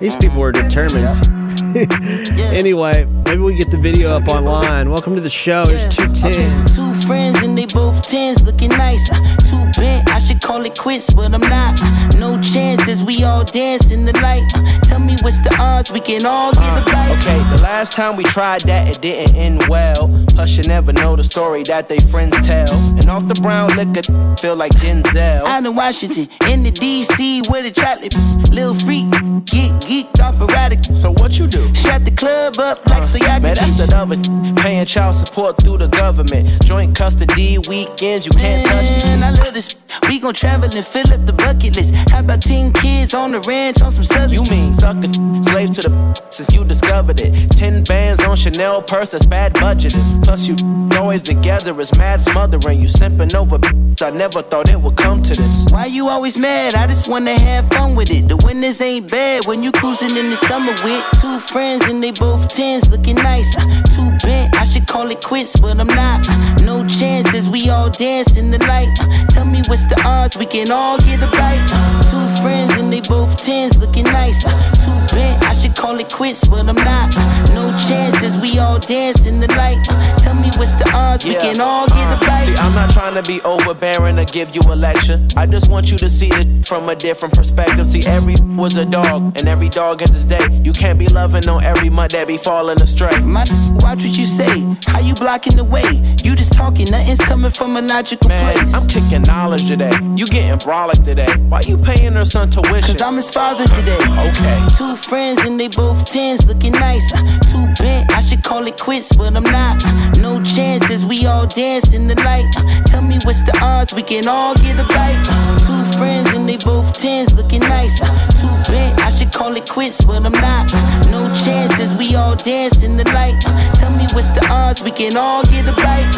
These 0.00 0.16
people 0.16 0.42
are 0.42 0.52
determined. 0.52 1.26
anyway, 2.36 3.06
maybe 3.24 3.40
we 3.40 3.54
get 3.54 3.70
the 3.70 3.78
video 3.78 4.10
up 4.10 4.28
online. 4.28 4.90
Welcome 4.90 5.14
to 5.14 5.22
the 5.22 5.30
show. 5.30 5.64
It's 5.68 5.96
two 5.96 6.12
tens. 6.14 6.76
Two 6.76 6.87
friends 7.04 7.42
and 7.42 7.56
they 7.56 7.66
both 7.66 8.02
tens, 8.02 8.42
looking 8.44 8.70
nice. 8.70 9.10
Uh, 9.10 9.36
too 9.48 9.80
bent, 9.80 10.10
I 10.10 10.18
should 10.18 10.40
call 10.40 10.64
it 10.64 10.78
quits, 10.78 11.12
but 11.12 11.32
I'm 11.32 11.40
not. 11.40 11.80
Uh, 11.80 12.18
no 12.18 12.40
chances, 12.42 13.02
we 13.02 13.24
all 13.24 13.44
dance 13.44 13.90
in 13.90 14.04
the 14.04 14.12
light. 14.20 14.44
Uh, 14.54 14.80
tell 14.80 14.98
me 14.98 15.16
what's 15.22 15.38
the 15.40 15.54
odds, 15.58 15.90
we 15.90 16.00
can 16.00 16.24
all 16.26 16.52
get 16.52 16.82
a 16.82 16.84
bite. 16.92 17.16
Okay, 17.18 17.56
the 17.56 17.62
last 17.62 17.92
time 17.92 18.16
we 18.16 18.24
tried 18.24 18.62
that, 18.62 18.88
it 18.88 19.00
didn't 19.00 19.36
end 19.36 19.64
well. 19.68 20.08
Plus, 20.30 20.56
you 20.56 20.64
never 20.64 20.92
know 20.92 21.16
the 21.16 21.24
story 21.24 21.62
that 21.64 21.88
they 21.88 21.98
friends 21.98 22.36
tell. 22.46 22.72
And 22.98 23.08
off 23.08 23.26
the 23.26 23.34
brown 23.40 23.70
liquor, 23.76 24.02
feel 24.36 24.56
like 24.56 24.72
Denzel. 24.72 25.44
Out 25.44 25.64
in 25.64 25.74
Washington, 25.74 26.28
in 26.46 26.62
the 26.62 26.70
DC 26.70 27.50
with 27.50 27.66
a 27.66 27.70
chocolate. 27.70 28.14
Lil 28.52 28.74
freak, 28.74 29.10
get 29.44 29.72
geeked 29.82 30.20
off 30.20 30.40
erratic. 30.40 30.84
So 30.94 31.12
what 31.12 31.38
you 31.38 31.46
do? 31.46 31.74
Shut 31.74 32.04
the 32.04 32.10
club 32.10 32.58
up 32.58 32.86
like 32.86 33.04
so 33.04 33.18
y'all 33.18 33.40
Man, 33.40 33.54
that's 33.54 33.78
another 33.78 34.16
paying 34.56 34.84
child 34.86 35.16
support 35.16 35.62
through 35.62 35.78
the 35.78 35.88
government. 35.88 36.64
Joint 36.64 36.87
custody 36.94 37.58
weekends, 37.68 38.26
you 38.26 38.32
can't 38.32 38.66
touch 38.66 38.88
Man, 39.04 39.22
I 39.22 39.30
love 39.42 39.54
this. 39.54 39.74
We 40.08 40.18
gon' 40.20 40.34
travel 40.34 40.68
and 40.74 40.84
fill 40.86 41.12
up 41.12 41.24
the 41.26 41.32
bucket 41.32 41.76
list. 41.76 41.94
How 42.10 42.20
about 42.20 42.42
10 42.42 42.72
kids 42.72 43.14
on 43.14 43.32
the 43.32 43.40
ranch 43.40 43.82
on 43.82 43.90
some 43.90 44.04
southern? 44.04 44.30
You 44.30 44.42
mean 44.44 44.74
sucker 44.74 45.12
slaves 45.44 45.72
to 45.78 45.88
the 45.88 46.22
since 46.30 46.52
you 46.52 46.64
discovered 46.64 47.20
it. 47.20 47.50
Ten 47.52 47.82
bands 47.84 48.22
on 48.24 48.36
Chanel 48.36 48.82
purse, 48.82 49.10
that's 49.10 49.26
bad 49.26 49.54
budgeting. 49.54 50.22
Plus 50.24 50.46
you 50.46 50.56
always 50.96 51.22
together 51.22 51.78
is 51.80 51.96
mad 51.96 52.20
smothering. 52.20 52.80
You 52.80 52.88
simping 52.88 53.34
over. 53.34 53.58
I 54.00 54.10
never 54.10 54.42
thought 54.42 54.68
it 54.68 54.80
would 54.80 54.96
come 54.96 55.22
to 55.22 55.30
this. 55.30 55.66
Why 55.70 55.86
you 55.86 56.08
always 56.08 56.36
mad? 56.38 56.74
I 56.74 56.86
just 56.86 57.08
wanna 57.08 57.38
have 57.38 57.68
fun 57.70 57.96
with 57.96 58.10
it. 58.10 58.28
The 58.28 58.36
winters 58.36 58.80
ain't 58.80 59.10
bad 59.10 59.46
when 59.46 59.62
you 59.62 59.72
cruising 59.72 60.16
in 60.16 60.30
the 60.30 60.36
summer 60.36 60.72
with 60.84 61.04
two 61.20 61.40
friends 61.40 61.84
and 61.86 62.02
they 62.02 62.12
both 62.12 62.48
tens, 62.48 62.88
looking 62.90 63.16
nice. 63.16 63.56
Uh, 63.56 63.82
Too 63.94 64.10
bent, 64.26 64.56
I 64.56 64.64
should 64.64 64.86
call 64.86 65.10
it 65.10 65.22
quits, 65.24 65.58
but 65.58 65.78
I'm 65.80 65.88
not. 65.88 66.26
Uh, 66.28 66.54
No 66.64 66.77
chances, 66.86 67.48
we 67.48 67.68
all 67.68 67.90
dance 67.90 68.36
in 68.36 68.50
the 68.50 68.58
light. 68.66 68.94
Uh, 69.00 69.26
Tell 69.30 69.44
me 69.44 69.62
what's 69.68 69.84
the 69.84 70.00
odds, 70.04 70.36
we 70.36 70.46
can 70.46 70.70
all 70.70 70.98
get 70.98 71.22
a 71.22 71.30
bite. 71.30 71.66
Two 72.10 72.42
friends 72.42 72.77
they 73.00 73.08
both 73.08 73.36
tens, 73.36 73.76
looking 73.78 74.04
nice. 74.04 74.44
Uh, 74.44 74.50
Too 74.74 75.16
bent, 75.16 75.44
I 75.44 75.52
should 75.52 75.76
call 75.76 75.98
it 75.98 76.10
quits, 76.12 76.46
but 76.46 76.68
I'm 76.68 76.74
not. 76.74 77.14
Uh, 77.16 77.54
No 77.54 77.78
chances, 77.78 78.36
we 78.36 78.58
all 78.58 78.78
dance 78.78 79.26
in 79.26 79.40
the 79.40 79.48
light. 79.48 79.78
Uh, 79.88 80.18
Tell 80.18 80.34
me 80.34 80.48
what's 80.56 80.72
the 80.72 80.90
odds, 80.94 81.24
we 81.24 81.34
can 81.34 81.60
all 81.60 81.86
get 81.86 82.12
a 82.12 82.26
bite. 82.26 82.44
See, 82.44 82.54
I'm 82.54 82.74
not 82.74 82.90
trying 82.90 83.14
to 83.14 83.22
be 83.22 83.40
overbearing 83.42 84.18
or 84.18 84.24
give 84.24 84.54
you 84.54 84.60
a 84.68 84.74
lecture. 84.74 85.20
I 85.36 85.46
just 85.46 85.70
want 85.70 85.90
you 85.90 85.98
to 85.98 86.08
see 86.08 86.28
it 86.32 86.66
from 86.66 86.88
a 86.88 86.94
different 86.96 87.34
perspective. 87.34 87.86
See, 87.86 88.02
every 88.06 88.34
was 88.56 88.76
a 88.76 88.84
dog, 88.84 89.38
and 89.38 89.48
every 89.48 89.68
dog 89.68 90.00
has 90.00 90.10
his 90.10 90.26
day. 90.26 90.44
You 90.62 90.72
can't 90.72 90.98
be 90.98 91.06
loving 91.06 91.48
on 91.48 91.62
every 91.62 91.90
mud 91.90 92.10
that 92.12 92.26
be 92.26 92.36
falling 92.36 92.80
astray. 92.82 93.18
My 93.20 93.44
watch 93.82 94.04
what 94.04 94.16
you 94.18 94.26
say. 94.26 94.60
How 94.86 95.00
you 95.00 95.14
blocking 95.14 95.56
the 95.56 95.64
way? 95.64 95.84
You 96.24 96.34
just 96.34 96.52
talking, 96.52 96.90
nothing's 96.90 97.20
coming 97.20 97.50
from 97.50 97.76
a 97.76 97.82
logical 97.82 98.28
Man, 98.28 98.56
place. 98.56 98.74
I'm 98.74 98.86
kicking 98.88 99.22
knowledge 99.22 99.66
today. 99.68 99.92
You 100.16 100.26
getting 100.26 100.58
brolic 100.58 101.04
today. 101.04 101.32
Why 101.48 101.60
you 101.60 101.78
paying 101.78 102.14
her 102.14 102.24
son 102.24 102.50
tuition? 102.50 102.87
Cause 102.88 103.02
I'm 103.02 103.16
his 103.16 103.28
father 103.28 103.66
today. 103.76 103.98
Okay. 104.28 104.58
Two 104.78 104.96
friends 104.96 105.42
and 105.44 105.60
they 105.60 105.68
both 105.68 106.06
tens, 106.06 106.46
looking 106.46 106.72
nice. 106.72 107.12
Uh, 107.12 107.18
Too 107.50 107.66
bent, 107.84 108.10
I 108.14 108.20
should 108.20 108.42
call 108.42 108.66
it 108.66 108.80
quits, 108.80 109.14
but 109.14 109.36
I'm 109.36 109.42
not. 109.44 109.84
Uh, 109.84 110.12
No 110.16 110.42
chances, 110.42 111.04
we 111.04 111.26
all 111.26 111.46
dance 111.46 111.92
in 111.92 112.08
the 112.08 112.14
light. 112.24 112.48
Uh, 112.56 112.82
Tell 112.84 113.02
me 113.02 113.18
what's 113.24 113.42
the 113.42 113.56
odds, 113.60 113.92
we 113.92 114.02
can 114.02 114.26
all 114.26 114.54
get 114.54 114.80
a 114.80 114.84
bite. 114.84 115.22
Two 115.66 115.98
friends 115.98 116.30
and 116.32 116.48
they 116.48 116.56
both 116.56 116.94
tens, 116.98 117.34
looking 117.36 117.60
nice. 117.60 118.00
Too 118.00 118.72
bent, 118.72 118.98
I 119.02 119.10
should 119.10 119.32
call 119.32 119.54
it 119.54 119.68
quits, 119.68 120.02
but 120.02 120.24
I'm 120.24 120.32
not. 120.32 120.72
No 121.10 121.28
chances, 121.44 121.92
we 121.92 122.14
all 122.14 122.36
dance 122.36 122.82
in 122.82 122.96
the 122.96 123.04
light. 123.12 123.38
Tell 123.74 123.90
me 123.98 124.06
what's 124.14 124.30
the 124.30 124.46
odds, 124.48 124.82
we 124.82 124.92
can 124.92 125.14
all 125.14 125.42
get 125.44 125.68
a 125.68 125.72
bite. 125.72 126.14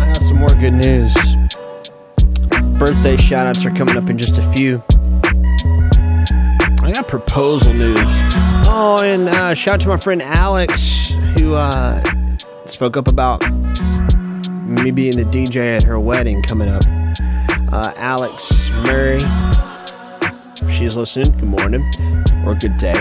I 0.00 0.06
got 0.06 0.22
some 0.22 0.38
more 0.38 0.54
good 0.58 0.72
news. 0.72 1.14
Birthday 2.78 3.16
shout 3.16 3.46
outs 3.46 3.64
are 3.64 3.70
coming 3.70 3.96
up 3.96 4.10
in 4.10 4.18
just 4.18 4.36
a 4.36 4.52
few. 4.52 4.82
I 6.82 6.92
got 6.92 7.08
proposal 7.08 7.72
news. 7.72 7.98
Oh, 8.68 9.00
and 9.02 9.28
uh, 9.30 9.54
shout 9.54 9.74
out 9.74 9.80
to 9.80 9.88
my 9.88 9.96
friend 9.96 10.20
Alex, 10.20 11.10
who 11.38 11.54
uh, 11.54 12.04
spoke 12.66 12.98
up 12.98 13.08
about 13.08 13.40
me 14.62 14.90
being 14.90 15.16
the 15.16 15.24
DJ 15.24 15.76
at 15.76 15.84
her 15.84 15.98
wedding 15.98 16.42
coming 16.42 16.68
up. 16.68 16.82
Uh, 17.72 17.94
Alex 17.96 18.68
Murray, 18.84 19.20
she's 20.70 20.96
listening, 20.96 21.32
good 21.38 21.48
morning 21.48 21.82
or 22.44 22.54
good 22.54 22.76
day. 22.76 22.94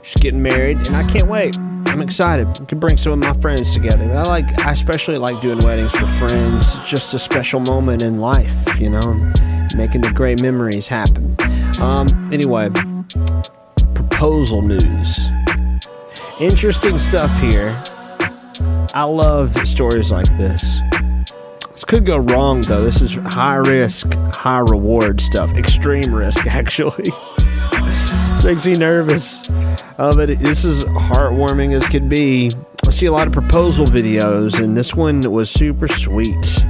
She's 0.00 0.22
getting 0.22 0.42
married, 0.42 0.78
and 0.78 0.96
I 0.96 1.06
can't 1.12 1.28
wait. 1.28 1.56
I'm 1.86 2.02
excited. 2.02 2.46
I 2.48 2.64
can 2.64 2.78
bring 2.78 2.96
some 2.96 3.12
of 3.12 3.18
my 3.18 3.32
friends 3.40 3.72
together. 3.72 4.12
I 4.12 4.22
like, 4.22 4.58
I 4.64 4.72
especially 4.72 5.18
like 5.18 5.40
doing 5.40 5.58
weddings 5.60 5.92
for 5.92 6.06
friends. 6.18 6.74
It's 6.76 6.88
just 6.88 7.14
a 7.14 7.18
special 7.18 7.60
moment 7.60 8.02
in 8.02 8.18
life, 8.20 8.78
you 8.78 8.90
know, 8.90 9.32
making 9.76 10.02
the 10.02 10.12
great 10.14 10.42
memories 10.42 10.88
happen. 10.88 11.36
Um, 11.80 12.06
anyway, 12.32 12.70
proposal 13.94 14.62
news. 14.62 15.28
Interesting 16.40 16.98
stuff 16.98 17.30
here. 17.40 17.74
I 18.94 19.04
love 19.04 19.56
stories 19.66 20.10
like 20.10 20.26
this. 20.36 20.80
This 21.70 21.84
could 21.84 22.06
go 22.06 22.18
wrong 22.18 22.62
though. 22.62 22.82
This 22.82 23.02
is 23.02 23.14
high 23.14 23.56
risk, 23.56 24.12
high 24.32 24.60
reward 24.60 25.20
stuff. 25.20 25.52
Extreme 25.52 26.14
risk, 26.14 26.46
actually. 26.54 27.10
Makes 28.46 28.64
me 28.64 28.74
nervous. 28.74 29.42
Uh, 29.98 30.12
but 30.14 30.38
this 30.38 30.64
is 30.64 30.84
heartwarming 30.84 31.74
as 31.74 31.84
could 31.88 32.08
be. 32.08 32.48
I 32.86 32.92
see 32.92 33.06
a 33.06 33.12
lot 33.12 33.26
of 33.26 33.32
proposal 33.32 33.84
videos, 33.84 34.62
and 34.62 34.76
this 34.76 34.94
one 34.94 35.20
was 35.22 35.50
super 35.50 35.88
sweet. 35.88 36.64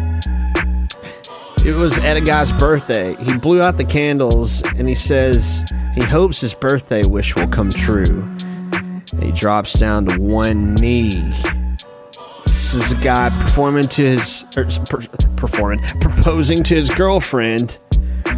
It 1.67 1.75
was 1.75 1.99
at 1.99 2.17
a 2.17 2.23
guy's 2.23 2.51
birthday. 2.53 3.15
He 3.17 3.37
blew 3.37 3.61
out 3.61 3.77
the 3.77 3.85
candles 3.85 4.63
and 4.77 4.89
he 4.89 4.95
says 4.95 5.63
he 5.95 6.03
hopes 6.03 6.41
his 6.41 6.55
birthday 6.55 7.03
wish 7.03 7.35
will 7.35 7.49
come 7.49 7.71
true. 7.71 8.23
And 9.13 9.23
he 9.23 9.33
drops 9.33 9.73
down 9.75 10.07
to 10.07 10.19
one 10.19 10.77
knee. 10.77 11.31
This 12.47 12.73
is 12.73 12.93
a 12.93 12.97
guy 12.97 13.29
performing 13.43 13.89
to 13.89 14.03
his 14.03 14.45
er, 14.57 14.67
per, 14.89 15.03
performing 15.37 15.81
proposing 16.01 16.63
to 16.63 16.75
his 16.75 16.89
girlfriend 16.89 17.79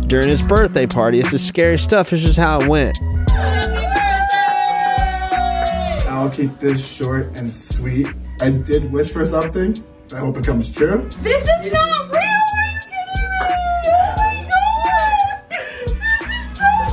during 0.08 0.28
his 0.28 0.42
birthday 0.42 0.86
party. 0.86 1.20
It's 1.20 1.32
is 1.34 1.46
scary 1.46 1.78
stuff. 1.78 2.10
This 2.10 2.24
is 2.24 2.36
how 2.36 2.60
it 2.60 2.66
went. 2.66 2.98
I'll 6.08 6.30
keep 6.30 6.58
this 6.58 6.84
short 6.84 7.26
and 7.34 7.52
sweet. 7.52 8.08
I 8.40 8.50
did 8.50 8.90
wish 8.90 9.12
for 9.12 9.26
something. 9.26 9.84
I 10.12 10.16
hope 10.18 10.38
it 10.38 10.44
comes 10.44 10.70
true. 10.70 11.06
This 11.22 11.42
is 11.42 11.72
not 11.72 12.10
real. 12.10 12.22
Are 12.22 12.64
you 12.64 12.80
kidding 12.88 13.06
me? 13.14 13.22
Oh 13.42 13.46
my 14.16 14.34
god! 14.48 15.44
This 15.50 16.22
is 16.24 16.58
not 16.58 16.88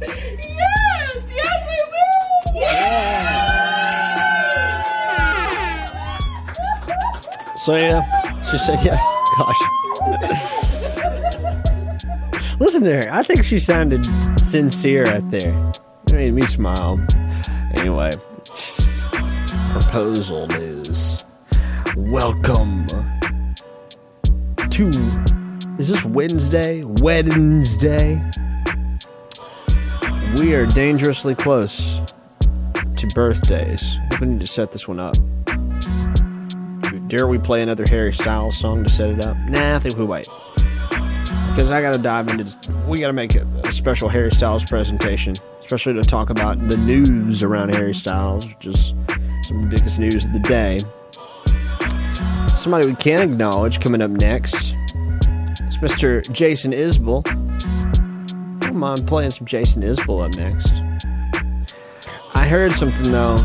real. 0.00 0.50
Yes, 0.58 1.14
yes, 1.32 1.62
it 1.70 1.86
will. 7.44 7.58
So 7.58 7.76
yeah, 7.76 8.02
she 8.50 8.58
said 8.58 8.80
yes. 8.84 9.00
Gosh. 9.38 9.60
Listen 12.62 12.84
to 12.84 12.94
her. 12.94 13.12
I 13.12 13.24
think 13.24 13.42
she 13.42 13.58
sounded 13.58 14.06
sincere 14.40 15.02
right 15.02 15.30
there. 15.32 15.72
It 16.06 16.12
made 16.12 16.32
me 16.32 16.42
smile. 16.42 17.04
Anyway, 17.74 18.12
proposal 19.72 20.46
news. 20.46 21.24
Welcome 21.96 22.86
to. 24.70 24.88
Is 25.80 25.88
this 25.88 26.04
Wednesday? 26.04 26.84
Wednesday? 26.84 28.22
We 30.36 30.54
are 30.54 30.66
dangerously 30.66 31.34
close 31.34 32.00
to 32.96 33.08
birthdays. 33.12 33.98
We 34.20 34.28
need 34.28 34.40
to 34.40 34.46
set 34.46 34.70
this 34.70 34.86
one 34.86 35.00
up. 35.00 35.16
Dare 37.08 37.26
we 37.26 37.38
play 37.38 37.60
another 37.60 37.86
Harry 37.88 38.12
Styles 38.12 38.56
song 38.56 38.84
to 38.84 38.88
set 38.88 39.10
it 39.10 39.26
up? 39.26 39.36
Nah, 39.48 39.74
I 39.74 39.78
think 39.80 39.98
we 39.98 40.04
wait. 40.04 40.28
Because 41.54 41.70
I 41.70 41.82
gotta 41.82 41.98
dive 41.98 42.28
into. 42.28 42.72
We 42.88 42.98
gotta 42.98 43.12
make 43.12 43.34
a, 43.34 43.46
a 43.64 43.72
special 43.72 44.08
Harry 44.08 44.30
Styles 44.30 44.64
presentation, 44.64 45.34
especially 45.60 45.92
to 45.94 46.02
talk 46.02 46.30
about 46.30 46.66
the 46.68 46.78
news 46.78 47.42
around 47.42 47.74
Harry 47.74 47.94
Styles, 47.94 48.46
which 48.46 48.66
is 48.66 48.94
some 49.42 49.58
of 49.58 49.62
the 49.62 49.68
biggest 49.68 49.98
news 49.98 50.24
of 50.24 50.32
the 50.32 50.38
day. 50.40 50.78
Somebody 52.56 52.86
we 52.86 52.94
can 52.94 53.20
acknowledge 53.20 53.80
coming 53.80 54.00
up 54.00 54.10
next 54.10 54.54
is 54.54 55.76
Mr. 55.78 56.30
Jason 56.32 56.72
Isbell. 56.72 57.22
I 58.62 58.70
mind 58.70 59.06
playing 59.06 59.32
some 59.32 59.46
Jason 59.46 59.82
Isbell 59.82 60.24
up 60.24 60.34
next. 60.36 60.72
I 62.34 62.46
heard 62.46 62.72
something 62.72 63.12
though. 63.12 63.36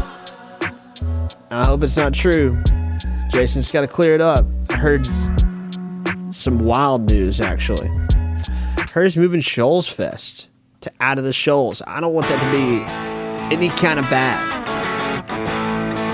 I 1.51 1.65
hope 1.65 1.84
it's 1.84 1.97
not 1.97 2.13
true. 2.13 2.61
Jason's 3.31 3.69
got 3.69 3.81
to 3.81 3.88
clear 3.88 4.15
it 4.15 4.21
up. 4.21 4.45
I 4.69 4.77
heard 4.77 5.05
some 6.38 6.59
wild 6.59 7.09
news 7.09 7.41
actually. 7.41 7.89
Heard 8.91 9.03
he's 9.03 9.18
moving 9.18 9.41
Shoals 9.41 9.88
Fest 9.88 10.47
to 10.81 10.91
out 10.99 11.18
of 11.18 11.26
the 11.26 11.34
Shoals. 11.34 11.81
I 11.85 11.99
don't 11.99 12.14
want 12.14 12.27
that 12.30 12.41
to 12.41 12.51
be 12.51 12.84
any 13.55 13.69
kind 13.69 13.99
of 13.99 14.05
bad. 14.09 14.65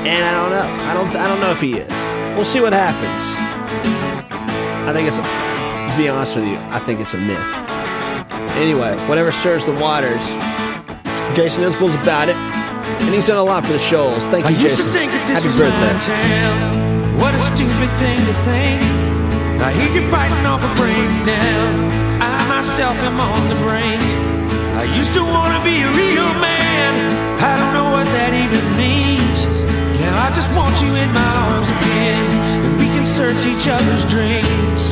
And 0.06 0.26
I 0.26 0.32
don't 0.34 0.50
know. 0.50 0.84
I 0.84 0.94
don't. 0.94 1.16
I 1.16 1.28
don't 1.28 1.40
know 1.40 1.52
if 1.52 1.62
he 1.62 1.76
is. 1.76 1.92
We'll 2.36 2.44
see 2.44 2.60
what 2.60 2.74
happens. 2.74 3.24
I 4.88 4.92
think 4.94 5.08
it's. 5.08 5.18
To 5.18 5.98
be 5.98 6.10
honest 6.10 6.36
with 6.36 6.46
you, 6.46 6.58
I 6.58 6.80
think 6.80 7.00
it's 7.00 7.14
a 7.14 7.18
myth. 7.18 7.40
Anyway, 8.58 8.96
whatever 9.08 9.32
stirs 9.32 9.66
the 9.66 9.74
waters, 9.74 10.26
Jason 11.36 11.64
Isbell's 11.64 11.96
about 11.96 12.30
it, 12.30 12.36
and 12.36 13.14
he's 13.14 13.28
done 13.28 13.38
a 13.38 13.44
lot 13.44 13.64
for 13.66 13.74
the 13.74 13.80
Shoals. 13.80 14.28
Thank 14.28 14.50
you, 14.50 14.56
I 14.56 14.60
used 14.60 14.78
Jason. 14.78 14.88
to 14.88 14.92
think 14.94 15.12
that 15.12 15.28
this 15.28 15.38
Happy 15.38 15.48
was 15.48 15.56
birthday. 15.56 17.18
What 17.22 17.36
a 17.36 17.40
stupid 17.40 17.90
thing 18.00 18.18
to 18.26 18.34
think. 18.44 18.84
I 19.64 19.72
hear 19.72 19.90
you 19.96 20.12
biting 20.12 20.46
off 20.46 20.62
a 20.62 20.68
breakdown. 20.76 21.88
I 22.22 22.36
myself 22.50 22.98
am 22.98 23.18
on 23.18 23.48
the 23.48 23.56
brink. 23.64 24.04
I 24.76 24.84
used 24.84 25.14
to 25.14 25.24
want 25.24 25.56
to 25.56 25.64
be 25.64 25.80
a 25.88 25.92
real 25.96 26.28
man. 26.36 26.92
I 27.40 27.56
don't 27.56 27.72
know 27.72 27.90
what 27.96 28.04
that 28.12 28.36
even 28.36 28.60
means. 28.76 29.48
Now 30.04 30.20
I 30.20 30.36
just 30.36 30.52
want 30.52 30.76
you 30.84 30.92
in 31.00 31.10
my 31.16 31.32
arms 31.48 31.72
again, 31.80 32.28
and 32.68 32.76
we 32.76 32.88
can 32.92 33.06
search 33.06 33.48
each 33.48 33.72
other's 33.72 34.04
dreams. 34.04 34.92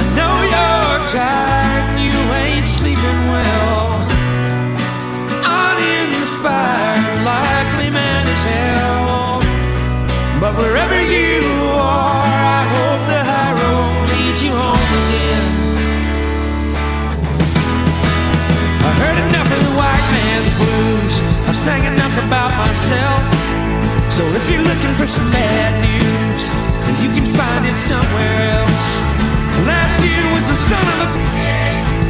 I 0.00 0.02
know 0.16 0.34
you're 0.48 1.00
tired 1.12 1.92
and 1.92 2.00
you 2.08 2.16
ain't 2.40 2.64
sleeping 2.64 3.20
well. 3.28 4.00
Uninspired, 5.44 7.04
likely 7.20 7.90
man 7.92 8.24
as 8.26 8.42
hell. 8.48 9.07
But 10.38 10.54
wherever 10.54 10.94
you 11.02 11.42
are, 11.74 12.22
I 12.22 12.62
hope 12.70 13.02
the 13.10 13.22
high 13.26 13.54
road 13.58 14.06
leads 14.06 14.38
you 14.38 14.54
home 14.54 14.90
again. 15.02 15.46
I 18.86 18.90
heard 19.02 19.18
enough 19.18 19.50
of 19.50 19.60
the 19.66 19.74
white 19.74 20.06
man's 20.14 20.52
blues. 20.54 21.14
I've 21.50 21.58
sang 21.58 21.82
enough 21.90 22.14
about 22.22 22.54
myself. 22.54 23.26
So 24.14 24.22
if 24.38 24.46
you're 24.46 24.62
looking 24.62 24.94
for 24.94 25.10
some 25.10 25.26
bad 25.34 25.74
news, 25.82 26.42
you 27.02 27.10
can 27.10 27.26
find 27.26 27.66
it 27.66 27.74
somewhere 27.74 28.62
else. 28.62 28.86
Last 29.66 29.98
year 30.06 30.22
was 30.38 30.46
the 30.46 30.58
son 30.70 30.86
of 30.86 30.98
a 31.02 31.08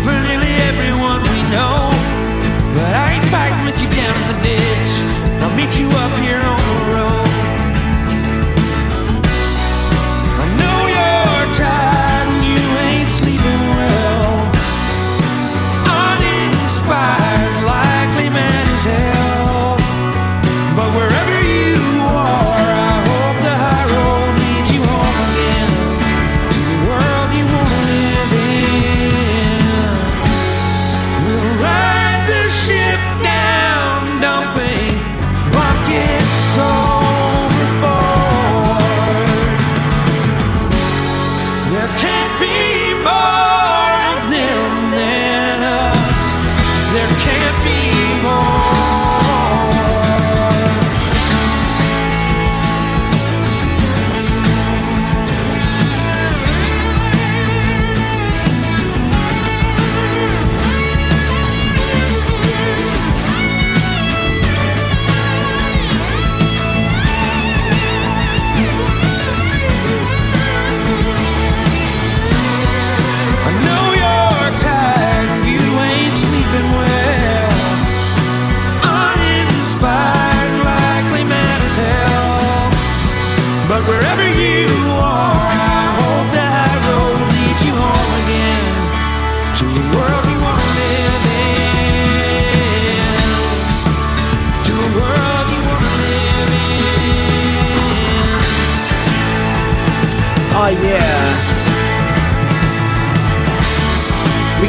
for 0.04 0.12
nearly 0.28 0.52
everyone 0.68 1.24
we 1.32 1.40
know. 1.48 1.88
But 2.76 2.92
I 2.92 3.16
ain't 3.16 3.28
fighting 3.32 3.64
with 3.64 3.80
you 3.80 3.88
down 3.88 4.12
in 4.20 4.26
the 4.36 4.38
ditch. 4.44 4.92
I'll 5.40 5.56
meet 5.56 5.72
you 5.80 5.88
up 5.88 6.12
here 6.20 6.44
on 6.44 6.60
the 6.60 6.78
road. 6.92 7.27
You're 11.58 11.97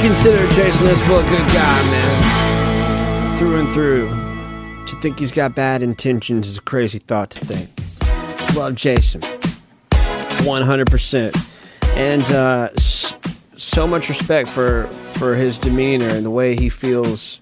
Consider 0.02 0.48
Jason 0.54 0.88
Isbell 0.88 1.26
a 1.26 1.30
good 1.30 1.46
guy, 1.54 1.92
man. 1.92 3.38
Through 3.38 3.60
and 3.60 3.74
through. 3.74 4.08
To 4.86 5.02
think 5.02 5.20
he's 5.20 5.34
got 5.34 5.56
bad 5.56 5.84
intentions 5.84 6.48
is 6.48 6.58
a 6.58 6.62
crazy 6.62 7.00
thought 7.00 7.32
to 7.32 7.46
think. 7.46 7.70
Love 8.56 8.76
Jason. 8.76 9.20
100%. 9.90 11.52
And 11.98 12.24
uh, 12.32 12.70
so 12.78 13.86
much 13.86 14.08
respect 14.08 14.48
for, 14.48 14.88
for 14.88 15.36
his 15.36 15.58
demeanor 15.58 16.08
and 16.08 16.26
the 16.26 16.32
way 16.32 16.56
he 16.56 16.70
feels 16.70 17.42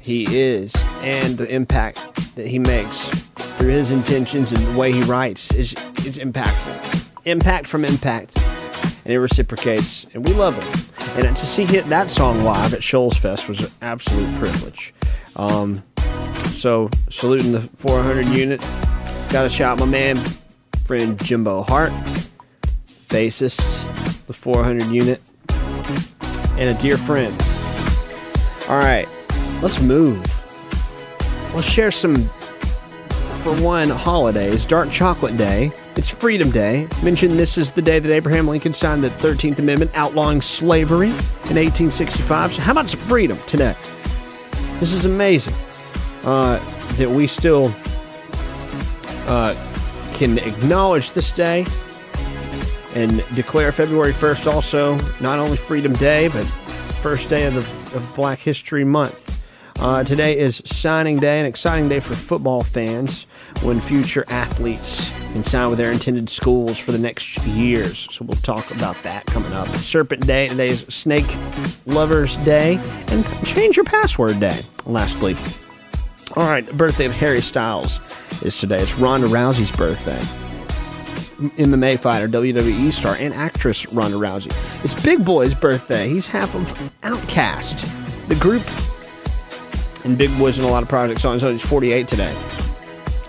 he 0.00 0.26
is 0.36 0.74
and 1.02 1.38
the 1.38 1.48
impact 1.48 2.34
that 2.34 2.48
he 2.48 2.58
makes 2.58 3.08
through 3.56 3.68
his 3.68 3.92
intentions 3.92 4.50
and 4.50 4.66
the 4.66 4.76
way 4.76 4.90
he 4.90 5.02
writes 5.02 5.54
is, 5.54 5.74
is 6.04 6.18
impactful. 6.18 7.06
Impact 7.24 7.68
from 7.68 7.84
impact. 7.84 8.36
And 9.04 9.14
it 9.14 9.20
reciprocates. 9.20 10.08
And 10.12 10.26
we 10.26 10.34
love 10.34 10.60
him. 10.60 10.89
And 11.16 11.36
to 11.36 11.46
see 11.46 11.64
hit 11.64 11.86
that 11.88 12.08
song 12.10 12.44
live 12.44 12.72
at 12.72 12.82
Shoals 12.82 13.16
Fest 13.16 13.48
was 13.48 13.60
an 13.60 13.72
absolute 13.82 14.32
privilege. 14.38 14.94
Um, 15.36 15.82
so, 16.50 16.88
saluting 17.10 17.52
the 17.52 17.62
400 17.76 18.26
unit. 18.26 18.60
Got 19.30 19.42
to 19.42 19.48
shout 19.48 19.78
my 19.78 19.86
man, 19.86 20.16
friend 20.84 21.22
Jimbo 21.22 21.62
Hart, 21.62 21.92
bassist, 23.08 24.26
the 24.26 24.32
400 24.32 24.86
unit, 24.86 25.20
and 26.58 26.70
a 26.70 26.74
dear 26.80 26.96
friend. 26.96 27.34
All 28.68 28.78
right, 28.78 29.08
let's 29.62 29.80
move. 29.80 30.22
Let's 31.54 31.68
share 31.68 31.90
some, 31.90 32.24
for 33.40 33.54
one, 33.60 33.90
holidays. 33.90 34.64
Dark 34.64 34.90
Chocolate 34.90 35.36
Day. 35.36 35.72
It's 35.96 36.08
Freedom 36.08 36.50
Day. 36.50 36.86
Mentioned 37.02 37.38
this 37.38 37.58
is 37.58 37.72
the 37.72 37.82
day 37.82 37.98
that 37.98 38.10
Abraham 38.12 38.46
Lincoln 38.46 38.72
signed 38.72 39.02
the 39.02 39.08
13th 39.08 39.58
Amendment 39.58 39.90
outlawing 39.94 40.40
slavery 40.40 41.08
in 41.08 41.56
1865. 41.56 42.54
So, 42.54 42.62
how 42.62 42.72
about 42.72 42.88
some 42.88 43.00
freedom 43.00 43.36
today? 43.48 43.74
This 44.78 44.92
is 44.92 45.04
amazing 45.04 45.54
uh, 46.22 46.58
that 46.92 47.10
we 47.10 47.26
still 47.26 47.74
uh, 49.26 49.54
can 50.14 50.38
acknowledge 50.38 51.10
this 51.10 51.32
day 51.32 51.66
and 52.94 53.24
declare 53.34 53.72
February 53.72 54.12
1st 54.12 54.50
also 54.50 54.96
not 55.20 55.40
only 55.40 55.56
Freedom 55.56 55.92
Day, 55.94 56.28
but 56.28 56.44
first 57.02 57.28
day 57.28 57.46
of, 57.46 57.54
the, 57.54 57.96
of 57.96 58.14
Black 58.14 58.38
History 58.38 58.84
Month. 58.84 59.42
Uh, 59.80 60.04
today 60.04 60.38
is 60.38 60.62
signing 60.64 61.18
day, 61.18 61.40
an 61.40 61.46
exciting 61.46 61.88
day 61.88 61.98
for 61.98 62.14
football 62.14 62.62
fans 62.62 63.26
when 63.62 63.80
future 63.80 64.24
athletes 64.28 65.10
can 65.32 65.44
sign 65.44 65.68
with 65.70 65.78
their 65.78 65.92
intended 65.92 66.28
schools 66.28 66.78
for 66.78 66.92
the 66.92 66.98
next 66.98 67.38
years. 67.44 68.08
So 68.10 68.24
we'll 68.24 68.40
talk 68.42 68.70
about 68.70 69.00
that 69.02 69.26
coming 69.26 69.52
up. 69.52 69.68
Serpent 69.68 70.26
Day, 70.26 70.48
today 70.48 70.68
is 70.68 70.80
Snake 70.88 71.26
Lovers 71.86 72.36
Day, 72.44 72.80
and 73.08 73.24
Change 73.46 73.76
Your 73.76 73.84
Password 73.84 74.40
Day, 74.40 74.60
lastly. 74.86 75.36
All 76.36 76.48
right, 76.48 76.64
the 76.64 76.74
birthday 76.74 77.06
of 77.06 77.12
Harry 77.12 77.40
Styles 77.40 78.00
is 78.42 78.58
today. 78.58 78.80
It's 78.80 78.94
Ronda 78.94 79.26
Rousey's 79.26 79.72
birthday. 79.72 80.20
MMA 81.40 81.98
fighter, 82.00 82.28
WWE 82.28 82.92
star, 82.92 83.16
and 83.18 83.32
actress 83.34 83.90
Ronda 83.92 84.16
Rousey. 84.16 84.52
It's 84.84 84.94
Big 84.94 85.24
Boi's 85.24 85.54
birthday. 85.54 86.08
He's 86.08 86.26
half 86.26 86.54
of 86.54 86.72
OutKast, 87.02 88.28
the 88.28 88.34
group. 88.36 88.62
And 90.04 90.16
Big 90.16 90.36
Boi's 90.38 90.58
in 90.58 90.64
a 90.64 90.68
lot 90.68 90.82
of 90.82 90.88
projects 90.88 91.24
on 91.24 91.34
his 91.34 91.44
own. 91.44 91.52
He's 91.52 91.64
48 91.64 92.08
today. 92.08 92.34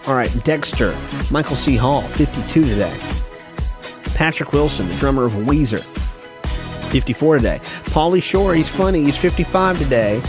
All 0.08 0.16
right, 0.16 0.32
Dexter, 0.44 0.98
Michael 1.30 1.56
C. 1.56 1.76
Hall, 1.76 2.02
52 2.02 2.64
today. 2.64 3.00
Patrick 4.16 4.52
Wilson, 4.52 4.88
the 4.88 4.96
drummer 4.96 5.26
of 5.26 5.34
Weezer, 5.34 5.84
54 6.92 7.38
today. 7.38 7.60
Pauly 7.86 8.22
Shore, 8.22 8.56
he's 8.56 8.68
funny, 8.68 9.04
he's 9.04 9.18
55 9.18 9.78
today. 9.78 10.20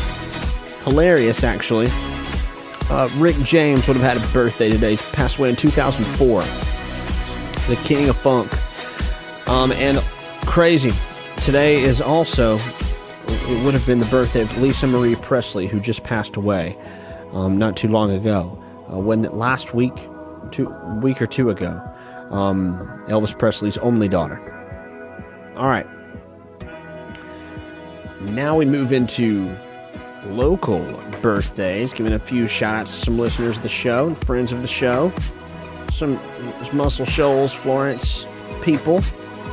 Hilarious, 0.84 1.42
actually. 1.42 1.88
Uh, 2.90 3.08
Rick 3.16 3.36
James 3.36 3.88
would 3.88 3.96
have 3.96 4.04
had 4.04 4.16
a 4.18 4.32
birthday 4.34 4.68
today. 4.68 4.96
He 4.96 5.02
passed 5.12 5.38
away 5.38 5.48
in 5.48 5.56
2004. 5.56 6.42
The 7.68 7.80
king 7.82 8.10
of 8.10 8.16
funk. 8.16 8.52
Um, 9.48 9.72
and 9.72 9.98
crazy. 10.44 10.92
Today 11.38 11.82
is 11.82 12.02
also, 12.02 12.58
it 13.26 13.64
would 13.64 13.72
have 13.72 13.86
been 13.86 14.00
the 14.00 14.06
birthday 14.06 14.42
of 14.42 14.60
Lisa 14.60 14.86
Marie 14.86 15.16
Presley, 15.16 15.66
who 15.66 15.80
just 15.80 16.02
passed 16.04 16.36
away 16.36 16.76
um, 17.32 17.56
not 17.56 17.76
too 17.76 17.88
long 17.88 18.10
ago. 18.12 18.61
Uh, 18.92 18.98
when 18.98 19.22
last 19.22 19.74
week, 19.74 19.94
two 20.50 20.68
week 21.00 21.22
or 21.22 21.26
two 21.26 21.50
ago, 21.50 21.80
um, 22.30 22.76
Elvis 23.08 23.36
Presley's 23.36 23.78
only 23.78 24.08
daughter. 24.08 24.40
All 25.56 25.68
right. 25.68 25.86
Now 28.20 28.56
we 28.56 28.64
move 28.64 28.92
into 28.92 29.54
local 30.26 30.80
birthdays, 31.20 31.92
giving 31.92 32.12
a 32.12 32.18
few 32.18 32.46
shout 32.46 32.74
outs 32.74 32.98
to 32.98 33.04
some 33.06 33.18
listeners 33.18 33.56
of 33.56 33.62
the 33.62 33.68
show 33.68 34.06
and 34.06 34.18
friends 34.26 34.52
of 34.52 34.62
the 34.62 34.68
show. 34.68 35.12
Some 35.92 36.20
Muscle 36.72 37.04
Shoals, 37.04 37.52
Florence 37.52 38.26
people, 38.62 39.02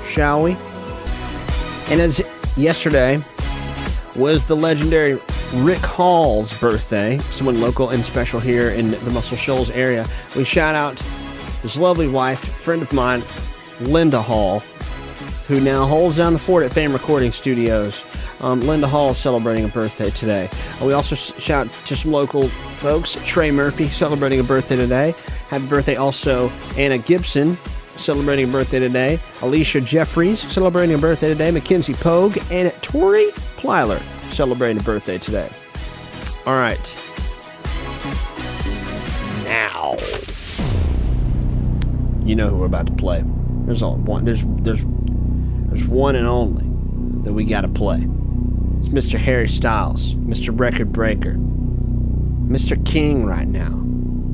shall 0.05 0.43
we? 0.43 0.55
And 1.87 1.99
as 1.99 2.23
yesterday 2.55 3.21
was 4.15 4.45
the 4.45 4.55
legendary 4.55 5.19
Rick 5.53 5.79
Hall's 5.79 6.53
birthday, 6.53 7.17
someone 7.31 7.59
local 7.59 7.89
and 7.89 8.05
special 8.05 8.39
here 8.39 8.69
in 8.69 8.91
the 8.91 9.09
Muscle 9.09 9.35
Shoals 9.35 9.71
area, 9.71 10.07
we 10.35 10.43
shout 10.43 10.75
out 10.75 10.99
his 11.63 11.75
lovely 11.75 12.07
wife, 12.07 12.39
friend 12.39 12.83
of 12.83 12.93
mine, 12.93 13.23
Linda 13.81 14.21
Hall, 14.21 14.59
who 15.47 15.59
now 15.59 15.87
holds 15.87 16.17
down 16.17 16.33
the 16.33 16.39
fort 16.39 16.63
at 16.63 16.71
Fame 16.71 16.93
Recording 16.93 17.31
Studios. 17.31 18.05
Um, 18.41 18.61
Linda 18.61 18.87
Hall 18.87 19.09
is 19.09 19.17
celebrating 19.17 19.65
a 19.65 19.69
birthday 19.69 20.11
today. 20.11 20.49
Uh, 20.79 20.85
we 20.85 20.93
also 20.93 21.15
shout 21.15 21.67
to 21.85 21.95
some 21.95 22.11
local 22.11 22.47
folks. 22.77 23.17
Trey 23.25 23.49
Murphy 23.49 23.87
celebrating 23.87 24.39
a 24.39 24.43
birthday 24.43 24.75
today. 24.75 25.15
Happy 25.49 25.65
birthday 25.65 25.95
also 25.95 26.49
Anna 26.77 26.99
Gibson 26.99 27.57
celebrating 27.95 28.47
a 28.47 28.51
birthday 28.51 28.79
today. 28.79 29.19
Alicia 29.41 29.81
Jeffries 29.81 30.39
celebrating 30.51 30.95
a 30.95 30.99
birthday 30.99 31.29
today. 31.29 31.49
Mackenzie 31.49 31.95
Pogue 31.95 32.37
and 32.51 32.71
Tori 32.83 33.31
Plyler 33.57 33.99
celebrating 34.31 34.79
a 34.79 34.83
birthday 34.83 35.17
today. 35.17 35.49
All 36.45 36.55
right. 36.55 36.97
Now, 39.43 39.95
you 42.23 42.35
know 42.35 42.47
who 42.47 42.57
we're 42.57 42.65
about 42.65 42.87
to 42.87 42.93
play. 42.93 43.23
There's 43.65 43.83
all 43.83 43.97
one. 43.97 44.25
There's 44.25 44.43
there's 44.61 44.83
there's 45.67 45.87
one 45.87 46.15
and 46.15 46.25
only 46.25 46.65
that 47.23 47.33
we 47.33 47.43
got 47.43 47.61
to 47.61 47.67
play. 47.67 47.97
It's 48.79 48.89
Mr. 48.89 49.19
Harry 49.19 49.47
Styles, 49.47 50.15
Mr. 50.15 50.57
Record 50.57 50.91
Breaker, 50.91 51.33
Mr. 51.33 52.83
King 52.85 53.25
right 53.25 53.47
now, 53.47 53.83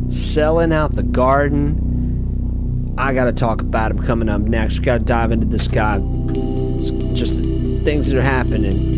selling 0.09 0.71
out 0.71 0.95
the 0.95 1.03
garden. 1.03 2.93
I 2.97 3.13
got 3.13 3.25
to 3.25 3.33
talk 3.33 3.61
about 3.61 3.91
him 3.91 3.99
coming 4.03 4.29
up 4.29 4.41
next. 4.41 4.79
We 4.79 4.85
got 4.85 4.99
to 4.99 5.03
dive 5.03 5.31
into 5.31 5.47
this 5.47 5.67
guy. 5.67 5.99
It's 6.01 6.91
just 7.19 7.41
things 7.83 8.07
that 8.07 8.17
are 8.17 8.21
happening 8.21 8.94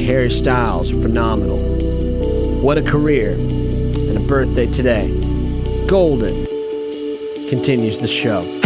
to 0.00 0.06
Harry 0.06 0.30
Styles 0.30 0.90
are 0.92 1.02
phenomenal. 1.02 1.58
What 2.60 2.78
a 2.78 2.82
career 2.82 3.32
and 3.32 4.16
a 4.16 4.20
birthday 4.20 4.66
today. 4.66 5.08
Golden 5.86 6.46
continues 7.48 8.00
the 8.00 8.08
show. 8.08 8.59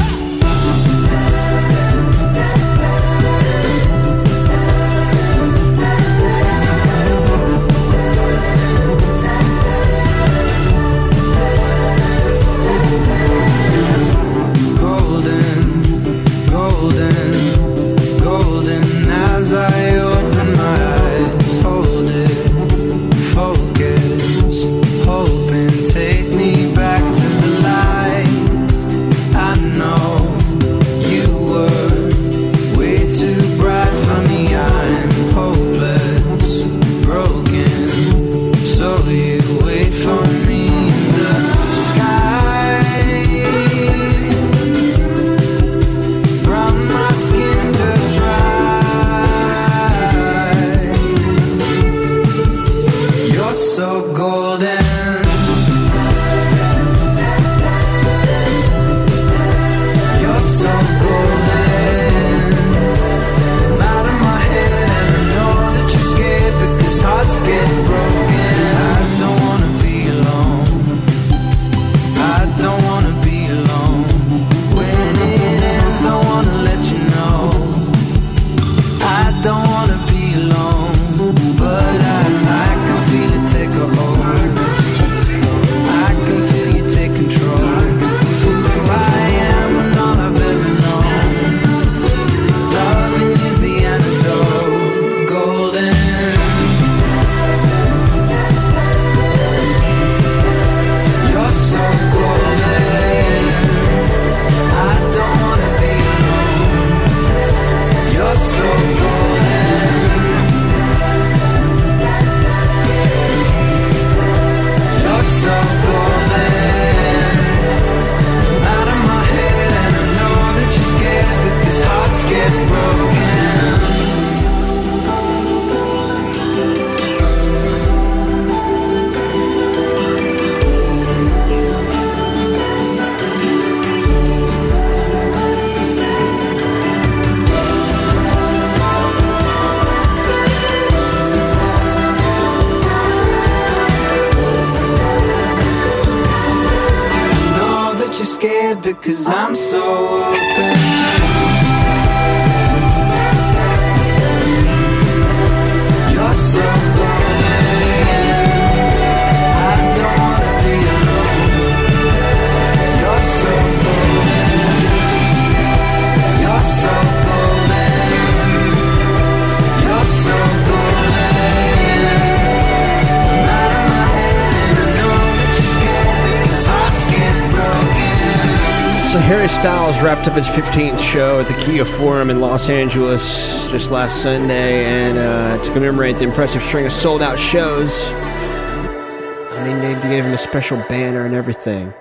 Wrapped 180.25 180.39
up 180.39 180.43
his 180.43 180.65
15th 180.65 181.03
show 181.03 181.41
at 181.41 181.47
the 181.47 181.55
Kia 181.65 181.85
Forum 181.85 182.31
in 182.31 182.41
Los 182.41 182.71
Angeles 182.71 183.69
just 183.69 183.91
last 183.91 184.23
Sunday, 184.23 184.87
and 184.87 185.19
uh, 185.19 185.63
to 185.63 185.73
commemorate 185.75 186.17
the 186.17 186.25
impressive 186.25 186.63
string 186.63 186.87
of 186.87 186.93
sold-out 186.93 187.39
shows, 187.39 188.09
I 188.09 189.65
mean, 189.67 189.79
they 189.81 189.93
gave 190.09 190.25
him 190.25 190.33
a 190.33 190.39
special 190.39 190.79
banner 190.89 191.27
and 191.27 191.35
everything. 191.35 191.93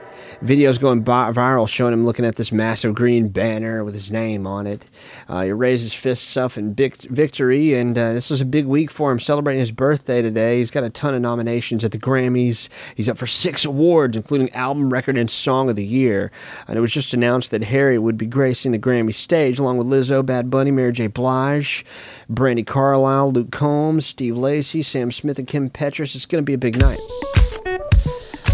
Videos 0.41 0.79
going 0.79 1.03
viral 1.03 1.67
showing 1.67 1.91
him 1.91 2.05
looking 2.05 2.23
at 2.23 2.37
this 2.37 2.53
massive 2.53 2.95
green 2.95 3.27
banner 3.27 3.83
with 3.83 3.93
his 3.93 4.09
name 4.09 4.47
on 4.47 4.67
it. 4.67 4.87
Uh, 5.33 5.45
he 5.45 5.51
raised 5.51 5.81
his 5.81 5.95
fists 5.95 6.37
up 6.37 6.59
in 6.59 6.75
vic- 6.75 7.01
victory, 7.09 7.73
and 7.73 7.97
uh, 7.97 8.13
this 8.13 8.29
was 8.29 8.39
a 8.39 8.45
big 8.45 8.67
week 8.67 8.91
for 8.91 9.11
him, 9.11 9.19
celebrating 9.19 9.59
his 9.59 9.71
birthday 9.71 10.21
today. 10.21 10.59
He's 10.59 10.69
got 10.69 10.83
a 10.83 10.91
ton 10.91 11.15
of 11.15 11.23
nominations 11.23 11.83
at 11.83 11.89
the 11.89 11.97
Grammys. 11.97 12.69
He's 12.93 13.09
up 13.09 13.17
for 13.17 13.25
six 13.25 13.65
awards, 13.65 14.15
including 14.15 14.53
Album, 14.53 14.93
Record, 14.93 15.17
and 15.17 15.31
Song 15.31 15.71
of 15.71 15.75
the 15.75 15.83
Year. 15.83 16.31
And 16.67 16.77
it 16.77 16.81
was 16.81 16.93
just 16.93 17.15
announced 17.15 17.49
that 17.49 17.63
Harry 17.63 17.97
would 17.97 18.15
be 18.15 18.27
gracing 18.27 18.73
the 18.73 18.77
Grammy 18.77 19.11
stage 19.11 19.57
along 19.57 19.77
with 19.77 19.87
Lizzo, 19.87 20.23
Bad 20.23 20.51
Bunny, 20.51 20.69
Mary 20.69 20.91
J. 20.91 21.07
Blige, 21.07 21.83
Brandi 22.31 22.63
Carlile, 22.63 23.31
Luke 23.31 23.49
Combs, 23.49 24.05
Steve 24.05 24.37
Lacy, 24.37 24.83
Sam 24.83 25.09
Smith, 25.09 25.39
and 25.39 25.47
Kim 25.47 25.67
Petras. 25.67 26.15
It's 26.15 26.27
going 26.27 26.43
to 26.43 26.45
be 26.45 26.53
a 26.53 26.59
big 26.59 26.79
night. 26.79 26.99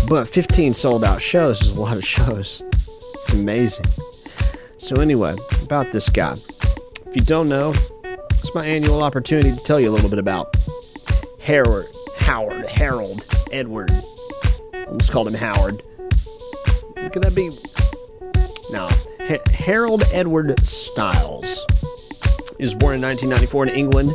But 0.08 0.30
15 0.30 0.74
sold 0.74 1.04
out 1.04 1.22
shows 1.22 1.62
is 1.62 1.76
a 1.76 1.82
lot 1.82 1.98
of 1.98 2.06
shows. 2.06 2.64
It's 3.16 3.34
amazing. 3.34 3.86
So, 4.78 4.96
anyway, 5.02 5.36
about 5.62 5.92
this 5.92 6.08
guy. 6.08 6.38
If 7.10 7.16
you 7.16 7.22
don't 7.24 7.50
know, 7.50 7.74
it's 8.04 8.54
my 8.54 8.66
annual 8.68 9.02
opportunity 9.02 9.52
to 9.56 9.64
tell 9.64 9.80
you 9.80 9.90
a 9.90 9.94
little 9.94 10.12
bit 10.12 10.20
about 10.20 10.56
Harold, 11.40 11.88
Howard, 12.20 12.68
Harold, 12.68 13.26
Edward. 13.52 13.90
I 14.74 14.86
Almost 14.86 15.12
called 15.12 15.28
him 15.28 15.34
Howard. 15.34 15.82
Could 17.12 17.24
that 17.24 17.34
be? 17.34 17.50
No. 18.70 18.88
Ha- 19.28 19.42
Harold 19.52 20.04
Edward 20.12 20.64
Styles. 20.66 21.66
Was 22.60 22.76
born 22.76 22.94
in 22.96 23.02
1994 23.02 23.68
in 23.68 23.70
England. 23.76 24.14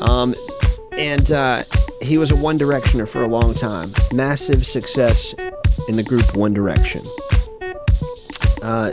Um, 0.00 0.34
and 0.92 1.32
uh, 1.32 1.64
he 2.02 2.18
was 2.18 2.30
a 2.30 2.36
One 2.36 2.58
Directioner 2.58 3.08
for 3.08 3.22
a 3.22 3.28
long 3.28 3.54
time. 3.54 3.94
Massive 4.12 4.66
success 4.66 5.34
in 5.88 5.96
the 5.96 6.02
group 6.02 6.36
One 6.36 6.52
Direction. 6.52 7.06
Uh, 8.60 8.92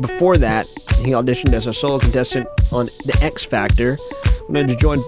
before 0.00 0.36
that, 0.36 0.68
he 1.04 1.12
auditioned 1.12 1.52
as 1.52 1.66
a 1.66 1.72
solo 1.72 1.98
contestant 1.98 2.48
on 2.72 2.86
The 3.04 3.18
X 3.22 3.44
Factor. 3.44 3.98
Wanted 4.48 4.68
to 4.68 4.76
join 4.76 5.02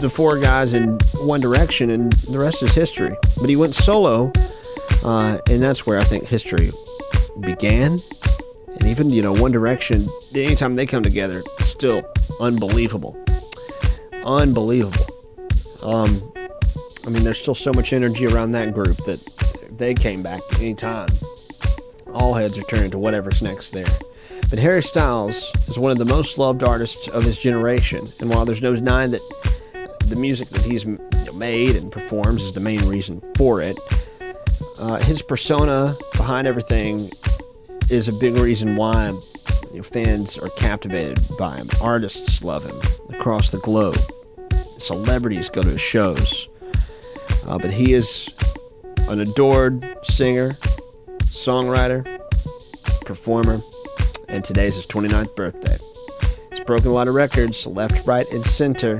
the 0.00 0.10
four 0.10 0.38
guys 0.38 0.74
in 0.74 0.98
One 1.14 1.40
Direction, 1.40 1.90
and 1.90 2.12
the 2.12 2.38
rest 2.38 2.62
is 2.62 2.74
history. 2.74 3.16
But 3.38 3.48
he 3.48 3.56
went 3.56 3.74
solo, 3.74 4.32
uh, 5.04 5.38
and 5.48 5.62
that's 5.62 5.86
where 5.86 5.98
I 5.98 6.04
think 6.04 6.26
history 6.26 6.72
began. 7.40 8.00
And 8.66 8.84
even, 8.86 9.10
you 9.10 9.22
know, 9.22 9.32
One 9.32 9.52
Direction, 9.52 10.08
anytime 10.34 10.76
they 10.76 10.86
come 10.86 11.02
together, 11.02 11.42
still 11.60 12.02
unbelievable. 12.40 13.16
Unbelievable. 14.24 15.06
Um, 15.82 16.32
I 17.06 17.10
mean, 17.10 17.24
there's 17.24 17.38
still 17.38 17.54
so 17.54 17.72
much 17.72 17.92
energy 17.92 18.26
around 18.26 18.52
that 18.52 18.72
group 18.74 18.96
that 19.04 19.20
they 19.76 19.94
came 19.94 20.22
back 20.22 20.42
anytime, 20.60 21.08
all 22.12 22.34
heads 22.34 22.58
are 22.58 22.62
turning 22.62 22.90
to 22.90 22.98
whatever's 22.98 23.42
next 23.42 23.70
there. 23.72 23.86
But 24.52 24.58
Harry 24.58 24.82
Styles 24.82 25.50
is 25.66 25.78
one 25.78 25.92
of 25.92 25.96
the 25.96 26.04
most 26.04 26.36
loved 26.36 26.62
artists 26.62 27.08
of 27.08 27.24
his 27.24 27.38
generation, 27.38 28.12
and 28.20 28.28
while 28.28 28.44
there's 28.44 28.60
no 28.60 28.74
denying 28.74 29.12
that 29.12 29.22
the 30.04 30.14
music 30.14 30.50
that 30.50 30.60
he's 30.60 30.84
made 31.32 31.74
and 31.74 31.90
performs 31.90 32.42
is 32.42 32.52
the 32.52 32.60
main 32.60 32.86
reason 32.86 33.22
for 33.38 33.62
it, 33.62 33.78
uh, 34.76 34.96
his 34.96 35.22
persona 35.22 35.96
behind 36.18 36.46
everything 36.46 37.10
is 37.88 38.08
a 38.08 38.12
big 38.12 38.36
reason 38.36 38.76
why 38.76 39.08
you 39.70 39.76
know, 39.76 39.82
fans 39.82 40.36
are 40.36 40.50
captivated 40.50 41.18
by 41.38 41.56
him. 41.56 41.70
Artists 41.80 42.44
love 42.44 42.62
him 42.62 42.78
across 43.08 43.52
the 43.52 43.58
globe. 43.60 43.98
Celebrities 44.76 45.48
go 45.48 45.62
to 45.62 45.70
his 45.70 45.80
shows. 45.80 46.46
Uh, 47.46 47.56
but 47.56 47.72
he 47.72 47.94
is 47.94 48.28
an 49.08 49.18
adored 49.18 49.82
singer, 50.02 50.58
songwriter, 51.30 52.20
performer, 53.06 53.62
and 54.32 54.42
today's 54.42 54.76
his 54.76 54.86
29th 54.86 55.36
birthday. 55.36 55.78
He's 56.50 56.60
broken 56.60 56.88
a 56.88 56.92
lot 56.92 57.06
of 57.06 57.14
records, 57.14 57.66
left, 57.66 58.06
right, 58.06 58.26
and 58.32 58.44
center. 58.44 58.98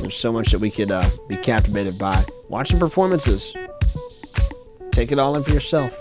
There's 0.00 0.16
so 0.16 0.32
much 0.32 0.50
that 0.50 0.58
we 0.58 0.70
could 0.70 0.90
uh, 0.90 1.08
be 1.28 1.36
captivated 1.36 1.96
by. 1.98 2.24
Watching 2.48 2.78
performances. 2.78 3.54
Take 4.90 5.12
it 5.12 5.18
all 5.18 5.36
in 5.36 5.44
for 5.44 5.52
yourself. 5.52 5.96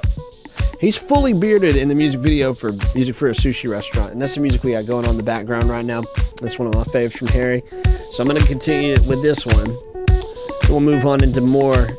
He's 0.81 0.97
fully 0.97 1.33
bearded 1.33 1.75
in 1.77 1.87
the 1.87 1.95
music 1.95 2.19
video 2.19 2.53
for 2.53 2.73
Music 2.93 3.15
for 3.15 3.29
a 3.29 3.33
Sushi 3.33 3.69
Restaurant, 3.69 4.11
and 4.11 4.21
that's 4.21 4.35
the 4.35 4.41
music 4.41 4.63
we 4.63 4.71
got 4.71 4.85
going 4.85 5.05
on 5.05 5.11
in 5.11 5.17
the 5.17 5.23
background 5.23 5.69
right 5.69 5.85
now. 5.85 6.03
That's 6.41 6.59
one 6.59 6.67
of 6.67 6.75
my 6.75 6.83
faves 6.85 7.13
from 7.13 7.27
Harry. 7.27 7.63
So 8.11 8.21
I'm 8.21 8.27
going 8.27 8.41
to 8.41 8.47
continue 8.47 8.95
with 9.07 9.21
this 9.21 9.45
one. 9.45 9.77
We'll 10.69 10.81
move 10.81 11.05
on 11.05 11.23
into 11.23 11.39
more 11.39 11.89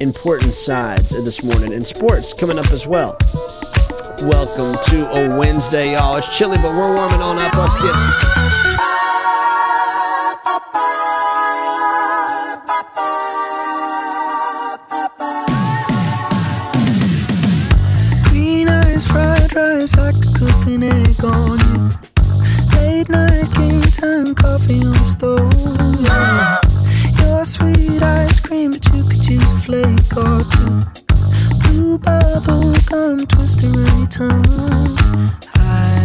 important 0.00 0.54
sides 0.54 1.12
of 1.12 1.24
this 1.24 1.42
morning 1.42 1.72
in 1.72 1.84
sports 1.84 2.32
coming 2.32 2.58
up 2.58 2.70
as 2.70 2.86
well. 2.86 3.18
Welcome 4.22 4.76
to 4.90 5.10
a 5.12 5.38
Wednesday, 5.38 5.92
y'all. 5.92 6.16
It's 6.16 6.36
chilly, 6.36 6.58
but 6.58 6.74
we're 6.76 6.94
warming 6.94 7.22
on 7.22 7.38
up. 7.38 7.54
Let's 7.54 7.74
get. 7.76 7.94
Green 18.28 18.68
eyes, 18.68 19.06
fried 19.06 19.56
rice, 19.56 19.96
I 19.96 20.12
could 20.12 20.34
cook 20.34 20.66
an 20.66 20.82
egg 20.82 21.24
on 21.24 21.58
you. 21.58 21.90
Late 22.76 23.08
night 23.08 23.50
game 23.54 23.80
time, 23.80 24.34
coffee 24.34 24.82
on 24.82 24.92
the 24.92 25.04
stove. 25.04 25.50
Your 27.20 27.44
sweet 27.46 28.02
ice 28.02 28.38
cream, 28.38 28.72
but 28.72 28.84
you 28.94 29.02
could 29.04 29.26
use 29.26 29.50
a 29.50 29.58
flake 29.60 30.14
or 30.14 30.44
two. 30.44 31.09
Blue 31.70 31.98
bubble 31.98 32.74
gum 32.86 33.24
twist 33.28 33.62
around 33.62 33.98
your 33.98 34.08
tongue. 34.08 34.98
I 35.54 36.04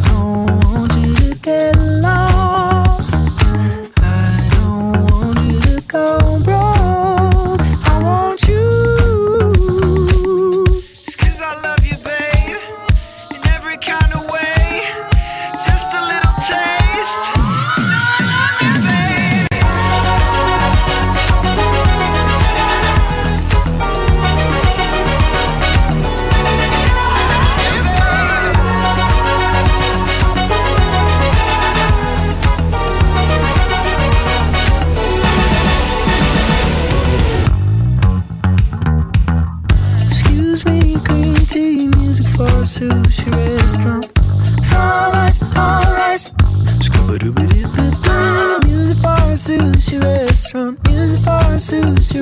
suits. 51.65 52.13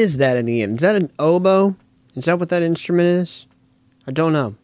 Is 0.00 0.16
that 0.16 0.36
in 0.38 0.46
the 0.46 0.62
end? 0.62 0.76
Is 0.76 0.82
that 0.82 0.96
an 0.96 1.12
oboe? 1.18 1.76
Is 2.14 2.24
that 2.24 2.38
what 2.38 2.48
that 2.48 2.62
instrument 2.62 3.06
is? 3.06 3.46
I 4.06 4.12
don't 4.12 4.32
know. 4.32 4.54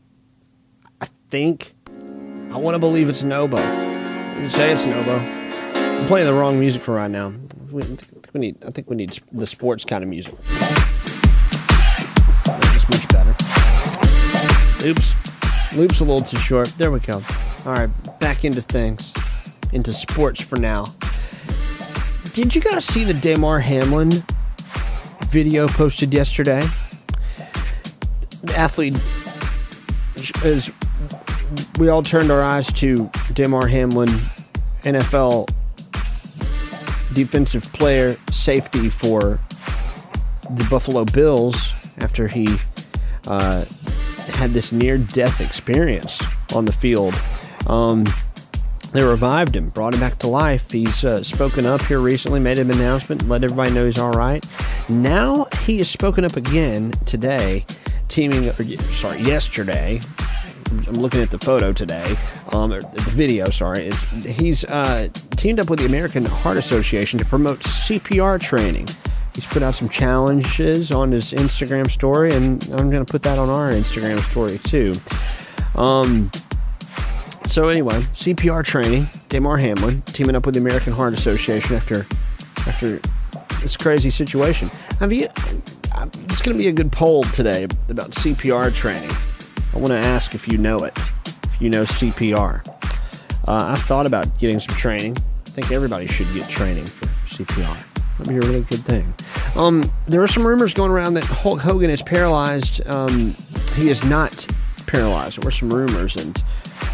I 1.00 1.08
think. 1.28 1.74
I 2.50 2.56
want 2.56 2.74
to 2.74 2.78
believe 2.78 3.10
it's 3.10 3.20
an 3.20 3.32
oboe. 3.32 3.58
You 4.40 4.48
say 4.48 4.72
it's 4.72 4.86
an 4.86 4.94
oboe. 4.94 5.18
I'm 5.74 6.06
playing 6.06 6.26
the 6.26 6.32
wrong 6.32 6.58
music 6.58 6.80
for 6.82 6.94
right 6.94 7.10
now. 7.10 7.34
We, 7.70 7.82
we 8.32 8.40
need. 8.40 8.64
I 8.64 8.70
think 8.70 8.88
we 8.88 8.96
need 8.96 9.18
the 9.30 9.46
sports 9.46 9.84
kind 9.84 10.02
of 10.02 10.08
music. 10.08 10.34
That's 12.46 12.88
much 12.88 13.06
better. 13.08 13.36
Oops. 14.86 15.14
Loop's 15.74 16.00
a 16.00 16.04
little 16.04 16.22
too 16.22 16.38
short. 16.38 16.68
There 16.78 16.90
we 16.90 17.00
go. 17.00 17.22
All 17.66 17.72
right, 17.72 17.90
back 18.20 18.46
into 18.46 18.62
things. 18.62 19.12
Into 19.72 19.92
sports 19.92 20.40
for 20.40 20.56
now. 20.56 20.94
Did 22.32 22.54
you 22.54 22.62
guys 22.62 22.86
see 22.86 23.04
the 23.04 23.12
Damar 23.12 23.58
Hamlin 23.60 24.24
video 25.30 25.68
posted 25.68 26.12
yesterday? 26.12 26.66
The 28.42 28.56
athlete 28.56 28.96
is. 30.44 30.70
We 31.78 31.88
all 31.88 32.02
turned 32.02 32.30
our 32.30 32.42
eyes 32.42 32.72
to 32.74 33.10
Damar 33.32 33.68
Hamlin, 33.68 34.08
NFL 34.82 35.48
defensive 37.12 37.72
player, 37.72 38.18
safety 38.30 38.88
for 38.88 39.40
the 40.50 40.66
Buffalo 40.70 41.04
Bills 41.04 41.72
after 41.98 42.28
he 42.28 42.48
uh, 43.26 43.64
had 44.34 44.52
this 44.52 44.72
near 44.72 44.98
death 44.98 45.40
experience 45.40 46.22
on 46.54 46.64
the 46.64 46.72
field. 46.72 47.14
Um, 47.66 48.06
they 48.96 49.02
revived 49.02 49.54
him, 49.54 49.68
brought 49.70 49.94
him 49.94 50.00
back 50.00 50.18
to 50.20 50.26
life. 50.26 50.70
He's 50.70 51.04
uh, 51.04 51.22
spoken 51.22 51.66
up 51.66 51.82
here 51.82 51.98
recently, 51.98 52.40
made 52.40 52.58
an 52.58 52.70
announcement, 52.70 53.28
let 53.28 53.44
everybody 53.44 53.72
know 53.72 53.84
he's 53.84 53.98
all 53.98 54.12
right. 54.12 54.44
Now 54.88 55.48
he 55.62 55.78
has 55.78 55.90
spoken 55.90 56.24
up 56.24 56.36
again 56.36 56.92
today, 57.04 57.66
teaming, 58.08 58.48
or, 58.48 58.64
sorry, 58.94 59.20
yesterday. 59.20 60.00
I'm 60.70 60.94
looking 60.94 61.20
at 61.20 61.30
the 61.30 61.38
photo 61.38 61.72
today, 61.72 62.16
um, 62.52 62.70
the 62.70 63.10
video, 63.10 63.50
sorry. 63.50 63.86
Is 63.86 64.00
he's 64.24 64.64
uh, 64.64 65.08
teamed 65.36 65.60
up 65.60 65.70
with 65.70 65.78
the 65.78 65.86
American 65.86 66.24
Heart 66.24 66.56
Association 66.56 67.18
to 67.18 67.24
promote 67.24 67.60
CPR 67.60 68.40
training. 68.40 68.88
He's 69.34 69.46
put 69.46 69.62
out 69.62 69.74
some 69.74 69.88
challenges 69.88 70.90
on 70.90 71.12
his 71.12 71.32
Instagram 71.32 71.90
story, 71.90 72.34
and 72.34 72.62
I'm 72.72 72.90
going 72.90 73.04
to 73.04 73.10
put 73.10 73.22
that 73.24 73.38
on 73.38 73.48
our 73.48 73.70
Instagram 73.70 74.18
story 74.30 74.58
too. 74.58 74.94
Um, 75.78 76.30
so 77.46 77.68
anyway, 77.68 78.00
CPR 78.12 78.64
training. 78.64 79.06
Damar 79.28 79.58
Hamlin 79.58 80.02
teaming 80.02 80.36
up 80.36 80.46
with 80.46 80.54
the 80.54 80.60
American 80.60 80.92
Heart 80.92 81.14
Association 81.14 81.76
after 81.76 82.06
after 82.66 83.00
this 83.60 83.76
crazy 83.76 84.10
situation. 84.10 84.68
Have 85.00 85.12
you? 85.12 85.28
It's 86.28 86.42
going 86.42 86.56
to 86.56 86.62
be 86.62 86.68
a 86.68 86.72
good 86.72 86.92
poll 86.92 87.22
today 87.24 87.64
about 87.88 88.10
CPR 88.10 88.72
training. 88.74 89.10
I 89.74 89.78
want 89.78 89.88
to 89.88 89.98
ask 89.98 90.34
if 90.34 90.46
you 90.48 90.58
know 90.58 90.84
it. 90.84 90.96
If 91.26 91.60
you 91.60 91.70
know 91.70 91.84
CPR. 91.84 92.66
Uh, 93.48 93.74
I've 93.74 93.82
thought 93.82 94.06
about 94.06 94.38
getting 94.38 94.60
some 94.60 94.76
training. 94.76 95.16
I 95.46 95.50
think 95.50 95.70
everybody 95.70 96.06
should 96.06 96.32
get 96.34 96.48
training 96.48 96.86
for 96.86 97.06
CPR. 97.26 97.76
That'd 98.18 98.28
be 98.28 98.36
a 98.36 98.40
really 98.40 98.62
good 98.62 98.84
thing. 98.84 99.14
Um, 99.54 99.90
there 100.06 100.22
are 100.22 100.26
some 100.26 100.46
rumors 100.46 100.74
going 100.74 100.90
around 100.90 101.14
that 101.14 101.24
Hulk 101.24 101.60
Hogan 101.60 101.90
is 101.90 102.02
paralyzed. 102.02 102.86
Um, 102.86 103.34
he 103.74 103.88
is 103.88 104.04
not 104.04 104.46
paralyzed. 104.86 105.38
There 105.40 105.46
were 105.46 105.50
some 105.50 105.72
rumors, 105.72 106.16
and 106.16 106.42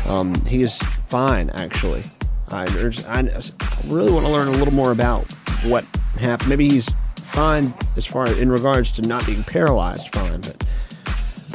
um, 0.06 0.34
he 0.46 0.62
is 0.62 0.78
fine, 1.06 1.50
actually. 1.50 2.04
I, 2.48 2.64
I 2.64 3.40
really 3.86 4.12
want 4.12 4.26
to 4.26 4.32
learn 4.32 4.48
a 4.48 4.52
little 4.52 4.74
more 4.74 4.92
about 4.92 5.24
what 5.64 5.84
happened. 6.18 6.50
Maybe 6.50 6.68
he's 6.68 6.88
fine 7.16 7.72
as 7.96 8.04
far 8.04 8.26
in 8.26 8.50
regards 8.50 8.92
to 8.92 9.02
not 9.02 9.24
being 9.24 9.42
paralyzed, 9.42 10.14
fine, 10.14 10.42
but 10.42 10.62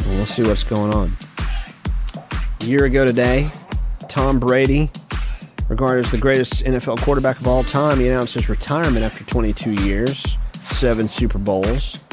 we'll 0.08 0.26
see 0.26 0.44
what's 0.44 0.64
going 0.64 0.94
on. 0.94 1.16
A 2.62 2.64
year 2.66 2.86
ago 2.86 3.06
today, 3.06 3.50
Tom 4.10 4.40
Brady, 4.40 4.90
regarded 5.70 6.06
as 6.06 6.12
the 6.12 6.18
greatest 6.18 6.64
NFL 6.64 7.02
quarterback 7.02 7.40
of 7.40 7.48
all 7.48 7.64
time, 7.64 8.00
he 8.00 8.08
announced 8.08 8.34
his 8.34 8.50
retirement 8.50 9.06
after 9.06 9.24
22 9.24 9.74
years, 9.86 10.26
seven 10.64 11.08
Super 11.08 11.38
Bowls. 11.38 12.04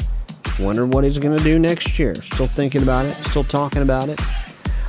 Wonder 0.59 0.85
what 0.85 1.03
he's 1.03 1.17
going 1.17 1.35
to 1.35 1.43
do 1.43 1.57
next 1.59 1.97
year. 1.97 2.15
Still 2.15 2.47
thinking 2.47 2.83
about 2.83 3.05
it, 3.05 3.15
still 3.25 3.43
talking 3.43 3.81
about 3.81 4.09
it. 4.09 4.21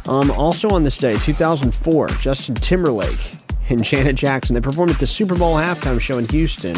Um, 0.08 0.30
also 0.30 0.68
on 0.70 0.84
this 0.84 0.96
day, 0.96 1.16
2004, 1.18 2.08
Justin 2.08 2.54
Timberlake 2.54 3.36
and 3.68 3.82
Janet 3.82 4.14
Jackson 4.16 4.54
they 4.54 4.60
performed 4.60 4.92
at 4.92 5.00
the 5.00 5.06
Super 5.06 5.34
Bowl 5.34 5.56
halftime 5.56 6.00
show 6.00 6.18
in 6.18 6.28
Houston 6.28 6.76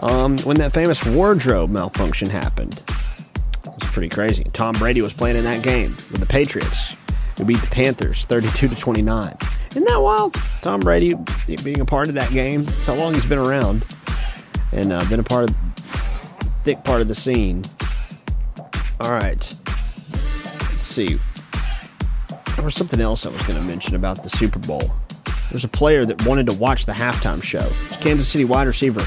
um, 0.00 0.38
when 0.38 0.56
that 0.58 0.72
famous 0.72 1.04
wardrobe 1.04 1.70
malfunction 1.70 2.30
happened. 2.30 2.82
It 3.64 3.66
was 3.80 3.90
pretty 3.90 4.08
crazy. 4.08 4.44
Tom 4.52 4.74
Brady 4.74 5.02
was 5.02 5.12
playing 5.12 5.36
in 5.36 5.44
that 5.44 5.62
game 5.62 5.96
with 6.10 6.20
the 6.20 6.26
Patriots, 6.26 6.94
who 7.36 7.44
beat 7.44 7.60
the 7.60 7.66
Panthers 7.66 8.24
32 8.26 8.68
to 8.68 8.76
29. 8.76 9.36
Isn't 9.70 9.84
that 9.88 10.00
wild? 10.00 10.34
Tom 10.62 10.80
Brady 10.80 11.14
being 11.62 11.80
a 11.80 11.84
part 11.84 12.08
of 12.08 12.14
that 12.14 12.30
game. 12.30 12.62
It's 12.62 12.86
how 12.86 12.94
long 12.94 13.14
he's 13.14 13.26
been 13.26 13.38
around 13.38 13.84
and 14.72 14.92
uh, 14.92 15.04
been 15.08 15.20
a 15.20 15.24
part 15.24 15.50
of 15.50 15.56
thick 16.62 16.82
part 16.84 17.00
of 17.00 17.08
the 17.08 17.14
scene. 17.14 17.64
All 19.00 19.10
right. 19.10 19.54
Let's 20.12 20.82
see. 20.82 21.18
There 22.56 22.64
was 22.64 22.74
something 22.74 23.00
else 23.00 23.26
I 23.26 23.28
was 23.28 23.42
going 23.42 23.58
to 23.58 23.64
mention 23.64 23.94
about 23.94 24.22
the 24.22 24.30
Super 24.30 24.58
Bowl. 24.58 24.90
There's 25.50 25.64
a 25.64 25.68
player 25.68 26.04
that 26.04 26.26
wanted 26.26 26.46
to 26.46 26.54
watch 26.54 26.86
the 26.86 26.92
halftime 26.92 27.42
show. 27.42 27.70
Kansas 28.00 28.28
City 28.28 28.44
wide 28.44 28.66
receiver 28.66 29.06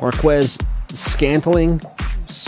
Marquez 0.00 0.58
Scantling. 0.92 1.80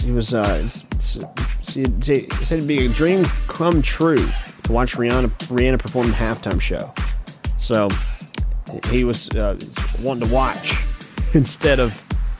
He 0.02 0.12
was 0.12 0.34
uh, 0.34 0.66
said 0.98 1.26
it'd 1.66 2.66
be 2.66 2.86
a 2.86 2.88
dream 2.88 3.24
come 3.46 3.82
true 3.82 4.28
to 4.64 4.72
watch 4.72 4.94
Rihanna 4.96 5.28
Rihanna 5.48 5.78
perform 5.78 6.08
the 6.08 6.14
halftime 6.14 6.60
show. 6.60 6.92
So 7.58 7.88
he 8.90 9.04
was 9.04 9.28
uh, 9.30 9.58
wanting 10.02 10.28
to 10.28 10.34
watch 10.34 10.76
instead 11.34 11.80
of 11.80 11.92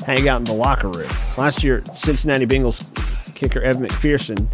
hang 0.05 0.29
out 0.29 0.39
in 0.39 0.45
the 0.45 0.55
locker 0.55 0.89
room. 0.89 1.11
Last 1.37 1.65
year, 1.65 1.83
Cincinnati 1.95 2.47
Bengals 2.47 2.85
kicker 3.35 3.61
Evan 3.61 3.87
McPherson, 3.87 4.47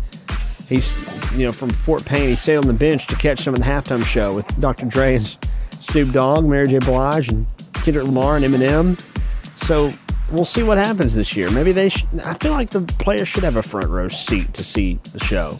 he's 0.74 1.32
you 1.32 1.46
know 1.46 1.52
from 1.52 1.70
Fort 1.70 2.04
Payne, 2.04 2.28
he 2.28 2.36
stayed 2.36 2.56
on 2.56 2.66
the 2.66 2.72
bench 2.72 3.06
to 3.08 3.16
catch 3.16 3.40
some 3.40 3.54
of 3.54 3.60
the 3.60 3.66
halftime 3.66 4.04
show 4.04 4.34
with 4.34 4.46
Dr. 4.60 4.86
Dre 4.86 5.16
and 5.16 5.36
Snoop 5.80 6.12
Dogg, 6.12 6.44
Mary 6.44 6.68
J. 6.68 6.78
Blige, 6.78 7.28
and 7.28 7.46
Kendrick 7.72 8.04
Lamar 8.06 8.36
and 8.36 8.44
Eminem. 8.44 9.00
So 9.56 9.92
we'll 10.30 10.44
see 10.44 10.62
what 10.62 10.78
happens 10.78 11.14
this 11.14 11.36
year. 11.36 11.50
Maybe 11.50 11.72
they. 11.72 11.88
Sh- 11.88 12.06
I 12.24 12.34
feel 12.34 12.52
like 12.52 12.70
the 12.70 12.80
players 12.98 13.28
should 13.28 13.44
have 13.44 13.56
a 13.56 13.62
front 13.62 13.88
row 13.88 14.08
seat 14.08 14.54
to 14.54 14.64
see 14.64 14.94
the 15.12 15.20
show. 15.20 15.58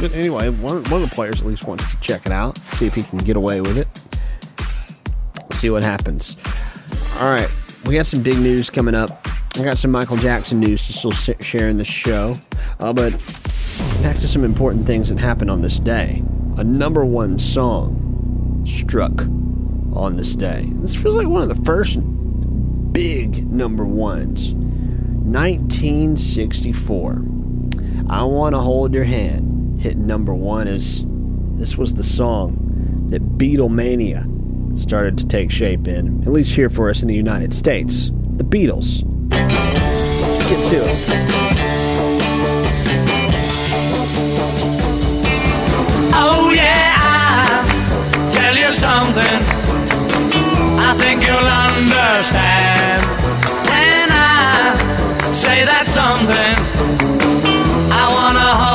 But 0.00 0.12
anyway, 0.12 0.48
one, 0.50 0.84
one 0.84 1.02
of 1.02 1.08
the 1.08 1.14
players 1.14 1.40
at 1.40 1.46
least 1.46 1.64
wants 1.64 1.90
to 1.90 2.00
check 2.00 2.26
it 2.26 2.32
out, 2.32 2.58
see 2.58 2.86
if 2.86 2.94
he 2.94 3.02
can 3.02 3.18
get 3.18 3.36
away 3.36 3.60
with 3.60 3.78
it. 3.78 3.88
See 5.54 5.70
what 5.70 5.84
happens. 5.84 6.36
All 7.18 7.30
right, 7.30 7.48
we 7.84 7.94
got 7.94 8.06
some 8.06 8.22
big 8.22 8.38
news 8.38 8.70
coming 8.70 8.94
up. 8.94 9.26
I 9.54 9.64
got 9.64 9.76
some 9.76 9.90
Michael 9.90 10.16
Jackson 10.16 10.60
news 10.60 10.86
to 10.86 10.94
still 10.94 11.12
share 11.12 11.68
in 11.68 11.76
the 11.76 11.84
show, 11.84 12.38
uh, 12.80 12.92
but 12.92 13.12
back 14.02 14.18
to 14.18 14.28
some 14.28 14.44
important 14.44 14.86
things 14.86 15.08
that 15.08 15.18
happened 15.18 15.50
on 15.50 15.62
this 15.62 15.78
day. 15.78 16.22
A 16.56 16.64
number 16.64 17.04
one 17.04 17.38
song 17.38 18.62
struck 18.66 19.12
on 19.94 20.16
this 20.16 20.34
day. 20.34 20.64
This 20.76 20.96
feels 20.96 21.16
like 21.16 21.26
one 21.26 21.42
of 21.42 21.48
the 21.56 21.64
first 21.64 21.98
big 22.92 23.50
number 23.50 23.84
ones. 23.84 24.54
1964. 24.54 27.22
I 28.10 28.24
Want 28.24 28.54
to 28.54 28.60
Hold 28.60 28.94
Your 28.94 29.04
Hand 29.04 29.80
hit 29.80 29.96
number 29.96 30.34
one 30.34 30.68
as 30.68 31.04
this 31.54 31.76
was 31.76 31.94
the 31.94 32.04
song 32.04 33.08
that 33.10 33.38
Beatlemania 33.38 34.28
started 34.78 35.18
to 35.18 35.26
take 35.26 35.50
shape 35.50 35.88
in, 35.88 36.22
at 36.22 36.28
least 36.28 36.52
here 36.52 36.70
for 36.70 36.90
us 36.90 37.02
in 37.02 37.08
the 37.08 37.14
United 37.14 37.54
States. 37.54 38.10
The 38.36 38.44
Beatles. 38.44 39.02
Let's 39.32 40.48
get 40.48 40.64
to 40.70 40.76
it. 40.84 41.61
Oh 46.24 46.52
yeah, 46.54 46.94
I 46.96 48.30
tell 48.30 48.56
you 48.56 48.70
something. 48.72 49.38
I 50.88 50.94
think 51.00 51.26
you'll 51.26 51.52
understand 51.68 53.02
I 54.12 55.34
say 55.34 55.64
that 55.64 55.86
something. 55.86 56.54
I 57.90 58.04
wanna 58.16 58.71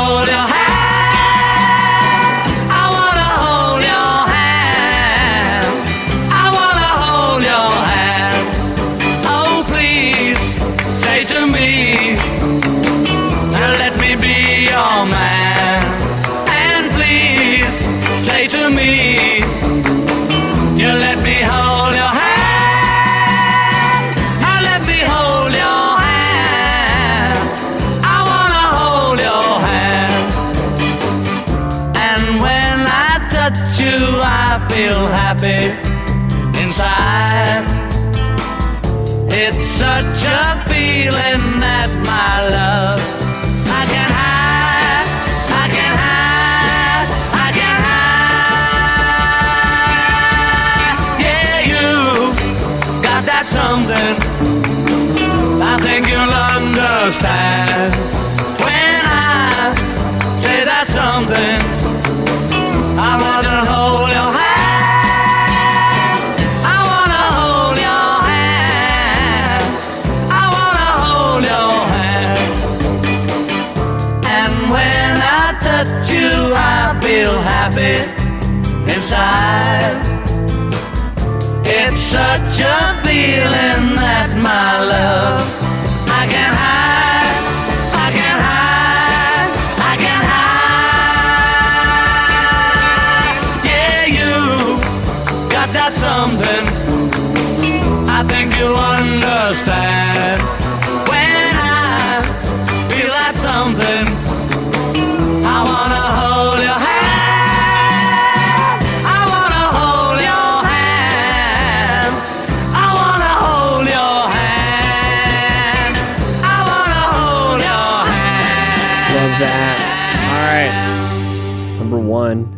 It's 39.40 39.68
such 39.68 40.26
a 40.26 40.57
such 82.58 82.66
a 82.66 83.02
feeling 83.06 83.96
that 83.96 84.30
my 84.36 84.82
love 84.82 85.46
I 86.10 86.26
can 86.34 86.54
hide, 86.64 87.44
I 87.94 88.10
can 88.18 88.38
hide, 88.50 89.52
I 89.92 89.96
can 90.04 90.22
hide. 90.34 90.98
Yeah, 93.70 94.06
you 94.18 94.34
got 95.52 95.70
that 95.78 95.94
something. 95.94 96.66
I 98.10 98.24
think 98.24 98.48
you'll 98.58 98.76
understand 98.76 99.87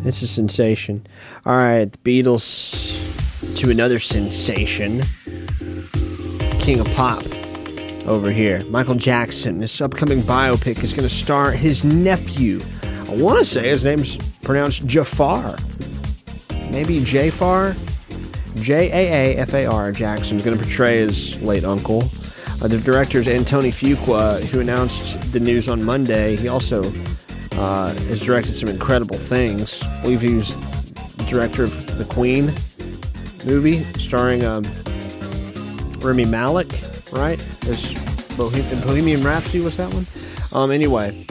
It's 0.05 0.21
a 0.21 0.27
sensation. 0.27 1.05
All 1.45 1.57
right. 1.57 1.91
The 1.91 1.97
Beatles 1.99 3.55
to 3.55 3.69
another 3.69 3.99
sensation. 3.99 5.03
King 6.59 6.79
of 6.79 6.87
Pop 6.93 7.23
over 8.07 8.31
here. 8.31 8.63
Michael 8.65 8.95
Jackson. 8.95 9.59
This 9.59 9.79
upcoming 9.81 10.19
biopic 10.21 10.83
is 10.83 10.93
going 10.93 11.07
to 11.07 11.13
star 11.13 11.51
his 11.51 11.83
nephew. 11.83 12.59
I 12.83 13.15
want 13.15 13.39
to 13.39 13.45
say 13.45 13.69
his 13.69 13.83
name's 13.83 14.17
pronounced 14.41 14.85
Jafar. 14.85 15.57
Maybe 16.71 17.03
Jafar? 17.03 17.75
J 18.55 18.91
A 18.91 19.35
A 19.35 19.37
F 19.37 19.53
A 19.53 19.65
R. 19.65 19.91
Jackson's 19.91 20.43
going 20.43 20.57
to 20.57 20.63
portray 20.63 20.99
his 20.99 21.41
late 21.41 21.63
uncle. 21.63 22.09
Uh, 22.61 22.67
the 22.67 22.77
director 22.79 23.19
is 23.19 23.27
Antoine 23.27 23.71
Fuqua, 23.71 24.41
who 24.45 24.59
announced 24.59 25.31
the 25.31 25.39
news 25.39 25.69
on 25.69 25.81
Monday. 25.81 26.35
He 26.35 26.49
also 26.49 26.83
uh, 27.53 27.93
has 27.93 28.19
directed 28.21 28.55
some 28.55 28.69
incredible 28.69 29.17
things. 29.17 29.81
I 29.84 30.01
believe 30.01 30.21
he 30.21 30.35
was 30.35 30.55
director 31.27 31.63
of 31.63 31.97
the 31.97 32.05
Queen 32.05 32.45
movie, 33.45 33.84
starring 33.99 34.43
um, 34.43 34.63
Rami 35.99 36.26
Malek, 36.26 36.67
right? 37.11 37.39
Bohem- 38.38 38.85
Bohemian 38.85 39.23
Rhapsody 39.23 39.59
was 39.61 39.77
that 39.77 39.93
one? 39.93 40.07
Um, 40.51 40.71
anyway, 40.71 41.26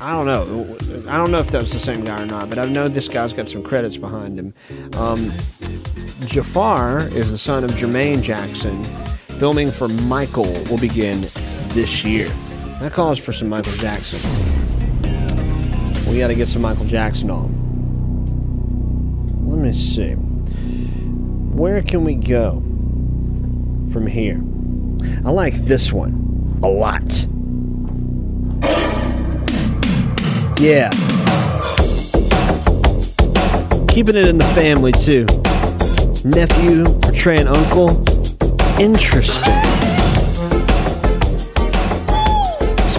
I 0.00 0.12
don't 0.12 0.26
know. 0.26 0.76
I 1.08 1.16
don't 1.16 1.30
know 1.30 1.38
if 1.38 1.50
that 1.50 1.60
was 1.60 1.72
the 1.72 1.80
same 1.80 2.04
guy 2.04 2.22
or 2.22 2.26
not, 2.26 2.48
but 2.48 2.58
I 2.58 2.64
know 2.64 2.88
this 2.88 3.08
guy's 3.08 3.32
got 3.32 3.48
some 3.48 3.62
credits 3.62 3.96
behind 3.96 4.38
him. 4.38 4.54
Um, 4.96 5.30
Jaafar 6.26 7.10
is 7.14 7.30
the 7.30 7.38
son 7.38 7.64
of 7.64 7.70
Jermaine 7.72 8.22
Jackson. 8.22 8.82
Filming 9.38 9.72
for 9.72 9.88
Michael 9.88 10.52
will 10.70 10.78
begin 10.78 11.20
this 11.74 12.04
year. 12.04 12.28
That 12.80 12.92
calls 12.92 13.18
for 13.18 13.32
some 13.32 13.48
Michael 13.48 13.72
Jackson. 13.72 14.20
We 16.12 16.18
got 16.18 16.28
to 16.28 16.34
get 16.34 16.46
some 16.46 16.60
Michael 16.60 16.84
Jackson 16.84 17.30
on. 17.30 17.48
Let 19.48 19.58
me 19.58 19.72
see. 19.72 20.12
Where 20.12 21.80
can 21.80 22.04
we 22.04 22.16
go 22.16 22.62
from 23.90 24.06
here? 24.06 24.42
I 25.24 25.30
like 25.30 25.54
this 25.54 25.90
one 25.90 26.60
a 26.62 26.68
lot. 26.68 27.26
Yeah. 30.60 30.90
Keeping 33.88 34.16
it 34.16 34.28
in 34.28 34.36
the 34.36 34.52
family, 34.54 34.92
too. 34.92 35.24
Nephew 36.28 36.84
portraying 37.00 37.48
uncle. 37.48 38.04
Interesting. 38.78 39.71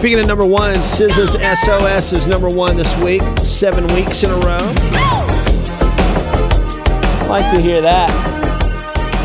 Speaking 0.04 0.20
of 0.20 0.28
number 0.28 0.46
one, 0.46 0.76
SZA's 0.76 1.32
SOS 1.62 2.12
is 2.12 2.28
number 2.28 2.50
one 2.50 2.76
this 2.76 2.94
week, 3.02 3.22
seven 3.38 3.88
weeks 3.96 4.22
in 4.24 4.32
a 4.32 4.36
row. 4.36 4.58
Like 7.30 7.50
to 7.56 7.62
hear 7.62 7.80
that. 7.80 8.10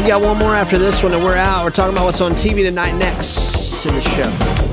We 0.00 0.06
got 0.06 0.22
one 0.22 0.38
more 0.38 0.54
after 0.54 0.78
this 0.78 1.02
one, 1.02 1.12
and 1.14 1.24
we're 1.24 1.34
out. 1.34 1.64
We're 1.64 1.72
talking 1.72 1.96
about 1.96 2.04
what's 2.04 2.20
on 2.20 2.30
TV 2.30 2.64
tonight 2.64 2.96
next 2.96 3.82
to 3.82 3.90
the 3.90 4.00
show. 4.00 4.67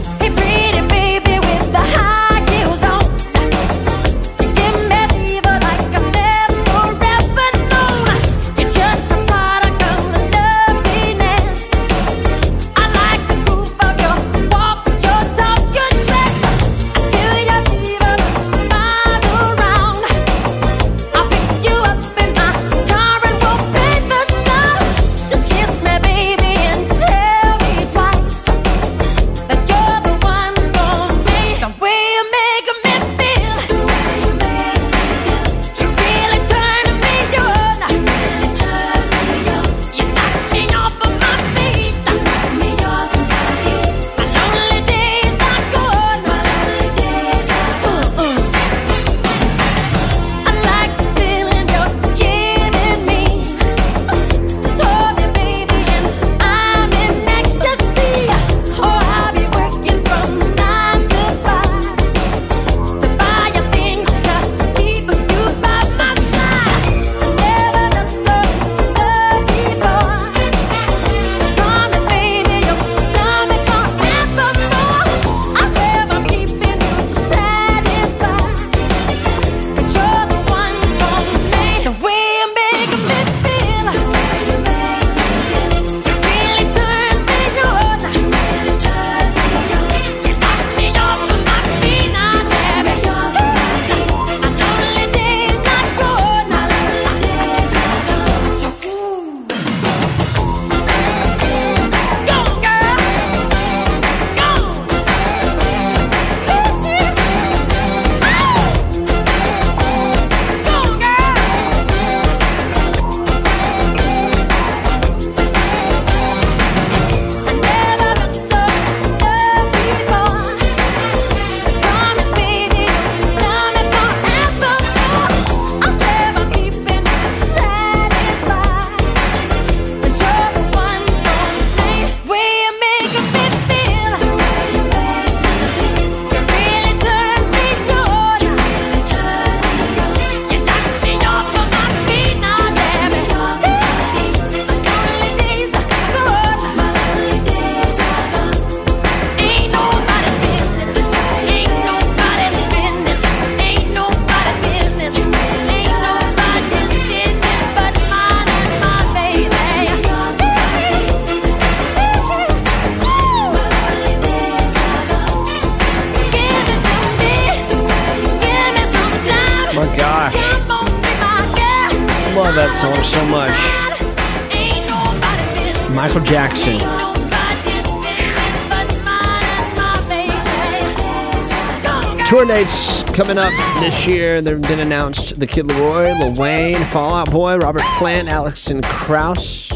Coming 183.15 183.37
up 183.37 183.53
this 183.79 184.05
year. 184.05 184.41
They've 184.41 184.61
been 184.61 184.81
announced. 184.81 185.39
The 185.39 185.47
Kid 185.47 185.67
LAROI, 185.67 186.19
Lil 186.19 186.33
Wayne, 186.33 186.83
Fall 186.87 187.13
Out 187.13 187.31
Boy, 187.31 187.55
Robert 187.55 187.81
Plant, 187.97 188.27
Alison 188.27 188.81
Krauss. 188.81 189.69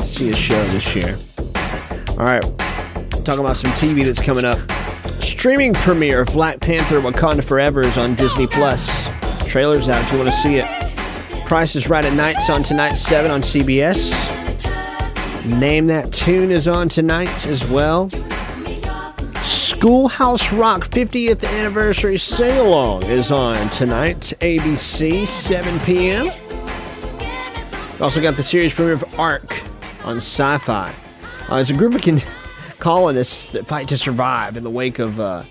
See 0.00 0.30
a 0.30 0.34
show 0.34 0.64
this 0.64 0.96
year. 0.96 1.18
All 2.12 2.24
right, 2.24 2.42
talking 3.22 3.40
about 3.40 3.58
some 3.58 3.70
TV 3.72 4.02
that's 4.02 4.18
coming 4.18 4.46
up. 4.46 4.58
Streaming 5.22 5.74
premiere 5.74 6.22
of 6.22 6.28
Black 6.28 6.58
Panther: 6.60 7.00
Wakanda 7.02 7.44
Forever 7.44 7.82
is 7.82 7.98
on 7.98 8.14
Disney 8.14 8.46
Plus. 8.46 8.88
Trailers 9.46 9.90
out 9.90 10.02
if 10.02 10.10
you 10.10 10.18
want 10.18 10.30
to 10.30 10.36
see 10.36 10.56
it. 10.56 10.66
Price 11.44 11.76
is 11.76 11.90
Right 11.90 12.02
at 12.02 12.14
Night's 12.14 12.48
on 12.48 12.62
tonight, 12.62 12.94
7 12.94 13.30
on 13.30 13.42
CBS. 13.42 14.14
Name 15.60 15.86
That 15.86 16.14
Tune 16.14 16.50
is 16.50 16.66
on 16.66 16.88
tonight 16.88 17.46
as 17.46 17.70
well. 17.70 18.08
Schoolhouse 19.78 20.52
Rock 20.52 20.88
50th 20.88 21.48
Anniversary 21.56 22.18
Sing 22.18 22.58
Along 22.58 23.04
is 23.04 23.30
on 23.30 23.68
tonight, 23.70 24.32
ABC, 24.40 25.24
7 25.24 25.78
p.m. 25.80 26.26
Also 28.00 28.20
got 28.20 28.36
the 28.36 28.42
series 28.42 28.74
premiere 28.74 28.94
of 28.94 29.20
Ark 29.20 29.48
on 30.04 30.16
Syfy. 30.16 30.92
Uh, 31.48 31.54
it's 31.54 31.70
a 31.70 31.74
group 31.74 31.94
of 31.94 32.02
con- 32.02 32.20
colonists 32.80 33.50
that 33.50 33.68
fight 33.68 33.86
to 33.90 33.96
survive 33.96 34.56
in 34.56 34.64
the 34.64 34.70
wake 34.70 34.98
of. 34.98 35.20
Uh, 35.20 35.44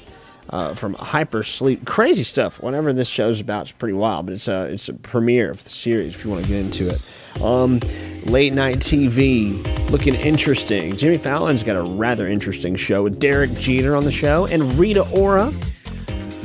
uh, 0.50 0.74
from 0.76 0.96
hypersleep, 0.96 1.86
crazy 1.86 2.24
stuff. 2.24 2.62
Whatever 2.62 2.94
this 2.94 3.10
show's 3.10 3.42
about, 3.42 3.64
it's 3.64 3.74
pretty 3.74 3.94
wild. 3.94 4.28
But 4.28 4.36
it's 4.36 4.48
a 4.48 4.64
it's 4.64 4.88
a 4.88 4.94
premiere 4.94 5.52
of 5.52 5.62
the 5.62 5.70
series 5.70 6.16
if 6.16 6.24
you 6.24 6.32
want 6.32 6.46
to 6.46 6.50
get 6.50 6.60
into 6.64 6.88
it. 6.88 7.02
Um, 7.44 7.82
late 8.28 8.54
night 8.54 8.78
TV 8.80 9.64
looking 9.90 10.14
interesting. 10.16 10.96
Jimmy 10.98 11.18
Fallon's 11.18 11.64
got 11.64 11.78
a 11.78 11.82
rather 11.82 12.28
interesting 12.28 12.76
show 12.76 13.04
with 13.04 13.20
Derek 13.20 13.54
Jeter 13.54 13.96
on 13.96 14.04
the 14.04 14.12
show 14.12 14.46
and 14.48 14.64
Rita 14.78 15.08
Ora. 15.12 15.52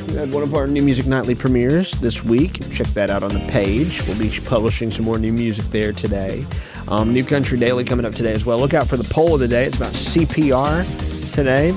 We 0.07 0.15
had 0.15 0.33
one 0.33 0.43
of 0.45 0.55
our 0.55 0.67
new 0.67 0.83
music 0.83 1.07
nightly 1.07 1.35
premieres 1.35 1.93
this 1.93 2.23
week. 2.23 2.61
Check 2.73 2.87
that 2.89 3.11
out 3.11 3.23
on 3.23 3.33
the 3.33 3.41
page. 3.49 4.07
We'll 4.07 4.19
be 4.19 4.31
publishing 4.45 4.91
some 4.91 5.05
more 5.05 5.19
new 5.19 5.33
music 5.33 5.65
there 5.67 5.93
today. 5.93 6.45
Um, 6.89 7.13
new 7.13 7.25
Country 7.25 7.59
Daily 7.59 7.85
coming 7.85 8.07
up 8.07 8.15
today 8.15 8.33
as 8.33 8.45
well. 8.45 8.59
Look 8.59 8.75
out 8.75 8.87
for 8.87 8.97
the 8.97 9.09
poll 9.13 9.35
of 9.35 9.41
the 9.41 9.49
day. 9.49 9.65
It's 9.65 9.77
about 9.77 9.93
CPR 9.93 11.33
today. 11.33 11.75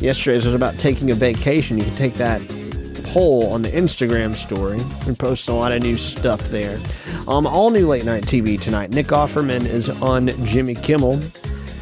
Yesterday's 0.00 0.44
was 0.44 0.54
about 0.54 0.78
taking 0.78 1.10
a 1.10 1.14
vacation. 1.14 1.78
You 1.78 1.84
can 1.84 1.94
take 1.96 2.14
that 2.14 2.40
poll 3.04 3.52
on 3.52 3.62
the 3.62 3.70
Instagram 3.70 4.34
story 4.34 4.80
and 5.06 5.18
post 5.18 5.48
a 5.48 5.52
lot 5.52 5.72
of 5.72 5.82
new 5.82 5.96
stuff 5.96 6.40
there. 6.48 6.80
Um, 7.28 7.46
all 7.46 7.70
new 7.70 7.86
late 7.86 8.04
night 8.04 8.24
TV 8.24 8.60
tonight. 8.60 8.90
Nick 8.90 9.06
Offerman 9.06 9.66
is 9.66 9.88
on 10.02 10.28
Jimmy 10.46 10.74
Kimmel. 10.74 11.20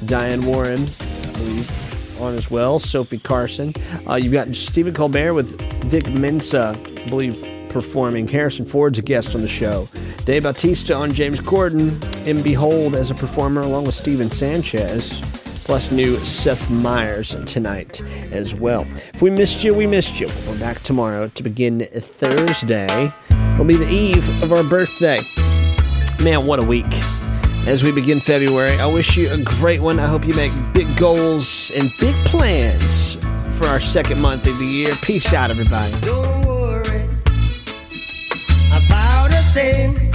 Diane 0.06 0.44
Warren, 0.44 0.80
I 0.80 1.32
believe, 1.32 2.20
on 2.20 2.34
as 2.34 2.50
well. 2.50 2.78
Sofia 2.78 3.18
Carson. 3.18 3.74
Uh, 4.08 4.14
you've 4.14 4.32
got 4.32 4.54
Stephen 4.54 4.94
Colbert 4.94 5.34
with 5.34 5.60
Vic 5.84 6.08
Mensa, 6.10 6.74
I 6.76 7.08
believe, 7.08 7.44
performing. 7.68 8.28
Harrison 8.28 8.64
Ford's 8.64 8.98
a 8.98 9.02
guest 9.02 9.34
on 9.34 9.42
the 9.42 9.48
show. 9.48 9.88
Dave 10.24 10.44
Bautista 10.44 10.94
on 10.94 11.12
James 11.12 11.40
Corden. 11.40 12.02
And 12.26 12.44
Behold 12.44 12.94
as 12.94 13.10
a 13.10 13.14
performer 13.14 13.62
along 13.62 13.86
with 13.86 13.94
Steven 13.94 14.30
Sanchez 14.30 15.22
plus 15.68 15.90
new 15.92 16.16
Seth 16.16 16.70
Meyers 16.70 17.36
tonight 17.44 18.00
as 18.32 18.54
well. 18.54 18.86
If 19.12 19.20
we 19.20 19.28
missed 19.28 19.62
you, 19.62 19.74
we 19.74 19.86
missed 19.86 20.18
you. 20.18 20.26
We're 20.48 20.58
back 20.58 20.80
tomorrow 20.82 21.28
to 21.28 21.42
begin 21.42 21.86
Thursday. 21.92 23.12
It'll 23.52 23.66
be 23.66 23.76
the 23.76 23.86
eve 23.86 24.42
of 24.42 24.50
our 24.50 24.64
birthday. 24.64 25.20
Man, 26.24 26.46
what 26.46 26.58
a 26.58 26.66
week. 26.66 26.86
As 27.66 27.82
we 27.82 27.92
begin 27.92 28.18
February, 28.18 28.80
I 28.80 28.86
wish 28.86 29.18
you 29.18 29.30
a 29.30 29.36
great 29.36 29.82
one. 29.82 30.00
I 30.00 30.06
hope 30.06 30.26
you 30.26 30.32
make 30.32 30.52
big 30.72 30.96
goals 30.96 31.70
and 31.76 31.92
big 32.00 32.14
plans 32.24 33.16
for 33.58 33.66
our 33.66 33.78
second 33.78 34.22
month 34.22 34.46
of 34.46 34.56
the 34.56 34.64
year. 34.64 34.96
Peace 35.02 35.34
out, 35.34 35.50
everybody. 35.50 36.00
Don't 36.00 36.46
worry 36.46 37.06
about 38.72 39.34
a 39.34 39.42
thing. 39.52 40.07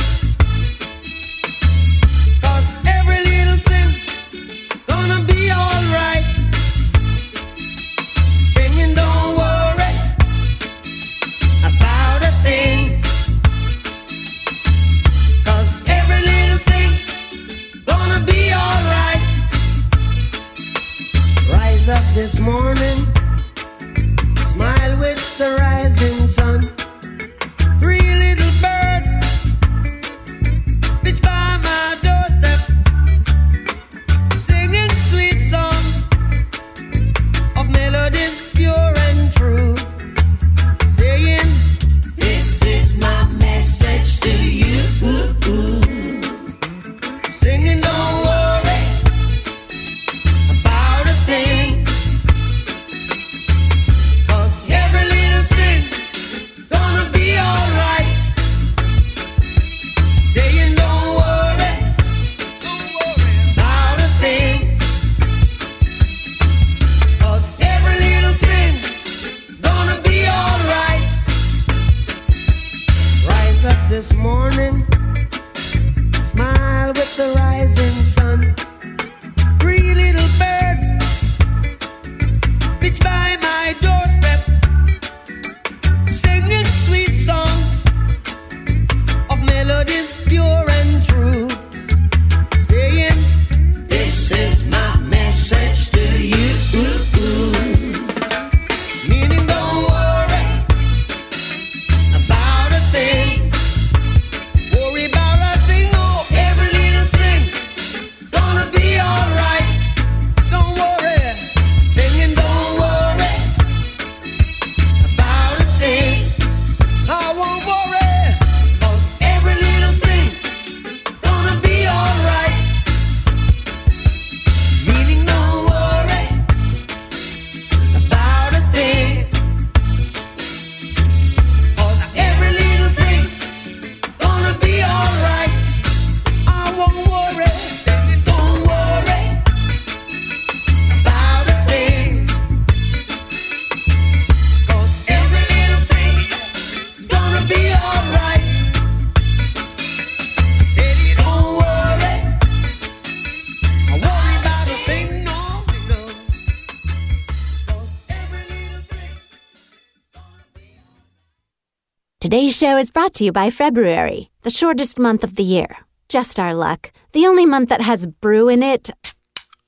Show 162.64 162.78
is 162.78 162.90
brought 162.90 163.14
to 163.14 163.26
you 163.26 163.32
by 163.34 163.50
February, 163.50 164.30
the 164.44 164.50
shortest 164.50 164.98
month 164.98 165.26
of 165.26 165.36
the 165.36 165.44
year. 165.44 165.68
Just 166.08 166.40
our 166.40 166.54
luck. 166.54 166.94
The 167.12 167.28
only 167.28 167.46
month 167.46 167.68
that 167.68 167.82
has 167.82 168.08
brew 168.08 168.48
in 168.48 168.64
it 168.64 168.90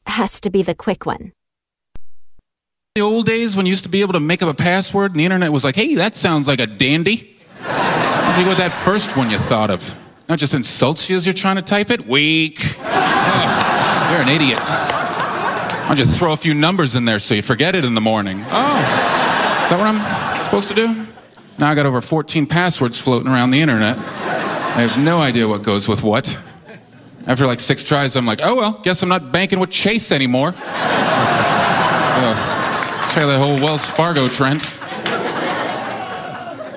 has 0.08 0.40
to 0.40 0.50
be 0.50 0.64
the 0.64 0.74
quick 0.74 1.06
one. 1.06 1.34
The 2.96 3.02
old 3.02 3.26
days 3.26 3.58
when 3.58 3.66
you 3.66 3.72
used 3.72 3.84
to 3.84 3.90
be 3.90 4.00
able 4.00 4.14
to 4.14 4.22
make 4.22 4.42
up 4.42 4.48
a 4.48 4.54
password 4.54 5.12
and 5.12 5.20
the 5.20 5.26
internet 5.26 5.52
was 5.52 5.66
like, 5.66 5.76
hey, 5.76 5.96
that 5.96 6.16
sounds 6.16 6.48
like 6.48 6.62
a 6.62 6.68
dandy. 6.68 7.36
What 7.60 8.44
go 8.44 8.48
with 8.48 8.60
that 8.60 8.72
first 8.86 9.18
one 9.18 9.30
you 9.30 9.40
thought 9.40 9.72
of? 9.72 9.94
Not 10.30 10.40
just 10.40 10.54
insults 10.54 11.10
you 11.10 11.18
as 11.18 11.28
you're 11.28 11.34
trying 11.34 11.58
to 11.58 11.62
type 11.62 11.90
it? 11.90 12.08
Weak. 12.08 12.60
Oh, 12.80 14.08
you're 14.12 14.22
an 14.22 14.30
idiot. 14.30 14.64
Why 14.64 15.86
don't 15.90 16.00
you 16.00 16.06
throw 16.06 16.32
a 16.32 16.38
few 16.38 16.54
numbers 16.54 16.96
in 16.96 17.04
there 17.04 17.20
so 17.20 17.34
you 17.34 17.42
forget 17.42 17.76
it 17.76 17.84
in 17.84 17.94
the 17.94 18.00
morning? 18.00 18.38
Oh, 18.48 18.78
is 19.64 19.70
that 19.70 19.76
what 19.78 19.82
I'm 19.82 20.44
supposed 20.46 20.70
to 20.70 20.76
do? 20.76 21.08
Now 21.58 21.70
I 21.70 21.76
got 21.76 21.86
over 21.86 22.02
14 22.02 22.48
passwords 22.48 23.00
floating 23.00 23.30
around 23.30 23.52
the 23.52 23.62
internet. 23.62 23.98
I 23.98 24.82
have 24.82 25.02
no 25.02 25.22
idea 25.22 25.48
what 25.48 25.64
goes 25.64 25.88
with 25.88 26.04
what. 26.04 26.38
After 27.28 27.48
like 27.48 27.60
six 27.60 27.84
tries, 27.84 28.16
I'm 28.16 28.26
like, 28.26 28.42
oh 28.44 28.56
well, 28.56 28.80
guess 28.84 29.02
I'm 29.02 29.10
not 29.10 29.32
banking 29.32 29.60
with 29.60 29.72
Chase 29.72 30.12
anymore. 30.12 30.54
Uh, 32.18 33.12
try 33.12 33.26
that 33.26 33.40
whole 33.40 33.58
Wells 33.58 33.90
Fargo 33.90 34.30
trend. 34.30 34.62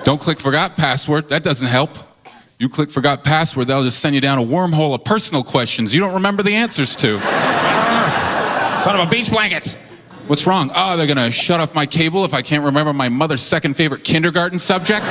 Don't 0.03 0.19
click 0.19 0.37
forgot 0.37 0.75
password. 0.75 1.29
That 1.29 1.43
doesn't 1.43 1.67
help. 1.67 1.97
You 2.57 2.67
click 2.67 2.91
forgot 2.91 3.23
password, 3.23 3.67
they'll 3.67 3.85
just 3.85 3.99
send 3.99 4.15
you 4.15 4.21
down 4.21 4.37
a 4.37 4.43
wormhole 4.43 4.93
of 4.93 5.05
personal 5.05 5.43
questions 5.45 5.95
you 5.95 6.01
don't 6.01 6.15
remember 6.15 6.43
the 6.43 6.55
answers 6.55 6.93
to. 6.97 7.21
Son 8.83 8.99
of 8.99 9.07
a 9.07 9.09
beach 9.09 9.29
blanket. 9.29 9.77
What's 10.29 10.45
wrong? 10.45 10.69
Oh, 10.75 10.95
they're 10.95 11.07
gonna 11.07 11.31
shut 11.31 11.59
off 11.59 11.73
my 11.73 11.87
cable 11.87 12.23
if 12.23 12.35
I 12.35 12.43
can't 12.43 12.63
remember 12.63 12.93
my 12.93 13.09
mother's 13.09 13.41
second 13.41 13.73
favorite 13.73 14.03
kindergarten 14.03 14.59
subject? 14.59 15.07